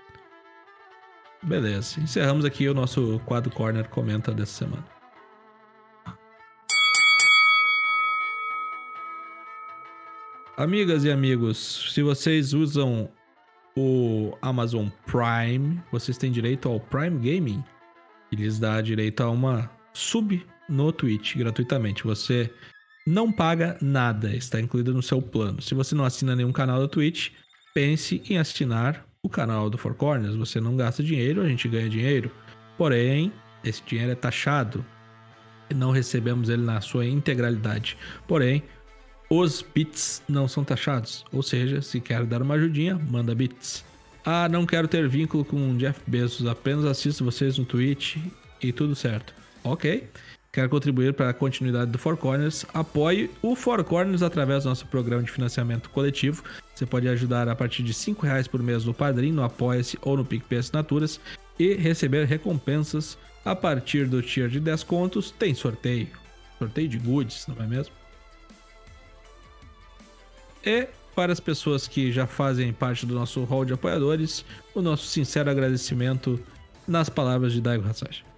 Beleza. 1.43 2.01
Encerramos 2.01 2.45
aqui 2.45 2.69
o 2.69 2.75
nosso 2.75 3.21
quadro 3.25 3.51
Corner 3.51 3.89
Comenta 3.89 4.33
dessa 4.33 4.65
semana. 4.65 4.85
Amigas 10.57 11.05
e 11.05 11.11
amigos, 11.11 11.91
se 11.93 12.03
vocês 12.03 12.53
usam 12.53 13.09
o 13.77 14.37
Amazon 14.43 14.89
Prime, 15.07 15.83
vocês 15.91 16.19
têm 16.19 16.31
direito 16.31 16.69
ao 16.69 16.79
Prime 16.79 17.19
Gaming, 17.19 17.65
que 18.29 18.37
lhes 18.37 18.59
dá 18.59 18.81
direito 18.83 19.23
a 19.23 19.31
uma 19.31 19.71
sub 19.95 20.45
no 20.73 20.93
Twitch 20.93 21.37
gratuitamente. 21.37 22.05
Você 22.05 22.51
não 23.07 23.31
paga 23.31 23.77
nada, 23.81 24.35
está 24.35 24.61
incluído 24.61 24.93
no 24.95 25.03
seu 25.03 25.20
plano. 25.20 25.61
Se 25.61 25.75
você 25.75 25.95
não 25.95 26.05
assina 26.05 26.35
nenhum 26.35 26.53
canal 26.53 26.81
da 26.81 26.89
Twitch, 26.89 27.31
pense 27.75 28.23
em 28.29 28.39
assinar 28.39 29.07
o 29.23 29.29
canal 29.29 29.68
do 29.70 29.79
Four 29.79 29.95
Corners. 29.95 30.35
Você 30.37 30.61
não 30.61 30.77
gasta 30.77 31.03
dinheiro, 31.03 31.43
a 31.43 31.49
gente 31.49 31.68
ganha 31.68 31.89
dinheiro. 31.89 32.31
Porém, 32.77 33.33
esse 33.62 33.83
dinheiro 33.85 34.12
é 34.12 34.14
taxado 34.16 34.85
não 35.75 35.91
recebemos 35.91 36.49
ele 36.49 36.62
na 36.62 36.81
sua 36.81 37.07
integralidade. 37.07 37.97
Porém, 38.27 38.62
os 39.31 39.62
bits 39.62 40.23
não 40.29 40.47
são 40.47 40.64
taxados. 40.64 41.25
Ou 41.33 41.43
seja, 41.43 41.81
se 41.81 42.01
quer 42.01 42.25
dar 42.25 42.43
uma 42.43 42.55
ajudinha, 42.55 42.95
manda 42.95 43.35
bits. 43.35 43.85
Ah, 44.25 44.49
não 44.49 44.66
quero 44.66 44.87
ter 44.87 45.09
vínculo 45.09 45.45
com 45.45 45.77
Jeff 45.77 46.01
Bezos, 46.07 46.47
apenas 46.47 46.85
assisto 46.85 47.25
vocês 47.25 47.59
no 47.59 47.64
Twitch 47.64 48.16
e 48.62 48.73
tudo 48.73 48.95
certo. 48.95 49.35
Ok. 49.64 50.09
Quer 50.53 50.69
contribuir 50.69 51.15
para 51.15 51.31
a 51.31 51.33
continuidade 51.33 51.91
do 51.91 51.99
Four 51.99 52.19
Corners? 52.19 52.67
Apoie 52.75 53.31
o 53.41 53.57
Four 53.57 53.83
Corners 53.85 54.23
através 54.23 54.65
do 54.65 54.69
nosso 54.69 54.87
programa 54.87 55.23
de 55.23 55.31
financiamento 55.31 55.89
coletivo. 55.89 56.45
Você 56.75 56.85
pode 56.85 57.09
ajudar 57.09 57.49
a 57.49 57.57
partir 57.57 57.83
de 57.83 57.93
R$ 57.93 58.15
reais 58.21 58.47
por 58.47 58.63
mês 58.63 58.85
no 58.85 58.93
Padrim, 58.93 59.33
no 59.33 59.43
Apoia-se 59.43 59.99
ou 60.03 60.15
no 60.15 60.27
PicPay 60.27 60.59
Assinaturas 60.59 61.19
e 61.59 61.73
receber 61.73 62.27
recompensas 62.27 63.17
a 63.47 63.57
partir 63.57 64.07
do 64.07 64.21
tier 64.21 64.51
de 64.51 64.61
10 64.61 64.83
contos. 64.83 65.31
Tem 65.31 65.55
sorteio. 65.55 66.09
Sorteio 66.59 66.87
de 66.87 66.99
goods, 66.99 67.47
não 67.47 67.65
é 67.65 67.67
mesmo? 67.67 67.95
E 70.63 70.87
para 71.15 71.33
as 71.33 71.41
pessoas 71.41 71.89
que 71.89 72.13
já 72.13 72.27
fazem 72.27 72.75
parte 72.75 73.07
do 73.07 73.15
nosso 73.15 73.43
hall 73.45 73.65
de 73.65 73.73
apoiadores, 73.73 74.45
o 74.75 74.83
nosso 74.83 75.07
sincero 75.07 75.51
agradecimento 75.51 76.39
nas 76.87 77.09
palavras 77.09 77.55
de 77.55 77.61
Daigo 77.63 77.89
Hasashi. 77.89 78.32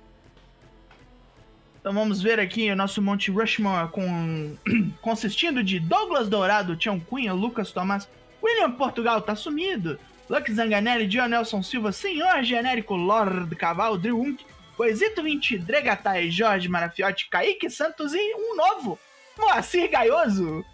Então 1.84 1.92
vamos 1.92 2.22
ver 2.22 2.40
aqui 2.40 2.70
o 2.70 2.76
nosso 2.76 3.02
Monte 3.02 3.30
Rushmore 3.30 3.90
com... 3.90 4.56
consistindo 5.02 5.62
de 5.62 5.78
Douglas 5.78 6.30
Dourado, 6.30 6.74
Tião 6.76 6.98
Cunha, 6.98 7.34
Lucas 7.34 7.72
Tomás, 7.72 8.08
William 8.42 8.70
Portugal 8.70 9.20
tá 9.20 9.36
sumido, 9.36 9.98
Luck 10.30 10.50
Zanganelli, 10.50 11.06
John 11.06 11.28
Nelson 11.28 11.62
Silva, 11.62 11.92
Senhor 11.92 12.42
Genérico 12.42 12.96
Lord 12.96 13.54
Caval, 13.56 13.98
Drew 13.98 14.18
Unk, 14.18 14.46
Coisito 14.78 15.22
20, 15.22 15.58
Dregatai, 15.58 16.30
Jorge 16.30 16.70
Marafiotti, 16.70 17.28
Kaique 17.28 17.68
Santos 17.68 18.14
e 18.14 18.34
um 18.34 18.56
novo, 18.56 18.98
Moacir 19.38 19.90
Gaioso. 19.90 20.64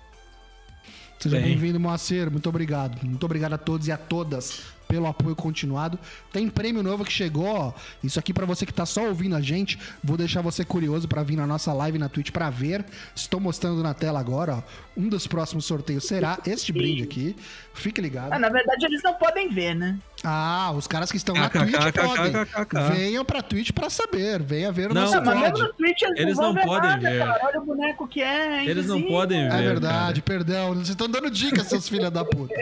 Seja 1.18 1.40
bem-vindo, 1.40 1.80
Moacir. 1.80 2.30
Muito 2.30 2.48
obrigado. 2.48 3.04
Muito 3.04 3.26
obrigado 3.26 3.54
a 3.54 3.58
todos 3.58 3.88
e 3.88 3.92
a 3.92 3.96
todas 3.96 4.62
pelo 4.91 5.07
apoio 5.07 5.36
continuado. 5.36 5.99
Tem 6.32 6.49
prêmio 6.49 6.82
novo 6.82 7.05
que 7.05 7.12
chegou, 7.12 7.47
ó. 7.47 7.72
Isso 8.03 8.18
aqui 8.18 8.34
para 8.34 8.45
você 8.45 8.66
que 8.66 8.74
tá 8.74 8.84
só 8.84 9.07
ouvindo 9.07 9.36
a 9.36 9.41
gente, 9.41 9.78
vou 10.03 10.16
deixar 10.16 10.43
você 10.43 10.64
curioso 10.64 11.07
para 11.07 11.22
vir 11.22 11.36
na 11.36 11.47
nossa 11.47 11.72
live 11.72 11.97
na 11.97 12.09
Twitch 12.09 12.32
para 12.32 12.51
ver. 12.51 12.84
Estou 13.14 13.38
mostrando 13.38 13.82
na 13.82 13.95
tela 13.95 14.18
agora, 14.18 14.57
ó. 14.57 14.62
Um 14.97 15.09
dos 15.09 15.26
próximos 15.28 15.64
sorteios 15.64 16.05
será 16.05 16.41
este 16.45 16.72
brinde 16.72 17.05
aqui. 17.05 17.36
Fique 17.72 18.01
ligado. 18.01 18.32
Ah, 18.32 18.38
na 18.38 18.49
verdade 18.49 18.84
eles 18.84 19.03
não 19.03 19.14
podem 19.14 19.49
ver, 19.49 19.74
né? 19.74 19.97
Ah, 20.22 20.72
os 20.76 20.86
caras 20.86 21.10
que 21.10 21.16
estão 21.16 21.34
na 21.34 21.48
Twitch 21.48 21.72
podem. 21.72 22.92
Venham 22.92 23.24
pra 23.24 23.42
Twitch 23.42 23.70
pra 23.72 23.88
saber. 23.88 24.42
Venha 24.42 24.70
ver 24.70 24.90
o 24.90 24.94
não, 24.94 25.02
nosso 25.02 25.22
mas 25.24 25.58
no 25.58 25.72
Twitch 25.72 26.02
eles, 26.02 26.20
eles 26.20 26.36
não, 26.36 26.52
não 26.52 26.62
podem 26.62 26.90
nada, 26.90 27.10
ver. 27.10 27.18
Cara. 27.18 27.40
Olha 27.42 27.60
o 27.60 27.64
boneco 27.64 28.08
que 28.08 28.22
é. 28.22 28.66
Eles 28.66 28.86
não 28.86 29.02
podem 29.02 29.48
ver. 29.48 29.54
É 29.54 29.62
verdade, 29.62 30.20
cara. 30.20 30.38
perdão. 30.38 30.74
Vocês 30.74 30.90
estão 30.90 31.08
dando 31.08 31.30
dicas, 31.30 31.66
seus 31.66 31.88
filhos 31.88 32.10
da 32.10 32.24
puta. 32.24 32.54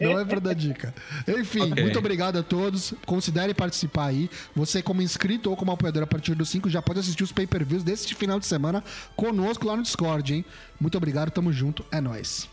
Não 0.00 0.18
é 0.18 0.24
pra 0.24 0.40
dar 0.40 0.54
dica. 0.54 0.94
Enfim, 1.26 1.72
okay. 1.72 1.82
muito 1.82 1.98
obrigado 1.98 2.38
a 2.38 2.42
todos. 2.42 2.94
Considere 3.04 3.52
participar 3.52 4.06
aí. 4.06 4.30
Você, 4.56 4.80
como 4.80 5.02
inscrito 5.02 5.50
ou 5.50 5.56
como 5.56 5.72
apoiador 5.72 6.04
a 6.04 6.06
partir 6.06 6.34
do 6.34 6.46
5, 6.46 6.70
já 6.70 6.80
pode 6.80 7.00
assistir 7.00 7.22
os 7.22 7.32
pay-per-views 7.32 7.82
desse 7.82 8.14
final 8.14 8.40
de 8.40 8.46
semana 8.46 8.82
conosco 9.14 9.66
lá 9.66 9.76
no 9.76 9.82
Discord, 9.82 10.34
hein? 10.34 10.44
Muito 10.80 10.96
obrigado, 10.96 11.30
tamo 11.30 11.52
junto. 11.52 11.84
É 11.92 12.00
nóis. 12.00 12.48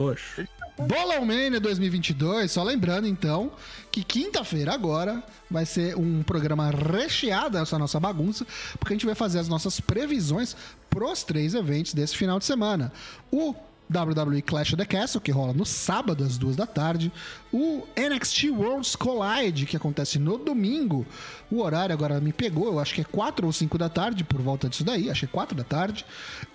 Oxe. 0.00 0.48
Bolão 0.78 1.26
Mania 1.26 1.60
2022, 1.60 2.50
só 2.50 2.62
lembrando 2.62 3.06
então 3.06 3.52
que 3.92 4.02
quinta-feira 4.02 4.72
agora 4.72 5.22
vai 5.50 5.66
ser 5.66 5.94
um 5.96 6.22
programa 6.22 6.70
recheado 6.70 7.58
dessa 7.58 7.78
nossa 7.78 8.00
bagunça, 8.00 8.46
porque 8.78 8.94
a 8.94 8.96
gente 8.96 9.04
vai 9.04 9.14
fazer 9.14 9.40
as 9.40 9.48
nossas 9.48 9.78
previsões 9.78 10.56
pros 10.88 11.22
três 11.22 11.54
eventos 11.54 11.92
desse 11.92 12.16
final 12.16 12.38
de 12.38 12.46
semana. 12.46 12.90
O 13.30 13.54
WWE 13.94 14.40
Clash 14.40 14.72
of 14.72 14.76
the 14.76 14.86
Castle, 14.86 15.20
que 15.20 15.32
rola 15.32 15.52
no 15.52 15.66
sábado 15.66 16.22
às 16.24 16.38
duas 16.38 16.54
da 16.54 16.66
tarde. 16.66 17.12
O 17.52 17.82
NXT 17.96 18.44
Worlds 18.50 18.94
Collide, 18.94 19.66
que 19.66 19.76
acontece 19.76 20.18
no 20.18 20.38
domingo. 20.38 21.04
O 21.50 21.60
horário 21.60 21.92
agora 21.92 22.20
me 22.20 22.32
pegou, 22.32 22.68
eu 22.68 22.78
acho 22.78 22.94
que 22.94 23.00
é 23.00 23.04
quatro 23.04 23.46
ou 23.46 23.52
cinco 23.52 23.76
da 23.76 23.88
tarde, 23.88 24.22
por 24.22 24.40
volta 24.40 24.68
disso 24.68 24.84
daí, 24.84 25.12
que 25.12 25.24
é 25.24 25.28
quatro 25.28 25.56
da 25.56 25.64
tarde. 25.64 26.06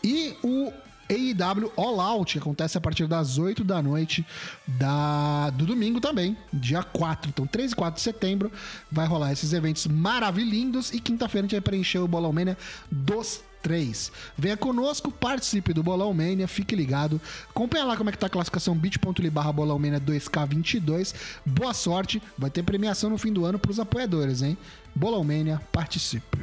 E 0.01 0.33
o 0.41 0.71
AEW 1.09 1.71
All 1.75 1.99
Out, 1.99 2.37
acontece 2.37 2.77
a 2.77 2.81
partir 2.81 3.07
das 3.07 3.37
8 3.37 3.63
da 3.63 3.81
noite 3.81 4.25
da, 4.67 5.49
do 5.51 5.65
domingo 5.65 5.99
também, 5.99 6.37
dia 6.51 6.83
4. 6.83 7.29
Então, 7.29 7.45
3 7.45 7.71
e 7.71 7.75
4 7.75 7.95
de 7.95 8.01
setembro 8.01 8.51
vai 8.91 9.05
rolar 9.05 9.31
esses 9.31 9.53
eventos 9.53 9.87
maravilhindos 9.87 10.91
e 10.93 10.99
quinta-feira 10.99 11.45
a 11.45 11.47
gente 11.47 11.55
vai 11.55 11.61
preencher 11.61 11.99
o 11.99 12.07
Bolão 12.07 12.33
Mania 12.33 12.57
dos 12.91 13.41
3. 13.65 14.11
Venha 14.37 14.55
conosco, 14.55 15.11
participe 15.11 15.73
do 15.73 15.81
Bolão 15.81 16.13
Mania, 16.13 16.47
fique 16.47 16.75
ligado. 16.75 17.19
Acompanha 17.49 17.85
lá 17.85 17.97
como 17.97 18.09
é 18.09 18.13
que 18.13 18.17
tá 18.19 18.27
a 18.27 18.29
classificação 18.29 18.75
bit.ly 18.75 19.29
barra 19.31 19.51
Bolão 19.51 19.79
Mania 19.79 19.99
2K22. 19.99 21.15
Boa 21.43 21.73
sorte, 21.73 22.21
vai 22.37 22.51
ter 22.51 22.61
premiação 22.61 23.09
no 23.09 23.17
fim 23.17 23.33
do 23.33 23.43
ano 23.43 23.57
para 23.57 23.71
os 23.71 23.79
apoiadores, 23.79 24.43
hein? 24.43 24.55
Bolão 24.93 25.23
Mania, 25.23 25.59
participe. 25.71 26.37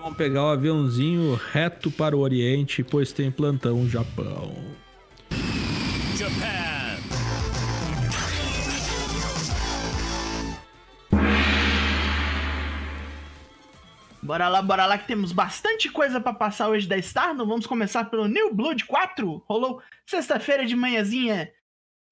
Vamos 0.00 0.16
pegar 0.16 0.44
o 0.44 0.48
aviãozinho 0.50 1.34
reto 1.34 1.90
para 1.90 2.16
o 2.16 2.20
Oriente, 2.20 2.84
pois 2.84 3.10
tem 3.10 3.32
plantão 3.32 3.78
no 3.78 3.88
Japão. 3.88 4.54
Japan. 6.16 6.68
Bora 14.22 14.48
lá, 14.48 14.62
bora 14.62 14.86
lá 14.86 14.96
que 14.96 15.08
temos 15.08 15.32
bastante 15.32 15.90
coisa 15.90 16.20
para 16.20 16.32
passar 16.32 16.68
hoje 16.68 16.86
da 16.86 17.00
Star. 17.02 17.34
Não 17.34 17.46
vamos 17.46 17.66
começar 17.66 18.04
pelo 18.04 18.28
New 18.28 18.54
Blood 18.54 18.84
4. 18.84 19.42
Rolou 19.48 19.82
sexta-feira 20.06 20.64
de 20.64 20.76
manhãzinha 20.76 21.50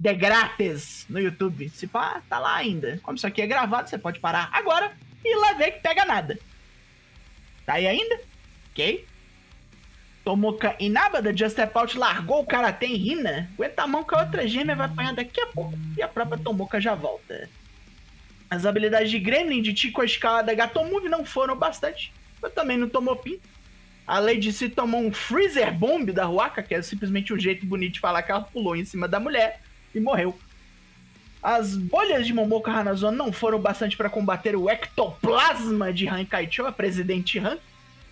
de 0.01 0.13
grátis 0.13 1.07
no 1.09 1.21
YouTube. 1.21 1.69
Se 1.69 1.87
pá, 1.87 2.21
tá 2.29 2.41
lá 2.41 2.57
ainda. 2.57 2.99
Como 3.01 3.17
isso 3.17 3.27
aqui 3.29 3.43
é 3.43 3.47
gravado, 3.47 3.89
você 3.89 3.97
pode 3.97 4.19
parar 4.19 4.51
agora 4.53 4.93
e 5.25 5.37
lá 5.37 5.53
ver 5.53 5.71
que 5.73 5.81
pega 5.81 6.05
nada. 6.05 6.37
Tá 7.67 7.75
aí 7.75 7.87
ainda? 7.87 8.21
Ok. 8.71 9.05
Tomoka 10.25 10.75
Inaba 10.81 11.21
da 11.21 11.31
Just 11.31 11.53
Step 11.53 11.77
Out 11.77 11.99
largou 11.99 12.41
o 12.41 12.47
Karate 12.47 12.87
em 12.87 12.97
Rina. 12.97 13.51
Aguenta 13.55 13.83
a 13.83 13.87
mão 13.87 14.05
que 14.05 14.15
a 14.15 14.21
outra 14.21 14.47
gêmea 14.47 14.75
vai 14.75 14.87
apanhar 14.87 15.15
daqui 15.15 15.41
a 15.41 15.47
pouco. 15.47 15.77
E 15.97 16.03
a 16.03 16.09
própria 16.09 16.39
Tomoka 16.39 16.81
já 16.81 16.95
volta. 16.95 17.49
As 18.49 18.65
habilidades 18.65 19.11
de 19.11 19.19
Gremlin 19.19 19.61
de 19.61 19.75
Tico 19.75 20.01
a 20.01 20.05
escala 20.05 20.43
da 20.43 20.55
Gatomove 20.55 21.09
não 21.09 21.25
foram 21.25 21.57
bastante. 21.57 22.13
Mas 22.41 22.53
também 22.53 22.77
não 22.77 22.89
tomou 22.89 23.17
pin. 23.17 23.39
A 24.07 24.21
Lady 24.21 24.53
se 24.53 24.69
tomou 24.69 25.01
um 25.01 25.13
Freezer 25.13 25.73
Bomb 25.73 26.13
da 26.13 26.25
Ruaka, 26.25 26.63
que 26.63 26.75
é 26.75 26.81
simplesmente 26.81 27.33
um 27.35 27.39
jeito 27.39 27.67
bonito 27.67 27.95
de 27.95 28.01
falar 28.01 28.23
que 28.23 28.31
ela 28.31 28.43
pulou 28.43 28.77
em 28.77 28.85
cima 28.85 29.09
da 29.09 29.19
mulher 29.19 29.61
e 29.93 29.99
morreu. 29.99 30.39
As 31.47 31.77
bolhas 31.77 32.27
de 32.27 32.35
Momoka 32.35 32.73
Hanazono 32.73 33.17
não 33.17 33.33
foram 33.33 33.61
bastante 33.61 33.97
para 33.97 34.11
combater 34.11 34.57
o 34.57 34.69
ectoplasma 34.69 35.93
de 35.93 36.09
Han 36.09 36.25
Kaicho, 36.25 36.67
a 36.67 36.73
presidente 36.73 37.39
Han. 37.39 37.57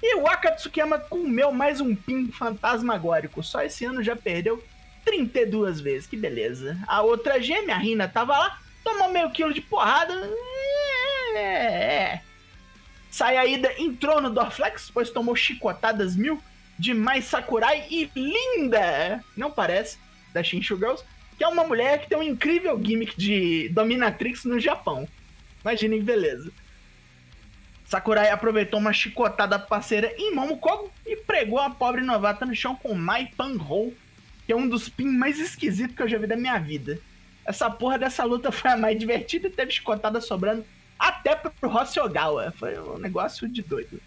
E 0.00 0.14
o 0.14 0.28
Akatsukiyama 0.28 1.00
comeu 1.00 1.50
mais 1.50 1.80
um 1.80 1.96
pin 1.96 2.30
fantasmagórico. 2.30 3.42
Só 3.42 3.60
esse 3.62 3.84
ano 3.84 4.04
já 4.04 4.14
perdeu 4.14 4.62
32 5.04 5.80
vezes. 5.80 6.06
Que 6.06 6.16
beleza. 6.16 6.78
A 6.86 7.02
outra 7.02 7.42
gêmea, 7.42 7.74
a 7.74 7.78
Rina, 7.78 8.06
tava 8.06 8.38
lá, 8.38 8.60
tomou 8.84 9.10
meio 9.10 9.32
quilo 9.32 9.52
de 9.52 9.62
porrada. 9.62 10.14
É. 11.34 11.40
é. 11.40 12.22
Sayaida 13.10 13.74
entrou 13.78 14.20
no 14.20 14.30
Dorflex, 14.30 14.92
pois 14.94 15.10
tomou 15.10 15.34
chicotadas 15.34 16.14
mil 16.14 16.40
de 16.78 16.94
mais 16.94 17.24
Sakurai 17.24 17.84
e 17.90 18.08
linda, 18.14 19.24
não 19.36 19.50
parece, 19.50 19.98
da 20.32 20.40
Shinshu 20.40 20.76
Girls 20.76 21.04
é 21.44 21.48
uma 21.48 21.64
mulher 21.64 22.00
que 22.00 22.08
tem 22.08 22.18
um 22.18 22.22
incrível 22.22 22.80
gimmick 22.82 23.16
de 23.16 23.68
dominatrix 23.68 24.44
no 24.44 24.58
Japão. 24.58 25.08
Imaginem 25.62 25.98
que 25.98 26.04
beleza. 26.04 26.50
Sakurai 27.84 28.30
aproveitou 28.30 28.80
uma 28.80 28.92
chicotada 28.92 29.58
parceira 29.58 30.12
em 30.16 30.34
Momokogo 30.34 30.90
e 31.06 31.16
pregou 31.16 31.58
a 31.58 31.70
pobre 31.70 32.02
novata 32.02 32.46
no 32.46 32.54
chão 32.54 32.74
com 32.74 32.94
Mai 32.94 33.30
Panhou, 33.36 33.94
que 34.46 34.52
é 34.52 34.56
um 34.56 34.68
dos 34.68 34.88
pins 34.88 35.12
mais 35.12 35.38
esquisitos 35.38 35.94
que 35.94 36.02
eu 36.02 36.08
já 36.08 36.18
vi 36.18 36.26
da 36.26 36.36
minha 36.36 36.58
vida. 36.58 36.98
Essa 37.44 37.70
porra 37.70 37.98
dessa 37.98 38.24
luta 38.24 38.50
foi 38.50 38.70
a 38.70 38.76
mais 38.76 38.98
divertida 38.98 39.48
e 39.48 39.50
teve 39.50 39.70
chicotada 39.70 40.20
sobrando 40.20 40.64
até 40.98 41.36
pro 41.36 41.70
Hoshiogawa. 41.70 42.54
Foi 42.56 42.78
um 42.78 42.98
negócio 42.98 43.46
de 43.46 43.62
doido. 43.62 44.00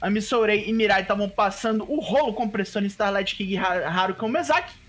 A 0.00 0.10
Misourei 0.10 0.68
e 0.68 0.72
Mirai 0.72 1.00
estavam 1.00 1.28
passando 1.28 1.90
o 1.90 2.00
rolo 2.00 2.34
compressor 2.34 2.82
em 2.82 2.86
Starlight 2.86 3.34
King 3.34 3.56
Haruka 3.56 4.28
Mezaki 4.28 4.83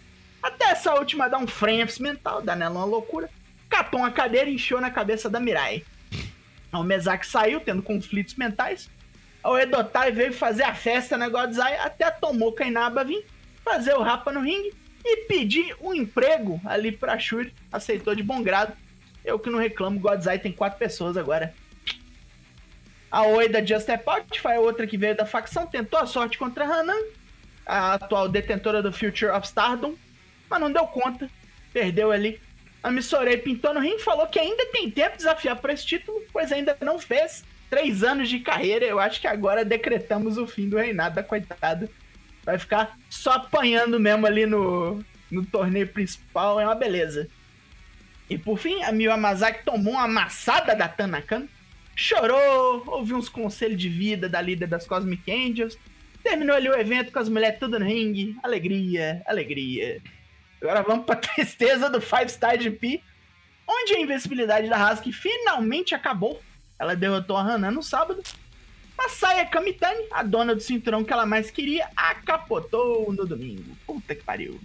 Até 0.46 0.66
essa 0.66 0.94
última 0.94 1.28
dar 1.28 1.40
um 1.40 1.48
frame 1.48 1.84
mental, 2.00 2.40
dar 2.40 2.56
nela 2.56 2.76
uma 2.76 2.86
loucura. 2.86 3.28
Catou 3.68 4.02
uma 4.02 4.12
cadeira 4.12 4.48
e 4.48 4.54
encheu 4.54 4.80
na 4.80 4.92
cabeça 4.92 5.28
da 5.28 5.40
Mirai. 5.40 5.84
O 6.72 6.84
Mezaki 6.84 7.26
saiu, 7.26 7.60
tendo 7.60 7.82
conflitos 7.82 8.36
mentais. 8.36 8.88
O 9.44 9.58
Edotai 9.58 10.12
veio 10.12 10.32
fazer 10.32 10.62
a 10.62 10.76
festa 10.76 11.18
na 11.18 11.30
Godzai, 11.30 11.80
até 11.80 12.12
tomou 12.12 12.54
Kainaba 12.54 13.04
vir 13.04 13.26
fazer 13.64 13.96
o 13.96 14.04
rapa 14.04 14.32
no 14.32 14.42
ringue 14.42 14.72
e 15.04 15.26
pedir 15.26 15.76
um 15.82 15.96
emprego 15.96 16.62
ali 16.64 16.92
pra 16.92 17.18
Shuri. 17.18 17.52
Aceitou 17.72 18.14
de 18.14 18.22
bom 18.22 18.44
grado. 18.44 18.74
Eu 19.24 19.40
que 19.40 19.50
não 19.50 19.58
reclamo, 19.58 20.00
Godzai 20.00 20.38
tem 20.38 20.52
quatro 20.52 20.78
pessoas 20.78 21.18
agora. 21.18 21.56
A 23.10 23.24
Oi 23.24 23.50
da 23.50 23.66
Just 23.66 23.90
Out 23.90 24.40
foi 24.40 24.54
a 24.54 24.60
outra 24.60 24.86
que 24.86 24.96
veio 24.96 25.18
da 25.18 25.26
facção, 25.26 25.66
tentou 25.66 26.00
a 26.00 26.06
sorte 26.06 26.38
contra 26.38 26.66
a 26.66 26.68
Hanan, 26.68 27.02
a 27.66 27.94
atual 27.96 28.30
detentora 28.30 28.84
do 28.84 28.94
Future 28.94 29.32
of 29.32 29.48
Stardom, 29.48 29.96
mas 30.50 30.60
não 30.60 30.72
deu 30.72 30.86
conta, 30.88 31.30
perdeu 31.74 32.12
ali. 32.12 32.40
A 32.82 32.92
Missorei 32.92 33.38
pintou 33.38 33.74
no 33.74 33.80
ringue 33.80 34.04
falou 34.04 34.28
que 34.28 34.40
ainda 34.40 34.66
tem 34.68 34.92
tempo 34.92 35.14
de 35.14 35.18
desafiar 35.18 35.56
por 35.56 35.70
esse 35.72 35.86
título, 35.86 36.22
pois 36.32 36.52
ainda 36.52 36.78
não 36.82 37.00
fez. 37.00 37.44
Três 37.70 38.04
anos 38.04 38.30
de 38.30 38.40
carreira, 38.40 38.86
eu 38.86 39.00
acho 39.00 39.20
que 39.20 39.28
agora 39.28 39.66
decretamos 39.66 40.38
o 40.38 40.46
fim 40.46 40.70
do 40.70 40.78
reinado 40.78 41.16
da 41.16 41.24
coitada. 41.24 41.90
Vai 42.44 42.60
ficar 42.60 42.96
só 43.10 43.34
apanhando 43.34 44.00
mesmo 44.00 44.28
ali 44.28 44.46
no, 44.46 45.04
no 45.32 45.44
torneio 45.44 45.88
principal, 45.88 46.60
é 46.60 46.66
uma 46.66 46.76
beleza. 46.76 47.28
E 48.30 48.38
por 48.38 48.58
fim, 48.58 48.84
a 48.84 48.92
Miyu 48.92 49.12
Amazaki 49.12 49.66
tomou 49.66 49.94
uma 49.94 50.04
amassada 50.04 50.76
da 50.76 50.88
Tanakan, 50.88 51.48
chorou, 51.96 52.84
ouviu 52.88 53.18
uns 53.18 53.30
conselhos 53.30 53.80
de 53.80 53.90
vida 53.90 54.28
da 54.28 54.42
líder 54.42 54.68
das 54.68 54.86
Cosmic 54.86 55.32
Angels, 55.32 55.78
terminou 56.24 56.56
ali 56.56 56.70
o 56.70 56.76
evento 56.76 57.12
com 57.12 57.20
as 57.20 57.30
mulheres 57.30 57.60
tudo 57.60 57.80
no 57.80 57.86
ringue, 57.86 58.36
alegria, 58.44 59.22
alegria. 59.26 60.02
Agora 60.62 60.82
vamos 60.82 61.06
pra 61.06 61.16
tristeza 61.18 61.90
do 61.90 62.02
Five 62.02 62.30
Star 62.30 62.60
GP, 62.60 63.02
onde 63.68 63.94
a 63.94 64.00
invencibilidade 64.00 64.70
da 64.70 64.92
Husky 64.92 65.12
finalmente 65.12 65.94
acabou. 65.94 66.42
Ela 66.78 66.96
derrotou 66.96 67.38
a 67.38 67.42
Hanan 67.42 67.72
no 67.72 67.84
sábado. 67.84 68.22
Masaya 68.98 69.46
Kamitani, 69.46 70.08
a 70.12 70.24
dona 70.24 70.56
do 70.56 70.62
cinturão 70.62 71.04
que 71.04 71.12
ela 71.12 71.26
mais 71.26 71.52
queria, 71.52 71.90
acapotou 71.96 73.12
no 73.12 73.26
domingo. 73.26 73.76
Puta 73.86 74.16
que 74.16 74.24
pariu. 74.24 74.60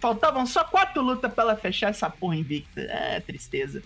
Faltavam 0.00 0.46
só 0.46 0.64
quatro 0.64 1.02
lutas 1.02 1.32
pra 1.32 1.44
ela 1.44 1.56
fechar 1.56 1.90
essa 1.90 2.08
porra 2.10 2.36
invicta. 2.36 2.80
É, 2.80 3.20
tristeza. 3.20 3.82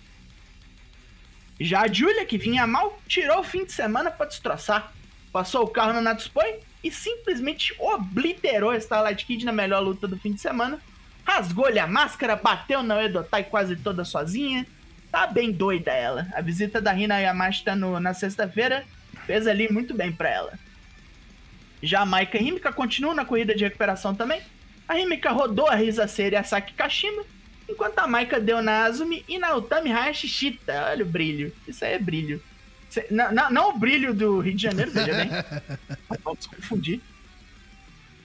Já 1.59 1.81
a 1.81 1.87
Julia, 1.91 2.25
que 2.25 2.37
vinha 2.37 2.65
mal, 2.65 2.99
tirou 3.07 3.39
o 3.39 3.43
fim 3.43 3.65
de 3.65 3.71
semana 3.71 4.09
para 4.09 4.27
destroçar. 4.27 4.93
Passou 5.31 5.63
o 5.63 5.67
carro 5.67 5.93
no 5.93 6.01
Natsupoy 6.01 6.59
e 6.83 6.89
simplesmente 6.89 7.75
obliterou 7.77 8.71
a 8.71 8.77
Starlight 8.77 9.25
Kid 9.25 9.45
na 9.45 9.51
melhor 9.51 9.81
luta 9.81 10.07
do 10.07 10.17
fim 10.17 10.31
de 10.31 10.39
semana. 10.39 10.79
Rasgou-lhe 11.29 11.77
a 11.77 11.85
máscara, 11.85 12.35
bateu 12.35 12.81
na 12.81 13.03
Edotai 13.03 13.43
quase 13.43 13.75
toda 13.75 14.03
sozinha. 14.03 14.65
Tá 15.11 15.27
bem 15.27 15.51
doida 15.51 15.91
ela. 15.91 16.27
A 16.33 16.41
visita 16.41 16.81
da 16.81 16.91
Rina 16.91 17.19
Yamashita 17.19 17.75
no, 17.75 17.99
na 17.99 18.15
sexta-feira 18.15 18.83
fez 19.27 19.45
ali 19.45 19.71
muito 19.71 19.93
bem 19.93 20.11
para 20.11 20.27
ela. 20.27 20.53
Já 21.83 22.01
a 22.01 22.05
Maika 22.05 22.41
Himika 22.41 22.73
continua 22.73 23.13
na 23.13 23.25
corrida 23.25 23.53
de 23.53 23.63
recuperação 23.63 24.15
também. 24.15 24.41
A 24.87 24.99
Himika 24.99 25.29
rodou 25.29 25.67
a 25.67 25.75
Risa 25.75 26.07
Seira 26.07 26.37
e 26.37 26.39
a 26.39 26.43
Saki 26.43 26.73
Kashima, 26.73 27.23
enquanto 27.69 27.99
a 27.99 28.07
Maika 28.07 28.39
deu 28.39 28.59
na 28.63 28.85
Azumi 28.85 29.23
e 29.27 29.37
na 29.37 29.55
Utami 29.55 29.91
Hayashishita. 29.91 30.87
Olha 30.89 31.05
o 31.05 31.07
brilho. 31.07 31.53
Isso 31.67 31.85
aí 31.85 31.93
é 31.93 31.99
brilho. 31.99 32.41
Não, 33.11 33.31
não, 33.31 33.51
não, 33.51 33.69
o 33.69 33.77
brilho 33.77 34.15
do 34.15 34.39
Rio 34.39 34.55
de 34.55 34.63
Janeiro, 34.63 34.89
veja 34.89 35.13
bem. 35.13 35.29
Se 36.41 36.49
confundir. 36.49 36.99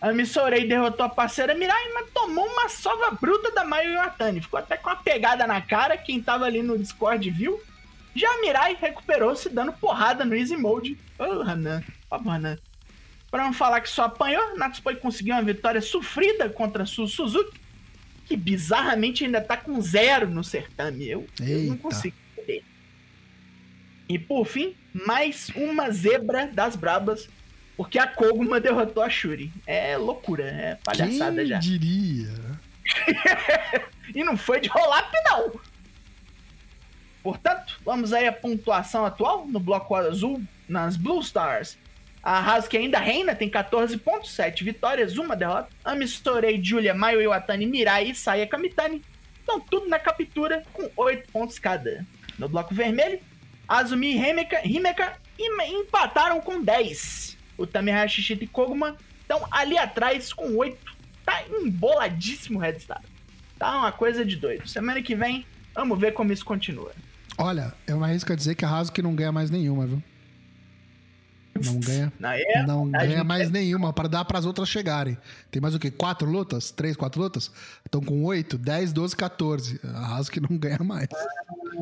A 0.04 0.12
Missorei 0.12 0.68
derrotou 0.68 1.06
a 1.06 1.08
parceira 1.08 1.54
Mirai, 1.54 1.90
mas 1.94 2.10
tomou 2.12 2.44
uma 2.44 2.68
sova 2.68 3.12
bruta 3.12 3.50
da 3.52 3.64
Mayu 3.64 3.94
Iwatani. 3.94 4.42
Ficou 4.42 4.60
até 4.60 4.76
com 4.76 4.90
uma 4.90 4.96
pegada 4.96 5.46
na 5.46 5.62
cara, 5.62 5.96
quem 5.96 6.20
tava 6.20 6.44
ali 6.44 6.62
no 6.62 6.76
Discord 6.76 7.30
viu. 7.30 7.58
Já 8.14 8.28
a 8.28 8.40
Mirai 8.42 8.76
recuperou-se 8.78 9.48
dando 9.48 9.72
porrada 9.72 10.22
no 10.22 10.36
Easy 10.36 10.58
Mode. 10.58 10.98
Ô, 11.18 11.24
oh, 11.24 11.40
Hanan. 11.40 11.82
Ó, 12.10 12.20
oh, 12.22 12.28
Hanan. 12.28 12.58
Pra 13.30 13.44
não 13.44 13.54
falar 13.54 13.80
que 13.80 13.88
só 13.88 14.04
apanhou, 14.04 14.54
Natsupoi 14.58 14.96
conseguiu 14.96 15.36
uma 15.36 15.42
vitória 15.42 15.80
sofrida 15.80 16.50
contra 16.50 16.84
Su 16.84 17.08
Suzuki, 17.08 17.58
que 18.26 18.36
bizarramente 18.36 19.24
ainda 19.24 19.40
tá 19.40 19.56
com 19.56 19.80
zero 19.80 20.28
no 20.28 20.44
certame. 20.44 21.08
Eu, 21.08 21.26
eu 21.40 21.60
não 21.62 21.78
consigo 21.78 22.14
entender. 22.36 22.62
E 24.06 24.18
por 24.18 24.44
fim, 24.44 24.76
mais 24.92 25.48
uma 25.56 25.90
zebra 25.90 26.46
das 26.46 26.76
brabas, 26.76 27.26
porque 27.76 27.98
a 27.98 28.06
Koguma 28.06 28.60
derrotou 28.60 29.02
a 29.02 29.10
Shuri. 29.10 29.52
É 29.66 29.96
loucura, 29.96 30.44
é 30.44 30.78
palhaçada 30.84 31.36
Quem 31.36 31.46
já. 31.46 31.58
diria? 31.58 32.28
e 34.14 34.22
não 34.22 34.36
foi 34.36 34.60
de 34.60 34.68
rolar 34.68 35.10
não. 35.24 35.52
Portanto, 37.22 37.80
vamos 37.84 38.12
aí 38.12 38.26
a 38.28 38.32
pontuação 38.32 39.06
atual 39.06 39.46
no 39.46 39.58
bloco 39.58 39.94
azul, 39.94 40.42
nas 40.68 40.96
Blue 40.96 41.20
Stars. 41.20 41.78
A 42.22 42.56
Husky 42.56 42.76
ainda 42.76 42.98
reina, 42.98 43.34
tem 43.34 43.50
14 43.50 43.96
pontos, 43.98 44.32
7 44.32 44.62
vitórias, 44.64 45.18
uma 45.18 45.34
derrota. 45.34 45.68
A 45.84 45.94
Mistorei, 45.94 46.62
Julia, 46.62 46.94
Mayu 46.94 47.20
Iwatani, 47.20 47.66
Mirai 47.66 48.10
e 48.10 48.14
Saya 48.14 48.46
Kamitani 48.46 49.02
estão 49.40 49.60
tudo 49.60 49.88
na 49.88 49.98
captura 49.98 50.62
com 50.72 50.90
8 50.96 51.30
pontos 51.30 51.58
cada. 51.58 52.04
No 52.38 52.48
bloco 52.48 52.74
vermelho, 52.74 53.20
Azumi 53.68 54.14
e 54.14 54.18
Himeka, 54.18 54.60
Himeka 54.64 55.18
empataram 55.38 56.40
com 56.40 56.62
10. 56.62 57.33
O 57.56 57.66
Tamihashi 57.66 58.22
Shita 58.22 58.44
e 58.44 58.46
Koguma 58.46 58.96
estão 59.20 59.46
ali 59.50 59.78
atrás 59.78 60.32
com 60.32 60.56
8. 60.56 60.94
Tá 61.24 61.42
emboladíssimo 61.48 62.58
o 62.58 62.62
Red 62.62 62.78
Star. 62.80 63.02
Tá 63.58 63.78
uma 63.78 63.92
coisa 63.92 64.24
de 64.24 64.36
doido. 64.36 64.68
Semana 64.68 65.00
que 65.02 65.14
vem, 65.14 65.46
vamos 65.74 65.98
ver 65.98 66.12
como 66.12 66.32
isso 66.32 66.44
continua. 66.44 66.92
Olha, 67.38 67.72
eu 67.86 67.98
me 67.98 68.04
arrisco 68.04 68.32
a 68.32 68.36
dizer 68.36 68.54
que 68.54 68.64
a 68.64 68.70
Hazuki 68.70 69.02
não 69.02 69.14
ganha 69.14 69.32
mais 69.32 69.50
nenhuma, 69.50 69.86
viu? 69.86 70.02
Não 71.64 71.78
ganha, 71.78 72.12
não, 72.18 72.30
é, 72.30 72.66
não 72.66 72.90
ganha 72.90 73.24
mais 73.24 73.48
é... 73.48 73.50
nenhuma 73.50 73.92
para 73.92 74.08
dar 74.08 74.24
para 74.24 74.38
as 74.38 74.44
outras 74.44 74.68
chegarem. 74.68 75.16
Tem 75.50 75.62
mais 75.62 75.74
o 75.74 75.78
quê? 75.78 75.90
Quatro 75.90 76.28
lutas? 76.28 76.70
Três, 76.70 76.96
quatro 76.96 77.20
lutas? 77.20 77.50
Estão 77.84 78.00
com 78.00 78.24
oito, 78.24 78.58
dez, 78.58 78.92
doze, 78.92 79.16
14. 79.16 79.80
A 79.84 80.16
Hazuki 80.16 80.40
não 80.40 80.56
ganha 80.58 80.78
mais. 80.80 81.08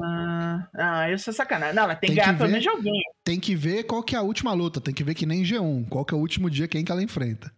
Ah, 0.02 0.68
ah, 0.74 1.10
isso 1.10 1.30
é 1.30 1.32
sacanagem. 1.32 1.74
Não, 1.74 1.84
ela 1.84 1.94
tem, 1.94 2.08
tem 2.08 2.18
que 2.18 2.24
ganhar 2.24 2.36
pelo 2.36 2.50
menos 2.50 2.66
alguém. 2.66 3.02
Tem 3.24 3.38
que 3.38 3.54
ver 3.54 3.84
qual 3.84 4.02
que 4.02 4.16
é 4.16 4.18
a 4.18 4.22
última 4.22 4.52
luta. 4.52 4.80
Tem 4.80 4.92
que 4.92 5.04
ver 5.04 5.14
que 5.14 5.26
nem 5.26 5.42
G1. 5.42 5.88
Qual 5.88 6.04
que 6.04 6.12
é 6.12 6.16
o 6.16 6.20
último 6.20 6.50
dia, 6.50 6.66
quem 6.66 6.84
que 6.84 6.90
ela 6.90 7.02
enfrenta. 7.02 7.52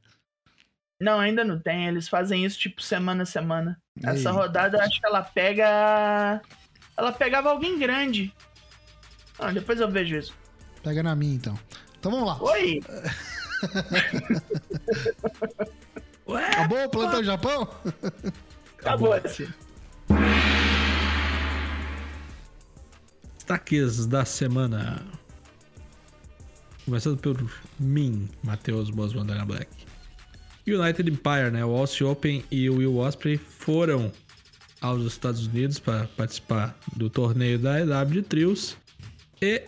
Não, 1.00 1.18
ainda 1.18 1.44
não 1.44 1.58
tem. 1.58 1.86
Eles 1.86 2.08
fazem 2.08 2.44
isso 2.44 2.58
tipo 2.58 2.82
semana 2.82 3.22
a 3.22 3.26
semana. 3.26 3.80
Essa 4.02 4.30
rodada 4.30 4.82
acho 4.82 5.00
que 5.00 5.06
ela 5.06 5.22
pega 5.22 6.42
ela 6.96 7.12
pegava 7.12 7.50
alguém 7.50 7.78
grande. 7.78 8.34
Ah, 9.38 9.52
depois 9.52 9.78
eu 9.80 9.90
vejo 9.90 10.16
isso. 10.16 10.34
Pega 10.82 11.02
na 11.02 11.14
minha, 11.16 11.34
então. 11.34 11.58
Então 11.98 12.12
vamos 12.12 12.28
lá. 12.28 12.42
Oi! 12.42 12.80
Ué, 16.26 16.46
Acabou 16.46 16.82
o 16.84 16.88
plantão 16.88 17.18
pô... 17.18 17.24
Japão? 17.24 17.68
Acabou 18.78 19.14
esse. 19.16 19.46
Destaques 23.34 24.06
da 24.06 24.24
semana. 24.24 25.04
Começando 26.84 27.18
por 27.18 27.50
mim, 27.80 28.28
Matheus 28.42 28.90
Bosman 28.90 29.24
Black. 29.46 29.68
United 30.66 31.10
Empire, 31.10 31.50
né? 31.50 31.64
O 31.64 31.70
Aussie 31.70 32.04
Open 32.04 32.44
e 32.50 32.68
o 32.68 32.76
Will 32.76 32.96
Osprey 32.98 33.38
foram 33.38 34.12
aos 34.80 35.04
Estados 35.04 35.46
Unidos 35.46 35.78
para 35.78 36.06
participar 36.08 36.78
do 36.94 37.08
torneio 37.08 37.58
da 37.58 37.80
EW 37.80 38.10
de 38.10 38.22
trios 38.22 38.76
e 39.40 39.62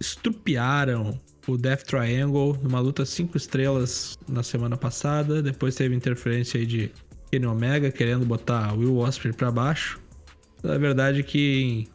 estrupiaram 0.00 1.20
o 1.46 1.58
Death 1.58 1.82
Triangle 1.82 2.58
numa 2.62 2.80
luta 2.80 3.04
5 3.04 3.36
estrelas 3.36 4.18
na 4.26 4.42
semana 4.42 4.76
passada. 4.76 5.42
Depois 5.42 5.74
teve 5.74 5.94
interferência 5.94 6.58
aí 6.58 6.64
de 6.64 6.90
Kenny 7.30 7.46
Omega 7.46 7.90
querendo 7.90 8.24
botar 8.24 8.72
Will 8.74 8.96
Osprey 8.96 9.32
para 9.32 9.50
baixo. 9.50 10.00
Na 10.62 10.78
verdade 10.78 11.22
que 11.22 11.60
em 11.60 11.88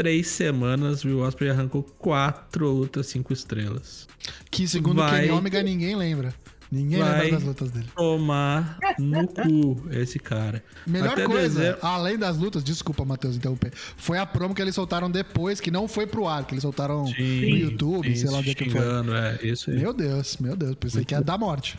três 0.00 0.28
semanas 0.28 1.04
Will 1.04 1.20
Osprey 1.20 1.50
arrancou 1.50 1.82
quatro 1.82 2.70
lutas 2.70 3.06
5 3.08 3.34
estrelas. 3.34 4.08
Que 4.50 4.66
segundo 4.66 4.96
Vai... 4.96 5.20
Kenny 5.20 5.30
Omega 5.30 5.62
ninguém 5.62 5.94
lembra. 5.94 6.34
Ninguém 6.72 7.00
vai 7.00 7.24
lembra 7.24 7.30
das 7.32 7.42
lutas 7.42 7.70
dele. 7.70 7.86
Tomar 7.94 8.78
no 8.98 9.28
cu 9.28 9.88
esse 9.90 10.18
cara. 10.18 10.64
Melhor 10.86 11.12
Até 11.12 11.26
coisa, 11.26 11.60
dezembro... 11.60 11.80
além 11.82 12.16
das 12.16 12.38
lutas, 12.38 12.64
desculpa, 12.64 13.04
Matheus, 13.04 13.36
interromper, 13.36 13.72
foi 13.74 14.16
a 14.16 14.24
promo 14.24 14.54
que 14.54 14.62
eles 14.62 14.74
soltaram 14.74 15.10
depois, 15.10 15.60
que 15.60 15.70
não 15.70 15.86
foi 15.86 16.06
pro 16.06 16.26
ar, 16.26 16.46
que 16.46 16.54
eles 16.54 16.62
soltaram 16.62 17.06
sim, 17.06 17.50
no 17.50 17.56
YouTube, 17.58 18.08
sim, 18.08 18.16
sei 18.16 18.30
lá 18.30 18.38
onde 18.38 18.52
é 18.52 18.54
que 18.54 18.70
foi. 18.70 18.80
É, 18.80 19.46
isso 19.46 19.70
aí. 19.70 19.80
Meu 19.80 19.92
Deus, 19.92 20.38
meu 20.38 20.56
Deus, 20.56 20.76
pensei 20.76 21.00
Muito 21.00 21.08
que 21.08 21.14
ia 21.14 21.20
dar 21.20 21.36
morte. 21.36 21.78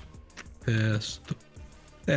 É, 0.67 0.99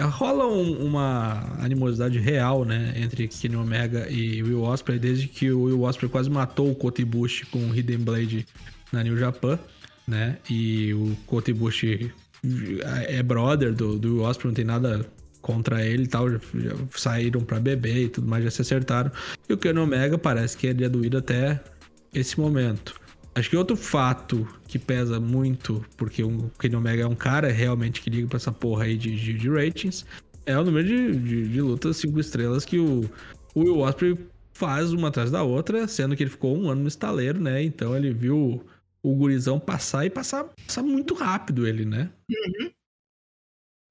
rola 0.00 0.46
um, 0.46 0.86
uma 0.86 1.56
animosidade 1.58 2.18
real, 2.18 2.64
né, 2.64 2.94
entre 2.96 3.28
Kenny 3.28 3.56
Omega 3.56 4.08
e 4.10 4.42
Will 4.42 4.62
Ospreay, 4.62 4.98
desde 4.98 5.28
que 5.28 5.50
o 5.50 5.62
Will 5.62 5.82
Ospreay 5.82 6.10
quase 6.10 6.30
matou 6.30 6.70
o 6.70 6.74
Kotibushi 6.74 7.46
com 7.46 7.58
o 7.58 7.74
Hidden 7.74 7.98
Blade 7.98 8.46
na 8.92 9.02
New 9.02 9.16
Japan, 9.16 9.58
né, 10.06 10.38
e 10.48 10.92
o 10.94 11.16
Kotibushi 11.26 12.12
é 13.08 13.22
brother 13.22 13.72
do, 13.72 13.98
do 13.98 14.22
Osprey, 14.22 14.48
não 14.48 14.54
tem 14.54 14.64
nada 14.64 15.06
contra 15.40 15.84
ele 15.84 16.04
e 16.04 16.08
tal, 16.08 16.30
já, 16.30 16.38
já 16.54 16.72
saíram 16.94 17.40
pra 17.42 17.60
beber 17.60 18.04
e 18.04 18.08
tudo 18.08 18.26
mais, 18.26 18.44
já 18.44 18.50
se 18.50 18.62
acertaram. 18.62 19.10
E 19.48 19.52
o 19.52 19.58
Kenny 19.58 19.78
Omega 19.78 20.16
parece 20.16 20.56
que 20.56 20.66
ele 20.66 20.84
é 20.84 20.88
doído 20.88 21.18
até 21.18 21.60
esse 22.14 22.40
momento. 22.40 22.94
Acho 23.34 23.50
que 23.50 23.56
outro 23.56 23.76
fato 23.76 24.46
que 24.68 24.78
pesa 24.78 25.18
muito, 25.18 25.84
porque 25.96 26.22
o 26.22 26.50
Kenny 26.58 26.76
Omega 26.76 27.02
é 27.02 27.06
um 27.06 27.16
cara 27.16 27.50
realmente 27.50 28.00
que 28.00 28.08
liga 28.08 28.28
pra 28.28 28.36
essa 28.36 28.52
porra 28.52 28.84
aí 28.84 28.96
de, 28.96 29.16
de, 29.16 29.34
de 29.34 29.50
ratings, 29.50 30.06
é 30.46 30.56
o 30.56 30.64
número 30.64 30.86
de, 30.86 31.16
de, 31.18 31.48
de 31.48 31.60
lutas 31.60 31.96
5 31.96 32.20
estrelas 32.20 32.64
que 32.64 32.78
o, 32.78 33.10
o 33.54 33.60
Will 33.60 33.80
Ospreay 33.80 34.16
faz 34.52 34.92
uma 34.92 35.08
atrás 35.08 35.30
da 35.30 35.42
outra, 35.42 35.88
sendo 35.88 36.16
que 36.16 36.22
ele 36.22 36.30
ficou 36.30 36.56
um 36.56 36.70
ano 36.70 36.82
no 36.82 36.88
estaleiro, 36.88 37.40
né? 37.40 37.62
Então 37.62 37.96
ele 37.96 38.12
viu 38.12 38.64
o 39.02 39.14
gurizão 39.14 39.58
passar 39.58 40.06
e 40.06 40.10
passar, 40.10 40.44
passar 40.66 40.82
muito 40.82 41.12
rápido 41.14 41.66
ele, 41.66 41.84
né? 41.84 42.10
Uhum. 42.30 42.70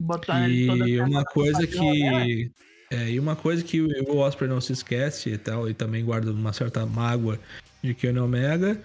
Botar 0.02 0.50
ele 0.50 0.64
E 0.64 0.68
toda 0.68 1.06
uma 1.06 1.26
coisa 1.26 1.68
que. 1.68 2.52
É, 2.92 3.10
e 3.10 3.20
uma 3.20 3.36
coisa 3.36 3.64
que 3.64 3.82
o 3.82 4.18
Osprey 4.18 4.50
não 4.50 4.62
se 4.62 4.72
esquece 4.72 5.32
e 5.32 5.38
tal, 5.38 5.70
e 5.70 5.74
também 5.74 6.06
guarda 6.06 6.32
uma 6.32 6.54
certa 6.54 6.86
mágoa 6.86 7.40
de 7.84 7.94
Kenny 7.94 8.20
Omega, 8.20 8.82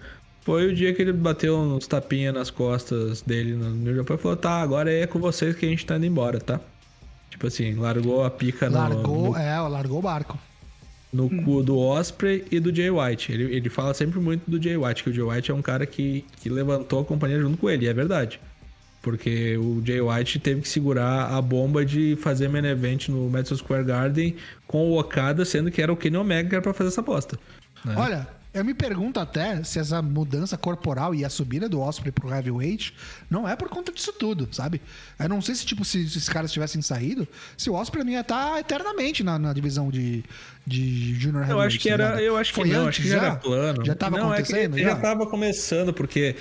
foi 0.49 0.71
o 0.71 0.73
dia 0.73 0.91
que 0.95 0.99
ele 1.03 1.13
bateu 1.13 1.55
uns 1.59 1.85
tapinhas 1.85 2.33
nas 2.33 2.49
costas 2.49 3.21
dele 3.21 3.53
no 3.53 3.69
New 3.69 3.95
Japan 3.95 4.15
e 4.15 4.17
falou: 4.17 4.35
tá, 4.35 4.59
agora 4.59 4.91
é 4.91 5.05
com 5.05 5.19
vocês 5.19 5.55
que 5.55 5.63
a 5.63 5.69
gente 5.69 5.85
tá 5.85 5.95
indo 5.95 6.07
embora, 6.07 6.39
tá? 6.39 6.59
Tipo 7.29 7.45
assim, 7.45 7.75
largou 7.75 8.25
a 8.25 8.31
pica 8.31 8.67
no, 8.67 8.75
Largou, 8.75 9.31
no, 9.33 9.37
é, 9.37 9.59
largou 9.59 9.99
o 9.99 10.01
barco. 10.01 10.39
no 11.13 11.29
cu 11.43 11.61
do 11.61 11.77
Osprey 11.77 12.43
e 12.49 12.59
do 12.59 12.75
Jay 12.75 12.89
White. 12.89 13.31
Ele, 13.31 13.55
ele 13.55 13.69
fala 13.69 13.93
sempre 13.93 14.19
muito 14.19 14.49
do 14.49 14.59
Jay 14.59 14.75
White, 14.75 15.03
que 15.03 15.11
o 15.11 15.13
Jay 15.13 15.23
White 15.23 15.51
é 15.51 15.53
um 15.53 15.61
cara 15.61 15.85
que, 15.85 16.25
que 16.41 16.49
levantou 16.49 17.01
a 17.01 17.05
companhia 17.05 17.39
junto 17.39 17.59
com 17.59 17.69
ele, 17.69 17.85
e 17.85 17.87
é 17.87 17.93
verdade. 17.93 18.41
Porque 19.03 19.55
o 19.55 19.83
Jay 19.85 20.01
White 20.01 20.39
teve 20.39 20.61
que 20.61 20.69
segurar 20.69 21.27
a 21.31 21.39
bomba 21.39 21.85
de 21.85 22.17
fazer 22.19 22.49
main 22.49 22.65
event 22.65 23.09
no 23.09 23.29
Madison 23.29 23.55
Square 23.55 23.83
Garden 23.83 24.35
com 24.65 24.89
o 24.89 24.99
Okada, 24.99 25.45
sendo 25.45 25.69
que 25.69 25.79
era 25.79 25.93
o 25.93 25.95
Kenny 25.95 26.17
Omega 26.17 26.49
que 26.49 26.55
era 26.55 26.61
pra 26.63 26.73
fazer 26.73 26.89
essa 26.89 27.01
aposta. 27.01 27.37
né? 27.85 27.93
Olha, 27.95 28.38
eu 28.53 28.65
me 28.65 28.73
pergunto 28.73 29.19
até 29.19 29.63
se 29.63 29.77
essa 29.79 30.01
mudança 30.01 30.57
corporal 30.57 31.13
e 31.13 31.23
a 31.23 31.29
subida 31.29 31.69
do 31.69 31.79
Osprey 31.79 32.11
pro 32.11 32.29
heavyweight 32.33 32.93
não 33.29 33.47
é 33.47 33.55
por 33.55 33.69
conta 33.69 33.91
disso 33.91 34.11
tudo, 34.13 34.47
sabe? 34.51 34.81
Eu 35.19 35.29
não 35.29 35.41
sei 35.41 35.53
se, 35.55 35.65
tipo, 35.65 35.85
se, 35.85 36.01
se 36.09 36.17
esses 36.17 36.27
caras 36.29 36.51
tivessem 36.51 36.81
saído, 36.81 37.27
se 37.57 37.69
o 37.69 37.73
Osprey 37.75 38.03
não 38.03 38.11
ia 38.11 38.21
estar 38.21 38.59
eternamente 38.59 39.23
na, 39.23 39.37
na 39.37 39.53
divisão 39.53 39.89
de, 39.89 40.23
de 40.65 41.13
Junior 41.15 41.43
Eu 41.43 41.49
Heavyweight. 41.59 41.67
acho 41.75 41.79
que 41.79 41.87
tá 41.89 41.93
era, 41.93 42.21
eu 42.21 42.37
acho 42.37 42.51
que 42.53 42.59
Foi 42.61 42.69
não, 42.69 42.87
antes 42.87 42.99
acho 42.99 43.01
que 43.03 43.09
já 43.09 43.17
era 43.17 43.35
plano. 43.35 43.85
Já 43.85 43.95
tava 43.95 44.17
não, 44.17 44.31
acontecendo? 44.31 44.75
É 44.75 44.77
que 44.79 44.83
já 44.83 44.95
tava 44.95 45.27
começando, 45.27 45.93
porque 45.93 46.35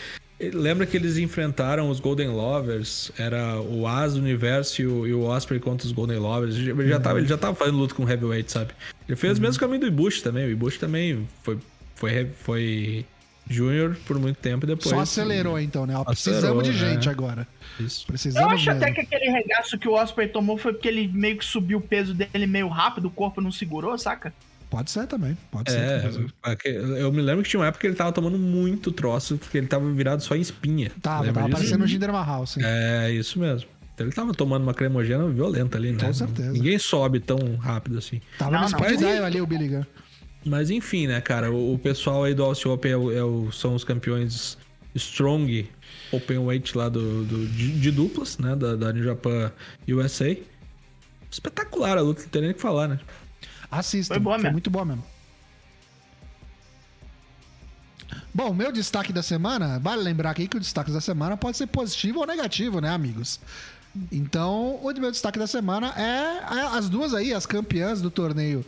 lembra 0.55 0.87
que 0.87 0.97
eles 0.97 1.19
enfrentaram 1.19 1.91
os 1.91 2.01
Golden 2.01 2.29
Lovers, 2.29 3.11
era 3.19 3.61
o 3.61 3.87
As 3.87 4.15
do 4.15 4.21
Universo 4.21 4.81
e 4.81 4.87
o, 4.87 5.07
e 5.07 5.13
o 5.13 5.23
Osprey 5.25 5.61
contra 5.61 5.87
os 5.87 5.93
Golden 5.93 6.19
Lovers. 6.19 6.55
Ele 6.57 6.65
já, 6.67 6.73
Uhum. 6.75 6.89
já 6.89 7.01
tava, 7.01 7.19
ele 7.19 7.29
já 7.29 7.37
tava 7.37 7.55
fazendo 7.55 7.77
luta 7.77 7.95
com 7.95 8.05
o 8.05 8.09
Heavyweight, 8.11 8.51
sabe? 8.51 8.71
Ele 9.07 9.17
fez 9.17 9.39
o 9.39 9.43
mesmo 9.43 9.61
caminho 9.61 9.81
do 9.81 9.87
Ibushi 9.89 10.23
também. 10.23 10.47
O 10.47 10.51
Ibushi 10.51 10.79
também 10.79 11.27
foi, 11.43 11.59
foi, 11.99 12.30
foi 12.40 13.05
Júnior 13.51 13.96
por 14.07 14.18
muito 14.18 14.36
tempo 14.36 14.66
e 14.66 14.68
depois. 14.68 14.88
Só 14.90 15.01
acelerou 15.01 15.59
então, 15.59 15.86
né? 15.86 15.94
Ó, 15.96 16.05
Acelerou, 16.11 16.57
Precisamos 16.59 16.64
de 16.64 16.72
né? 16.72 16.78
gente 16.94 17.09
agora. 17.09 17.46
Isso. 17.80 18.03
Eu 18.03 18.07
Precisamos 18.09 18.53
acho 18.55 18.70
até 18.70 18.80
mesmo. 18.90 18.94
que 18.94 19.01
aquele 19.01 19.30
regaço 19.30 19.78
que 19.78 19.88
o 19.88 19.92
Osprey 19.92 20.28
tomou 20.28 20.57
foi 20.59 20.72
porque 20.72 20.88
ele 20.88 21.09
meio 21.09 21.36
que 21.38 21.44
subiu 21.44 21.78
o 21.78 21.80
peso 21.80 22.12
dele 22.14 22.46
meio 22.46 22.68
rápido, 22.68 23.07
o 23.07 23.11
corpo 23.11 23.40
não 23.40 23.51
segurou, 23.51 23.96
saca? 23.99 24.32
Pode 24.70 24.90
ser 24.90 25.07
também. 25.07 25.36
Pode 25.51 25.70
ser. 25.72 25.78
É, 25.80 26.11
ser. 26.12 26.26
aque- 26.42 26.68
eu 26.68 27.11
me 27.11 27.22
lembro 27.22 27.42
que 27.42 27.49
tinha 27.49 27.59
uma 27.61 27.66
época 27.68 27.80
que 27.80 27.86
ele 27.86 27.94
tava 27.96 28.12
tomando 28.12 28.38
muito 28.38 28.92
troço, 28.92 29.38
porque 29.38 29.57
ele 29.57 29.66
tava 29.66 29.90
virado 29.92 30.22
só 30.22 30.36
em 30.36 30.40
espinha. 30.42 30.92
Tava, 31.01 31.22
Lembra 31.22 31.34
tava 31.36 31.46
disso? 31.49 31.57
parecendo 31.62 31.84
o 31.84 31.86
Jinder 31.86 32.12
Mahal, 32.12 32.46
sim. 32.46 32.61
É, 32.62 33.11
isso 33.11 33.38
mesmo. 33.38 33.66
Então 33.94 34.07
ele 34.07 34.14
tava 34.14 34.34
tomando 34.34 34.62
uma 34.64 34.74
cremogena 34.74 35.26
violenta 35.26 35.78
ali, 35.78 35.92
né? 35.92 36.05
Com 36.05 36.12
certeza. 36.12 36.53
Ninguém 36.53 36.78
sobe 36.78 37.18
tão 37.18 37.57
rápido 37.57 37.96
assim. 37.96 38.20
Tava 38.38 38.51
Não, 38.51 38.68
no 38.68 38.96
Dial 38.99 39.24
ali, 39.24 39.40
o 39.40 39.46
Billy 39.46 39.68
Gunn. 39.68 39.82
Mas 40.45 40.70
enfim, 40.70 41.07
né, 41.07 41.20
cara? 41.20 41.51
O, 41.53 41.74
o 41.74 41.78
pessoal 41.78 42.24
aí 42.24 42.34
do 42.34 42.45
Aussie 42.45 42.68
Open 42.68 42.93
é 42.93 42.97
o- 42.97 43.12
é 43.12 43.22
o- 43.24 43.53
são 43.53 43.74
os 43.74 43.84
campeões 43.84 44.57
Strong 44.95 45.68
Open 46.12 46.39
Weight 46.39 46.76
lá 46.76 46.89
do, 46.89 47.24
do- 47.24 47.47
de, 47.49 47.78
de 47.80 47.91
duplas, 47.91 48.39
né? 48.39 48.55
Da, 48.57 48.74
da 48.76 48.93
New 48.93 49.05
Japan 49.05 49.53
USA. 49.89 50.36
Espetacular 51.30 51.99
a 51.99 52.01
luta, 52.01 52.22
não 52.22 52.28
tem 52.28 52.43
nem 52.43 52.51
o 52.53 52.55
que 52.55 52.61
falar, 52.61 52.89
né? 52.89 52.99
Assista. 53.70 54.14
Foi 54.14 54.22
boa 54.22 54.39
mesmo. 54.39 54.53
muito 54.53 54.70
boa 54.70 54.84
mesmo. 54.84 55.05
Bom, 58.32 58.55
meu 58.55 58.70
destaque 58.72 59.12
da 59.12 59.22
semana, 59.22 59.78
vale 59.78 60.03
lembrar 60.03 60.30
aqui 60.30 60.47
que 60.47 60.57
o 60.57 60.61
destaque 60.61 60.91
da 60.91 61.01
semana 61.01 61.36
pode 61.36 61.57
ser 61.57 61.66
positivo 61.66 62.20
ou 62.20 62.26
negativo, 62.26 62.80
né, 62.80 62.89
amigos? 62.91 63.41
Então, 64.12 64.76
o 64.76 64.93
meu 64.95 65.11
destaque 65.11 65.39
da 65.39 65.47
semana 65.47 65.93
é 65.97 66.59
é 66.59 66.61
as 66.76 66.89
duas 66.89 67.12
aí, 67.14 67.32
as 67.34 67.45
campeãs 67.47 68.01
do 68.01 68.11
torneio 68.11 68.64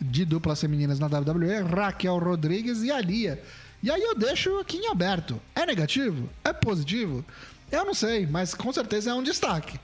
de 0.00 0.24
duplas 0.24 0.60
femininas 0.60 0.98
na 0.98 1.06
WWE, 1.06 1.62
Raquel 1.74 2.18
Rodrigues 2.18 2.82
e 2.82 2.90
a 2.90 3.00
Lia. 3.00 3.42
E 3.82 3.90
aí 3.90 4.02
eu 4.02 4.14
deixo 4.14 4.58
aqui 4.58 4.78
em 4.78 4.88
aberto. 4.88 5.40
É 5.54 5.66
negativo? 5.66 6.28
É 6.42 6.52
positivo? 6.52 7.24
Eu 7.70 7.84
não 7.84 7.94
sei, 7.94 8.26
mas 8.26 8.54
com 8.54 8.72
certeza 8.72 9.10
é 9.10 9.14
um 9.14 9.22
destaque. 9.22 9.78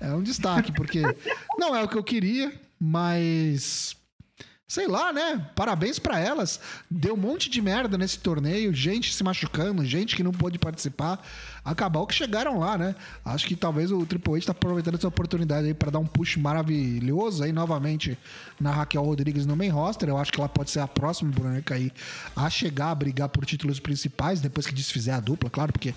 É 0.00 0.12
um 0.12 0.22
destaque, 0.22 0.72
porque 0.72 1.02
não 1.58 1.74
é 1.74 1.82
o 1.82 1.88
que 1.88 1.96
eu 1.96 2.04
queria, 2.04 2.52
mas 2.78 3.96
sei 4.68 4.86
lá, 4.86 5.12
né? 5.14 5.50
Parabéns 5.56 5.98
pra 5.98 6.20
elas. 6.20 6.60
Deu 6.90 7.14
um 7.14 7.16
monte 7.16 7.48
de 7.48 7.62
merda 7.62 7.96
nesse 7.96 8.18
torneio, 8.18 8.74
gente 8.74 9.14
se 9.14 9.24
machucando, 9.24 9.84
gente 9.84 10.14
que 10.14 10.22
não 10.22 10.30
pôde 10.30 10.58
participar. 10.58 11.18
Acabou 11.68 12.06
que 12.06 12.14
chegaram 12.14 12.58
lá, 12.58 12.78
né? 12.78 12.94
Acho 13.22 13.46
que 13.46 13.54
talvez 13.54 13.92
o 13.92 14.06
Triple 14.06 14.36
H 14.36 14.46
tá 14.46 14.52
aproveitando 14.52 14.94
essa 14.94 15.06
oportunidade 15.06 15.66
aí 15.66 15.74
pra 15.74 15.90
dar 15.90 15.98
um 15.98 16.06
push 16.06 16.38
maravilhoso 16.38 17.44
aí 17.44 17.52
novamente 17.52 18.16
na 18.58 18.70
Raquel 18.70 19.02
Rodrigues 19.02 19.44
no 19.44 19.54
main 19.54 19.68
roster. 19.68 20.08
Eu 20.08 20.16
acho 20.16 20.32
que 20.32 20.40
ela 20.40 20.48
pode 20.48 20.70
ser 20.70 20.80
a 20.80 20.88
próxima 20.88 21.30
boneca 21.30 21.74
aí 21.74 21.92
a 22.34 22.48
chegar 22.48 22.90
a 22.90 22.94
brigar 22.94 23.28
por 23.28 23.44
títulos 23.44 23.78
principais 23.78 24.40
depois 24.40 24.66
que 24.66 24.72
desfizer 24.72 25.10
a 25.10 25.20
dupla, 25.20 25.50
claro, 25.50 25.70
porque 25.70 25.94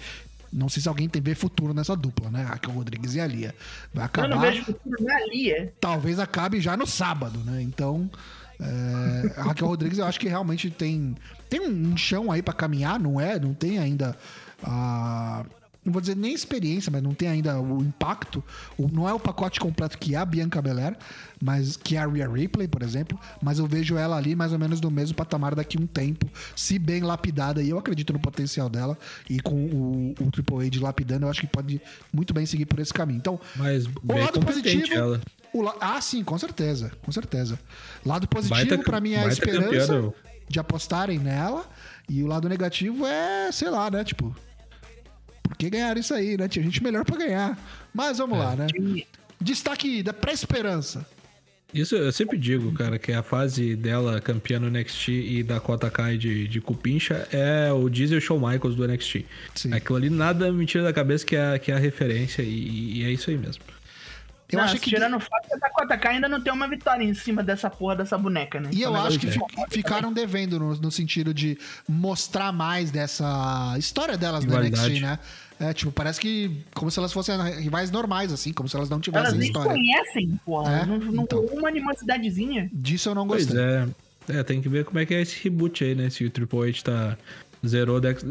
não 0.52 0.68
sei 0.68 0.82
se 0.82 0.90
alguém 0.90 1.08
tem 1.08 1.22
ver 1.22 1.36
futuro 1.36 1.74
nessa 1.74 1.96
dupla, 1.96 2.30
né? 2.30 2.44
Raquel 2.44 2.74
Rodrigues 2.74 3.16
e 3.16 3.22
a 3.22 3.26
Lia. 3.26 3.56
Vai 3.94 4.10
Eu 4.18 4.28
não 4.28 4.40
acabar 4.40 4.52
vejo 4.52 4.66
futuro 4.66 4.98
na 5.00 5.26
Lia. 5.28 5.74
talvez 5.80 6.20
acabe 6.20 6.60
já 6.60 6.76
no 6.76 6.86
sábado, 6.86 7.40
né? 7.46 7.62
Então, 7.62 8.10
é, 8.60 9.40
a 9.40 9.44
Raquel 9.44 9.68
Rodrigues 9.68 10.00
eu 10.00 10.06
acho 10.06 10.20
que 10.20 10.28
realmente 10.28 10.70
tem, 10.70 11.16
tem 11.50 11.62
um 11.62 11.96
chão 11.96 12.30
aí 12.30 12.42
pra 12.42 12.54
caminhar, 12.54 13.00
não 13.00 13.22
é? 13.22 13.40
Não 13.40 13.54
tem 13.54 13.80
ainda 13.80 14.18
a. 14.62 15.46
Não 15.84 15.92
vou 15.92 16.00
dizer 16.00 16.16
nem 16.16 16.32
experiência, 16.32 16.92
mas 16.92 17.02
não 17.02 17.12
tem 17.14 17.28
ainda 17.28 17.60
o 17.60 17.82
impacto. 17.82 18.44
Não 18.78 19.10
é 19.10 19.14
o 19.14 19.20
pacote 19.20 19.60
completo 19.60 19.98
que 19.98 20.14
é 20.14 20.18
a 20.20 20.24
Bianca 20.26 20.62
Belair, 20.62 20.96
mas 21.42 21.76
que 21.76 21.96
é 21.96 22.00
a 22.00 22.08
Rhea 22.08 22.30
Ripley, 22.30 22.68
por 22.68 22.84
exemplo. 22.84 23.20
Mas 23.42 23.58
eu 23.58 23.66
vejo 23.66 23.98
ela 23.98 24.16
ali 24.16 24.36
mais 24.36 24.54
ou 24.54 24.60
menos 24.60 24.80
no 24.80 24.92
mesmo 24.92 25.16
patamar 25.16 25.56
daqui 25.56 25.78
a 25.80 25.82
um 25.82 25.88
tempo, 25.88 26.28
se 26.56 26.78
bem 26.78 27.02
lapidada. 27.02 27.64
E 27.64 27.70
eu 27.72 27.80
acredito 27.80 28.14
no 28.14 28.20
potencial 28.20 28.70
dela. 28.70 28.96
E 29.28 29.40
com 29.40 29.56
o, 29.56 30.14
o 30.20 30.30
Triple 30.32 30.68
H 30.68 30.80
lapidando, 30.82 31.26
eu 31.26 31.30
acho 31.32 31.42
que 31.42 31.48
pode 31.48 31.82
muito 32.14 32.32
bem 32.32 32.46
seguir 32.46 32.66
por 32.68 32.78
esse 32.80 32.94
caminho. 32.94 33.18
Então, 33.18 33.40
Mas 33.56 33.86
o 33.88 33.92
lado 34.14 34.40
positivo. 34.40 34.94
ela. 34.94 35.20
o 35.52 35.62
la- 35.64 35.76
Ah, 35.82 36.00
sim, 36.00 36.24
com 36.24 36.38
certeza. 36.38 36.92
Com 37.04 37.12
certeza. 37.12 37.58
Lado 38.06 38.28
positivo, 38.28 38.84
pra 38.84 39.02
mim, 39.02 39.14
é 39.14 39.26
a 39.26 39.28
esperança 39.30 39.64
campeã 39.66 39.88
do- 39.88 40.14
de 40.48 40.60
apostarem 40.60 41.18
nela. 41.18 41.66
E 42.08 42.22
o 42.22 42.28
lado 42.28 42.48
negativo 42.48 43.06
é, 43.06 43.52
sei 43.52 43.70
lá, 43.70 43.90
né? 43.90 44.04
Tipo, 44.04 44.36
por 45.52 45.58
que 45.58 45.70
ganhar 45.70 45.98
isso 45.98 46.14
aí, 46.14 46.38
né? 46.38 46.48
Tinha 46.48 46.64
gente 46.64 46.82
melhor 46.82 47.04
pra 47.04 47.18
ganhar. 47.18 47.58
Mas 47.94 48.18
vamos 48.20 48.38
É. 48.38 48.42
lá, 48.42 48.56
né? 48.56 48.68
Destaque 49.40 50.02
da 50.02 50.14
pré-esperança. 50.14 51.06
Isso 51.74 51.96
eu 51.96 52.12
sempre 52.12 52.38
digo, 52.38 52.72
cara, 52.74 53.00
que 53.00 53.12
a 53.14 53.24
fase 53.24 53.76
dela 53.78 54.20
campeã 54.20 54.60
no 54.60 54.70
NXT 54.70 55.08
e 55.10 55.44
da 55.44 55.60
Kota 55.60 55.90
Kai 55.90 56.18
de, 56.18 56.46
de 56.48 56.60
Cupincha 56.60 57.28
é 57.32 57.72
o 57.72 57.90
Diesel 57.90 58.20
Shawn 58.20 58.40
Michaels 58.40 58.76
do 58.76 58.86
NXT. 58.86 59.26
Sim. 59.56 59.74
Aquilo 59.74 59.96
ali 59.98 60.10
nada 60.10 60.52
me 60.52 60.66
tira 60.66 60.84
da 60.84 60.92
cabeça 60.92 61.26
que 61.26 61.36
é, 61.36 61.58
que 61.60 61.72
é 61.72 61.76
a 61.76 61.80
referência 61.80 62.42
e, 62.44 63.00
e 63.00 63.04
é 63.06 63.12
isso 63.12 63.30
aí 63.30 63.38
mesmo. 63.38 63.64
Eu 64.52 64.58
Não, 64.58 64.66
acho 64.66 64.78
que. 64.80 64.90
Tirando 64.90 65.16
o 65.16 65.20
fato 65.20 65.48
que 65.48 65.54
a 65.54 65.58
Dakota 65.58 65.98
Kai 65.98 66.16
ainda 66.16 66.28
não 66.28 66.42
tem 66.42 66.52
uma 66.52 66.68
vitória 66.68 67.04
em 67.04 67.14
cima 67.14 67.42
dessa 67.42 67.70
porra 67.70 67.96
dessa 67.96 68.18
boneca, 68.18 68.60
né? 68.60 68.70
E 68.74 68.82
eu 68.82 68.90
Então, 68.92 69.06
acho 69.06 69.18
que 69.20 69.28
fi- 69.32 69.40
ficaram 69.70 70.12
devendo 70.12 70.60
no, 70.60 70.76
no 70.76 70.92
sentido 70.92 71.34
de 71.34 71.58
mostrar 71.88 72.52
mais 72.52 72.92
dessa 72.92 73.76
história 73.78 74.18
delas 74.18 74.44
no 74.44 74.52
Rivalidade. 74.52 74.90
NXT, 74.90 75.02
né? 75.02 75.20
É, 75.60 75.74
tipo, 75.74 75.92
parece 75.92 76.20
que 76.20 76.64
como 76.74 76.90
se 76.90 76.98
elas 76.98 77.14
fossem 77.14 77.36
rivais 77.62 77.92
normais, 77.92 78.34
assim, 78.34 78.52
como 78.52 78.68
se 78.68 78.76
elas 78.76 78.90
não 78.90 78.96
Elas 78.96 79.04
tivessem 79.06 79.38
nem 79.38 79.48
história. 79.48 79.72
conhecem, 79.72 80.40
porra. 80.46 80.72
É, 80.82 80.86
não 80.86 80.98
não 80.98 81.24
então. 81.24 81.40
uma 81.46 81.70
animosidadezinha. 81.70 82.70
Disso 82.74 83.10
eu 83.10 83.16
não 83.16 83.28
Pois 83.28 83.46
gostei. 83.46 83.64
é. 83.64 83.88
É, 84.30 84.44
tem 84.44 84.62
que 84.62 84.70
ver 84.70 84.86
como 84.86 85.00
é 85.00 85.06
que 85.06 85.14
é 85.14 85.22
esse 85.22 85.44
reboot 85.44 85.84
aí, 85.84 85.96
né? 85.96 86.10
Se 86.10 86.24
o 86.26 86.30
Triple 86.30 86.70
H 86.70 86.82
tá. 86.84 87.18
Zerou 87.66 87.98
o 87.98 88.00
Dex... 88.02 88.26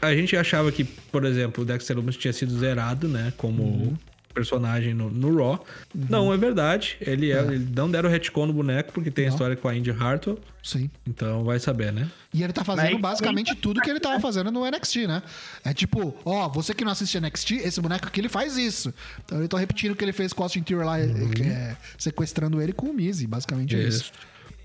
A 0.00 0.14
gente 0.14 0.36
achava 0.36 0.70
que, 0.70 0.84
por 0.84 1.24
exemplo, 1.24 1.64
o 1.64 1.66
Dexter 1.66 1.96
Lumis 1.96 2.16
tinha 2.16 2.32
sido 2.32 2.56
zerado, 2.56 3.08
né? 3.08 3.32
Como, 3.36 3.62
Uhum. 3.62 3.96
Personagem 4.34 4.92
no, 4.92 5.08
no 5.08 5.36
Raw. 5.36 5.64
Não 5.94 6.32
é 6.32 6.36
verdade. 6.36 6.96
Ele, 7.00 7.30
é, 7.30 7.38
ele 7.40 7.70
não 7.74 7.90
deram 7.90 8.10
retcon 8.10 8.46
no 8.46 8.52
boneco 8.52 8.92
porque 8.92 9.10
tem 9.10 9.26
a 9.26 9.28
Não. 9.28 9.34
história 9.34 9.56
com 9.56 9.68
a 9.68 9.74
Indy 9.76 9.90
Hartwell. 9.90 10.38
Sim. 10.62 10.90
Então 11.06 11.44
vai 11.44 11.58
saber, 11.60 11.92
né? 11.92 12.10
E 12.32 12.42
ele 12.42 12.52
tá 12.52 12.64
fazendo 12.64 12.92
Mas- 12.92 13.00
basicamente 13.00 13.54
tudo 13.54 13.80
que 13.80 13.88
ele 13.88 14.00
tava 14.00 14.18
fazendo 14.20 14.50
no 14.50 14.64
NXT, 14.66 15.06
né? 15.06 15.22
É 15.64 15.72
tipo, 15.72 16.14
ó, 16.24 16.48
você 16.48 16.74
que 16.74 16.84
não 16.84 16.92
assiste 16.92 17.18
NXT, 17.20 17.52
esse 17.62 17.80
boneco 17.80 18.06
aqui 18.08 18.20
ele 18.20 18.28
faz 18.28 18.56
isso. 18.56 18.92
Então 19.24 19.40
eu 19.40 19.48
tô 19.48 19.56
repetindo 19.56 19.92
o 19.92 19.96
que 19.96 20.04
ele 20.04 20.12
fez 20.12 20.32
com 20.32 20.42
o 20.42 20.44
Austin 20.44 20.62
Theory 20.62 20.84
lá, 20.84 20.96
que 21.34 21.42
é, 21.42 21.76
sequestrando 21.96 22.60
ele 22.60 22.72
com 22.72 22.86
o 22.86 22.92
Miz, 22.94 23.22
basicamente 23.24 23.76
é 23.76 23.80
isso. 23.80 24.10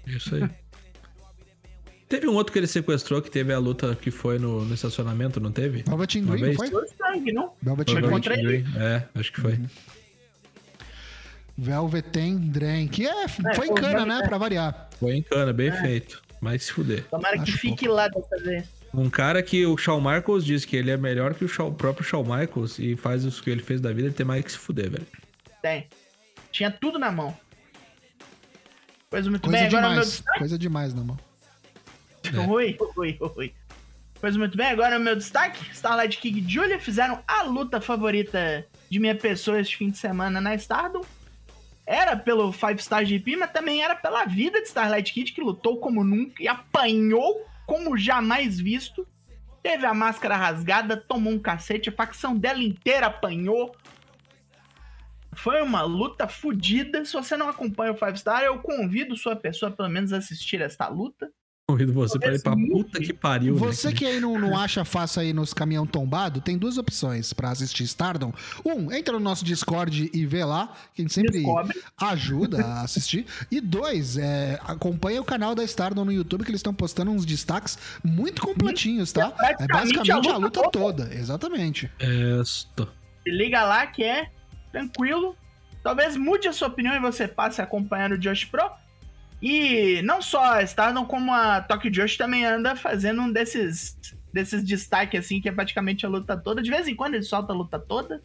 Isso. 0.08 0.18
Isso 0.18 0.36
aí. 0.36 0.50
Teve 2.10 2.28
um 2.28 2.34
outro 2.34 2.52
que 2.52 2.60
ele 2.60 2.68
sequestrou 2.68 3.22
que 3.22 3.30
teve 3.32 3.54
a 3.54 3.60
luta 3.60 3.96
que 3.96 4.12
foi 4.12 4.38
no, 4.40 4.66
no 4.66 4.74
estacionamento, 4.74 5.40
não 5.40 5.52
teve? 5.52 5.84
Uma 5.88 5.96
Dream, 6.26 6.40
não 6.42 6.46
vez? 6.48 6.58
foi? 6.58 6.70
Foi 6.70 6.88
sangue, 6.98 7.32
não? 7.32 7.54
Dream. 8.02 8.14
contra 8.14 8.38
ele? 8.38 8.66
É, 8.76 9.04
acho 9.16 9.32
que 9.32 9.40
foi. 9.40 9.60
Velvet 11.58 12.10
Dream, 12.50 12.88
que 12.88 13.06
é, 13.06 13.28
foi 13.28 13.54
foi 13.56 13.68
em 13.68 13.74
cana, 13.76 14.06
né, 14.06 14.22
pra 14.28 14.38
variar. 14.38 14.90
Foi 15.00 15.14
em 15.16 15.22
cana, 15.22 15.52
É. 15.52 15.54
bem 15.54 15.72
feito. 15.72 16.22
Mas 16.42 16.64
se 16.64 16.72
fuder. 16.72 17.04
Tomara 17.10 17.36
que 17.36 17.44
Acho 17.44 17.58
fique 17.58 17.86
lá 17.88 18.08
dessa 18.08 18.38
vez. 18.38 18.66
Um 18.94 19.10
cara 19.10 19.44
que 19.44 19.66
o 19.66 19.78
Shawn 19.78 20.00
Michaels 20.00 20.46
diz 20.46 20.64
que 20.66 20.76
ele 20.76 20.90
é 20.90 20.96
melhor 20.98 21.34
que 21.36 21.44
o, 21.44 21.50
Shawn- 21.50 21.68
o 21.70 21.74
próprio 21.74 22.04
Shawn 22.06 22.24
Michaels 22.24 22.80
e 22.80 22.96
faz 22.96 23.26
o 23.26 23.44
que 23.44 23.50
ele 23.50 23.62
fez 23.62 23.82
da 23.82 23.92
vida, 23.92 24.08
ele 24.08 24.16
tem 24.16 24.26
mais 24.26 24.44
que 24.44 24.52
se 24.54 24.58
fuder, 24.58 24.90
velho. 24.90 25.06
Tem. 25.62 25.88
Tinha 26.52 26.72
tudo 26.72 26.98
na 26.98 27.12
mão. 27.12 27.38
Pois 29.10 29.28
muito 29.28 29.44
Coisa 29.44 29.58
bem, 29.58 29.68
agora 29.68 29.80
o 29.80 29.82
meu 29.82 29.90
demais, 29.92 30.08
destaque. 30.12 30.40
coisa 30.40 30.58
demais, 30.58 30.94
não, 30.94 31.04
mano. 32.34 32.54
Oi, 32.54 32.78
oi, 32.96 33.18
oi. 33.36 33.54
Pois 34.20 34.36
muito 34.36 34.58
bem, 34.58 34.68
agora 34.68 34.98
o 34.98 35.02
meu 35.02 35.16
destaque. 35.16 35.72
Starlight 35.72 36.18
King 36.18 36.40
e 36.40 36.50
Julia 36.50 36.80
fizeram 36.80 37.24
a 37.26 37.44
luta 37.44 37.80
favorita 37.80 38.66
de 38.90 39.00
minha 39.00 39.16
pessoa 39.16 39.60
este 39.60 39.78
fim 39.78 39.90
de 39.90 39.98
semana 39.98 40.42
na 40.42 40.54
Stardom. 40.56 41.02
Era 41.86 42.18
pelo 42.18 42.52
Five 42.52 42.84
Star 42.84 43.06
GP, 43.06 43.38
mas 43.38 43.52
também 43.52 43.82
era 43.82 43.96
pela 43.96 44.26
vida 44.26 44.62
de 44.62 44.68
Starlight 44.68 45.14
Kid, 45.14 45.32
que 45.32 45.42
lutou 45.42 45.80
como 45.80 46.04
nunca 46.04 46.44
e 46.44 46.48
apanhou 46.48 47.46
como 47.66 47.98
jamais 47.98 48.60
visto. 48.60 49.08
Teve 49.64 49.86
a 49.86 49.94
máscara 49.94 50.36
rasgada, 50.36 50.98
tomou 50.98 51.34
um 51.34 51.40
cacete, 51.40 51.90
a 51.90 51.94
facção 51.94 52.36
dela 52.36 52.62
inteira 52.62 53.08
apanhou. 53.08 53.76
Foi 55.34 55.62
uma 55.62 55.82
luta 55.82 56.28
fodida. 56.28 57.06
Se 57.06 57.14
você 57.14 57.38
não 57.38 57.48
acompanha 57.48 57.94
o 57.94 57.98
Five 57.98 58.20
Star, 58.20 58.44
eu 58.44 58.60
convido 58.60 59.16
sua 59.16 59.36
pessoa 59.36 59.72
pelo 59.72 59.90
menos 59.90 60.12
a 60.12 60.18
assistir 60.18 60.62
esta 60.62 60.88
luta. 60.90 61.32
Convido 61.70 61.94
você 61.94 62.18
pra 62.18 62.34
ir 62.34 62.42
pra 62.42 62.56
puta 62.56 63.00
que 63.00 63.14
pariu, 63.14 63.54
né, 63.54 63.60
Você 63.60 63.90
cara? 63.90 63.96
que 63.96 64.06
aí 64.08 64.20
não, 64.20 64.40
não 64.40 64.58
acha 64.58 64.84
fácil 64.84 65.22
aí 65.22 65.32
nos 65.34 65.54
caminhão 65.54 65.86
tombado, 65.86 66.42
tem 66.42 66.58
duas 66.58 66.80
opções 66.80 67.32
pra 67.32 67.52
assistir 67.52 67.84
Stardom. 67.84 68.34
Um, 68.66 68.92
entra 68.92 69.14
no 69.14 69.20
nosso 69.20 69.46
Discord 69.46 70.10
e 70.12 70.26
vê 70.26 70.44
lá, 70.44 70.74
que 70.96 71.02
a 71.02 71.04
gente 71.04 71.14
sempre 71.14 71.34
Descobre. 71.34 71.80
ajuda 72.02 72.66
a 72.66 72.82
assistir. 72.90 73.28
E 73.52 73.62
dois, 73.62 74.18
é, 74.18 74.60
acompanha 74.64 75.22
o 75.22 75.24
canal 75.24 75.54
da 75.54 75.64
Stardom 75.64 76.04
no 76.06 76.12
YouTube, 76.12 76.44
que 76.44 76.50
eles 76.50 76.60
estão 76.60 76.74
postando 76.74 77.12
uns 77.12 77.24
destaques 77.24 77.78
muito 78.04 78.42
completinhos, 78.42 79.12
tá? 79.12 79.32
É 79.40 79.64
É 79.64 79.68
basicamente 79.68 80.28
a 80.28 80.34
a 80.34 80.38
luta 80.38 80.70
toda, 80.72 81.14
exatamente. 81.14 81.92
Esto. 82.00 82.90
Se 83.24 83.30
liga 83.30 83.64
lá 83.64 83.86
que 83.86 84.04
é 84.04 84.32
tranquilo. 84.72 85.36
Talvez 85.84 86.18
mude 86.18 86.48
a 86.48 86.54
sua 86.54 86.68
opinião 86.68 86.96
e 86.96 87.00
você 87.00 87.28
passe 87.28 87.62
a 87.62 87.64
acompanhar 87.64 88.12
o 88.12 88.18
Josh 88.18 88.46
Pro. 88.46 88.70
E 89.42 90.02
não 90.02 90.22
só 90.22 90.56
a 90.56 90.64
Stardom, 90.64 91.06
como 91.06 91.34
a 91.34 91.62
Tokyo 91.62 91.90
Josh 91.92 92.18
também 92.18 92.46
anda 92.46 92.76
fazendo 92.76 93.22
um 93.22 93.32
desses, 93.32 93.98
desses 94.34 94.64
destaques, 94.64 95.20
assim, 95.20 95.40
que 95.40 95.48
é 95.48 95.52
praticamente 95.52 96.06
a 96.06 96.10
luta 96.10 96.36
toda. 96.36 96.62
De 96.62 96.70
vez 96.70 96.88
em 96.88 96.96
quando 96.96 97.14
ele 97.16 97.24
solta 97.24 97.54
a 97.54 97.56
luta 97.56 97.80
toda. 97.80 98.22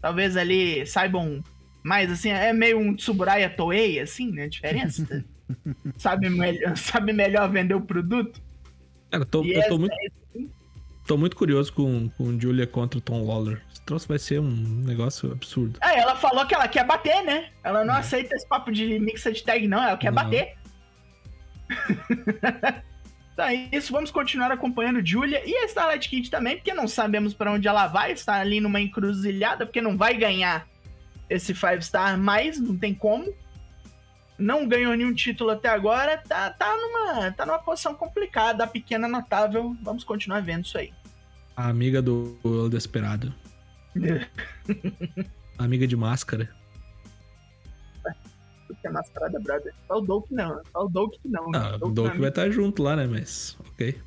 Talvez 0.00 0.36
ali 0.36 0.84
saibam 0.84 1.42
mais, 1.84 2.10
assim, 2.10 2.30
é 2.30 2.52
meio 2.52 2.78
um 2.78 2.94
Tsuburaya 2.94 3.48
Toei, 3.48 4.00
assim, 4.00 4.32
né? 4.32 4.44
A 4.44 4.48
diferença. 4.48 5.24
sabe, 5.96 6.28
melhor, 6.28 6.76
sabe 6.76 7.12
melhor 7.12 7.48
vender 7.50 7.74
o 7.74 7.80
produto. 7.80 8.40
Cara, 9.10 9.24
tô, 9.24 9.44
E 9.44 9.52
eu 9.52 9.60
tô 9.60 9.66
essa- 9.66 9.78
muito, 9.78 9.94
tô 11.06 11.16
muito 11.16 11.36
curioso 11.36 11.72
com, 11.72 12.08
com 12.10 12.38
Julia 12.40 12.66
contra 12.66 12.98
o 12.98 13.00
Tom 13.02 13.26
Lawler. 13.26 13.62
Esse 13.72 13.82
troço 13.82 14.08
vai 14.08 14.18
ser 14.18 14.40
um 14.40 14.82
negócio 14.84 15.32
absurdo. 15.32 15.78
Ah, 15.80 15.94
ela 15.94 16.16
falou 16.16 16.46
que 16.46 16.54
ela 16.54 16.68
quer 16.68 16.84
bater, 16.86 17.22
né? 17.22 17.50
Ela 17.64 17.84
não 17.84 17.94
aceita 17.94 18.34
esse 18.34 18.46
papo 18.46 18.70
de 18.72 18.98
mixed 18.98 19.44
tag, 19.44 19.66
não. 19.66 19.82
Ela 19.82 19.96
quer 19.96 20.12
Não. 20.12 20.22
bater. 20.22 20.54
então 23.32 23.46
é 23.46 23.68
isso. 23.72 23.92
Vamos 23.92 24.10
continuar 24.10 24.50
acompanhando 24.52 25.04
Julia 25.04 25.42
e 25.44 25.54
a 25.56 25.64
Starlight 25.66 26.08
Kid 26.08 26.30
também, 26.30 26.56
porque 26.56 26.74
não 26.74 26.86
sabemos 26.88 27.34
pra 27.34 27.52
onde 27.52 27.66
ela 27.68 27.86
vai. 27.86 28.12
Está 28.12 28.40
ali 28.40 28.60
numa 28.60 28.80
encruzilhada, 28.80 29.66
porque 29.66 29.80
não 29.80 29.96
vai 29.96 30.14
ganhar 30.14 30.66
esse 31.28 31.54
Five 31.54 31.82
Star 31.82 32.18
mais, 32.18 32.60
não 32.60 32.76
tem 32.76 32.94
como. 32.94 33.32
Não 34.42 34.66
ganhou 34.66 34.96
nenhum 34.96 35.14
título 35.14 35.50
até 35.50 35.68
agora. 35.68 36.18
Tá, 36.18 36.50
tá, 36.50 36.76
numa, 36.76 37.30
tá 37.30 37.46
numa 37.46 37.60
posição 37.60 37.94
complicada, 37.94 38.64
a 38.64 38.66
pequena 38.66 39.06
notável. 39.06 39.76
Vamos 39.80 40.02
continuar 40.02 40.40
vendo 40.40 40.64
isso 40.64 40.76
aí. 40.76 40.92
A 41.56 41.68
amiga 41.68 42.02
do 42.02 42.68
Desperado. 42.68 43.32
A 45.58 45.62
amiga 45.64 45.86
de 45.86 45.96
máscara. 45.96 46.50
Porque 48.66 48.86
é 48.86 48.90
mascarada, 48.90 49.38
brother. 49.38 49.72
Só 49.86 49.98
o 49.98 50.00
Doke 50.00 50.34
não. 50.34 50.60
Só 50.72 50.84
o 50.86 50.88
Doke 50.88 51.20
que 51.20 51.28
não. 51.28 51.50
Ah, 51.54 51.78
o 51.80 51.90
Doug 51.90 52.16
vai 52.16 52.30
estar 52.30 52.50
junto 52.50 52.82
lá, 52.82 52.96
né? 52.96 53.06
Mas, 53.06 53.56
ok. 53.70 54.00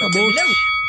Acabou. 0.00 0.26
Me 0.26 0.79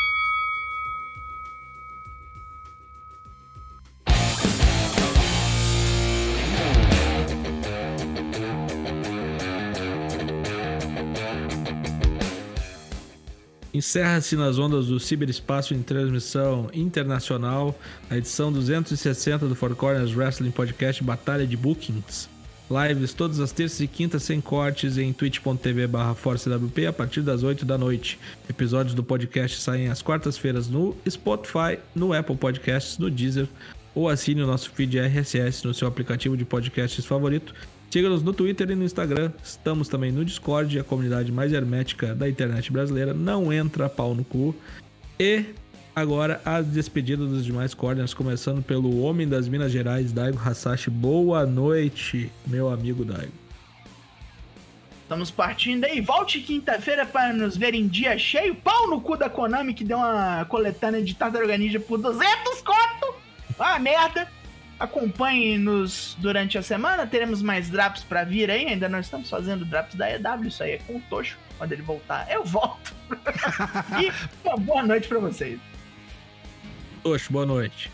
Encerra-se 13.82 14.36
nas 14.36 14.60
ondas 14.60 14.86
do 14.86 15.00
ciberespaço 15.00 15.74
em 15.74 15.82
transmissão 15.82 16.70
internacional 16.72 17.76
a 18.08 18.16
edição 18.16 18.52
260 18.52 19.48
do 19.48 19.56
Four 19.56 19.74
Corners 19.74 20.14
Wrestling 20.14 20.52
Podcast 20.52 21.02
Batalha 21.02 21.44
de 21.44 21.56
Bookings. 21.56 22.28
Lives 22.70 23.12
todas 23.12 23.40
as 23.40 23.50
terças 23.50 23.80
e 23.80 23.88
quintas 23.88 24.22
sem 24.22 24.40
cortes 24.40 24.98
em 24.98 25.12
twitch.tv 25.12 25.88
barra 25.88 26.14
ForceWP 26.14 26.86
a 26.86 26.92
partir 26.92 27.22
das 27.22 27.42
8 27.42 27.64
da 27.64 27.76
noite. 27.76 28.20
Episódios 28.48 28.94
do 28.94 29.02
podcast 29.02 29.60
saem 29.60 29.88
às 29.88 30.00
quartas-feiras 30.00 30.68
no 30.68 30.96
Spotify, 31.10 31.80
no 31.92 32.12
Apple 32.12 32.36
Podcasts, 32.36 32.98
no 32.98 33.10
Deezer 33.10 33.48
ou 33.94 34.08
assine 34.08 34.42
o 34.42 34.46
nosso 34.46 34.70
feed 34.70 34.98
RSS 34.98 35.66
no 35.66 35.74
seu 35.74 35.86
aplicativo 35.86 36.36
de 36.36 36.44
podcasts 36.44 37.04
favorito. 37.04 37.54
Siga-nos 37.90 38.22
no 38.22 38.32
Twitter 38.32 38.70
e 38.70 38.74
no 38.74 38.84
Instagram. 38.84 39.32
Estamos 39.44 39.86
também 39.86 40.10
no 40.10 40.24
Discord, 40.24 40.78
a 40.78 40.84
comunidade 40.84 41.30
mais 41.30 41.52
hermética 41.52 42.14
da 42.14 42.26
internet 42.28 42.72
brasileira. 42.72 43.12
Não 43.12 43.52
entra 43.52 43.88
pau 43.88 44.14
no 44.14 44.24
cu. 44.24 44.54
E 45.20 45.44
agora 45.94 46.40
a 46.42 46.62
despedida 46.62 47.26
dos 47.26 47.44
demais 47.44 47.74
corners, 47.74 48.14
começando 48.14 48.62
pelo 48.62 49.02
homem 49.02 49.28
das 49.28 49.46
Minas 49.46 49.70
Gerais, 49.70 50.10
Daigo 50.10 50.38
Hasashi. 50.38 50.88
Boa 50.88 51.44
noite, 51.44 52.30
meu 52.46 52.70
amigo 52.70 53.04
Daigo. 53.04 53.42
Estamos 55.02 55.30
partindo 55.30 55.84
aí. 55.84 56.00
Volte 56.00 56.40
quinta-feira 56.40 57.04
para 57.04 57.34
nos 57.34 57.54
ver 57.58 57.74
em 57.74 57.86
dia 57.86 58.16
cheio. 58.16 58.54
Pau 58.54 58.88
no 58.88 59.02
cu 59.02 59.18
da 59.18 59.28
Konami 59.28 59.74
que 59.74 59.84
deu 59.84 59.98
uma 59.98 60.46
coletânea 60.46 61.02
de 61.02 61.14
Tartaruga 61.14 61.58
Ninja 61.58 61.78
por 61.78 61.98
200 61.98 62.62
conto. 62.62 63.21
Ah, 63.58 63.78
merda. 63.78 64.28
Acompanhe-nos 64.78 66.16
durante 66.18 66.58
a 66.58 66.62
semana. 66.62 67.06
Teremos 67.06 67.40
mais 67.40 67.70
drops 67.70 68.02
para 68.02 68.24
vir 68.24 68.50
aí. 68.50 68.66
Ainda 68.66 68.88
não 68.88 68.98
estamos 68.98 69.30
fazendo 69.30 69.64
drops 69.64 69.94
da 69.94 70.10
EW. 70.10 70.46
Isso 70.46 70.62
aí 70.62 70.72
é 70.72 70.78
com 70.78 70.96
o 70.96 71.00
Tocho. 71.02 71.38
Quando 71.56 71.72
ele 71.72 71.82
voltar, 71.82 72.26
eu 72.30 72.44
volto. 72.44 72.94
e 74.02 74.12
uma 74.44 74.56
boa 74.56 74.82
noite 74.82 75.06
para 75.06 75.20
vocês. 75.20 75.60
Oxe, 77.04 77.32
boa 77.32 77.46
noite. 77.46 77.90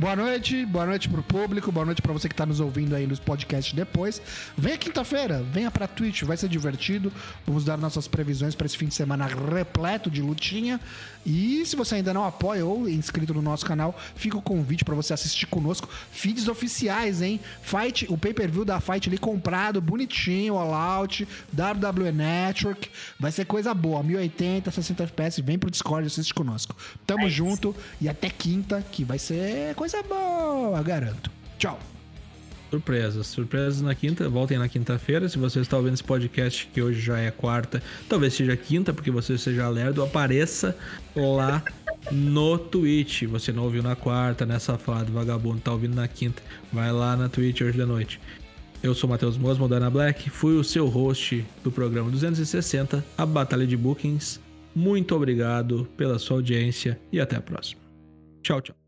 Boa 0.00 0.16
noite, 0.16 0.64
boa 0.64 0.86
noite 0.86 1.10
pro 1.10 1.22
público, 1.22 1.70
boa 1.70 1.84
noite 1.84 2.00
pra 2.00 2.10
você 2.10 2.26
que 2.26 2.34
tá 2.34 2.46
nos 2.46 2.58
ouvindo 2.58 2.96
aí 2.96 3.06
nos 3.06 3.20
podcasts 3.20 3.74
depois. 3.74 4.22
Venha 4.56 4.78
quinta-feira, 4.78 5.42
venha 5.52 5.70
pra 5.70 5.86
Twitch, 5.86 6.22
vai 6.22 6.38
ser 6.38 6.48
divertido. 6.48 7.12
Vamos 7.46 7.66
dar 7.66 7.76
nossas 7.76 8.08
previsões 8.08 8.54
pra 8.54 8.64
esse 8.64 8.78
fim 8.78 8.86
de 8.86 8.94
semana 8.94 9.26
repleto 9.26 10.10
de 10.10 10.22
lutinha. 10.22 10.80
E 11.26 11.66
se 11.66 11.76
você 11.76 11.96
ainda 11.96 12.14
não 12.14 12.24
apoia 12.24 12.64
ou 12.64 12.88
é 12.88 12.92
inscrito 12.92 13.34
no 13.34 13.42
nosso 13.42 13.66
canal, 13.66 13.94
fica 14.14 14.38
o 14.38 14.40
convite 14.40 14.86
pra 14.86 14.94
você 14.94 15.12
assistir 15.12 15.44
conosco. 15.44 15.86
Feeds 16.10 16.48
oficiais, 16.48 17.20
hein? 17.20 17.38
Fight, 17.60 18.06
o 18.08 18.16
pay-per-view 18.16 18.64
da 18.64 18.80
Fight 18.80 19.06
ali 19.06 19.18
comprado, 19.18 19.82
bonitinho, 19.82 20.56
all 20.56 20.72
out, 20.72 21.28
WWE 21.52 22.10
Network. 22.10 22.88
Vai 23.18 23.32
ser 23.32 23.44
coisa 23.44 23.74
boa, 23.74 24.02
1080, 24.02 24.70
60 24.70 25.02
FPS, 25.02 25.42
vem 25.42 25.58
pro 25.58 25.70
Discord, 25.70 26.06
assiste 26.06 26.32
conosco. 26.32 26.74
Tamo 27.06 27.26
É 27.26 27.28
junto 27.28 27.76
e 28.00 28.08
até 28.08 28.30
quinta, 28.30 28.82
que 28.90 29.04
vai 29.04 29.18
ser 29.18 29.74
coisa 29.74 29.89
boa, 30.02 30.82
garanto. 30.82 31.30
Tchau. 31.58 31.78
Surpresas, 32.70 33.26
surpresas 33.26 33.82
na 33.82 33.94
quinta. 33.94 34.28
Voltem 34.28 34.56
na 34.56 34.68
quinta-feira. 34.68 35.28
Se 35.28 35.38
você 35.38 35.60
está 35.60 35.76
ouvindo 35.76 35.94
esse 35.94 36.04
podcast, 36.04 36.68
que 36.72 36.80
hoje 36.80 37.00
já 37.00 37.18
é 37.18 37.30
quarta, 37.30 37.82
talvez 38.08 38.34
seja 38.34 38.56
quinta, 38.56 38.92
porque 38.92 39.10
você 39.10 39.36
seja 39.36 39.68
lerdo, 39.68 40.02
apareça 40.02 40.76
lá 41.16 41.62
no 42.12 42.56
Twitch. 42.56 43.24
Você 43.24 43.50
não 43.50 43.64
ouviu 43.64 43.82
na 43.82 43.96
quarta, 43.96 44.46
né, 44.46 44.58
safado, 44.58 45.12
vagabundo, 45.12 45.60
tá 45.60 45.72
ouvindo 45.72 45.96
na 45.96 46.06
quinta. 46.06 46.40
Vai 46.72 46.92
lá 46.92 47.16
na 47.16 47.28
Twitch 47.28 47.60
hoje 47.60 47.76
da 47.76 47.86
noite. 47.86 48.20
Eu 48.82 48.94
sou 48.94 49.10
Matheus 49.10 49.36
Mosmo, 49.36 49.68
Dana 49.68 49.90
Black, 49.90 50.30
fui 50.30 50.54
o 50.54 50.64
seu 50.64 50.86
host 50.86 51.44
do 51.62 51.70
programa 51.70 52.10
260, 52.10 53.04
a 53.18 53.26
Batalha 53.26 53.66
de 53.66 53.76
Bookings. 53.76 54.40
Muito 54.74 55.14
obrigado 55.14 55.86
pela 55.96 56.18
sua 56.18 56.38
audiência 56.38 56.98
e 57.12 57.20
até 57.20 57.36
a 57.36 57.42
próxima. 57.42 57.82
Tchau, 58.42 58.60
tchau. 58.62 58.79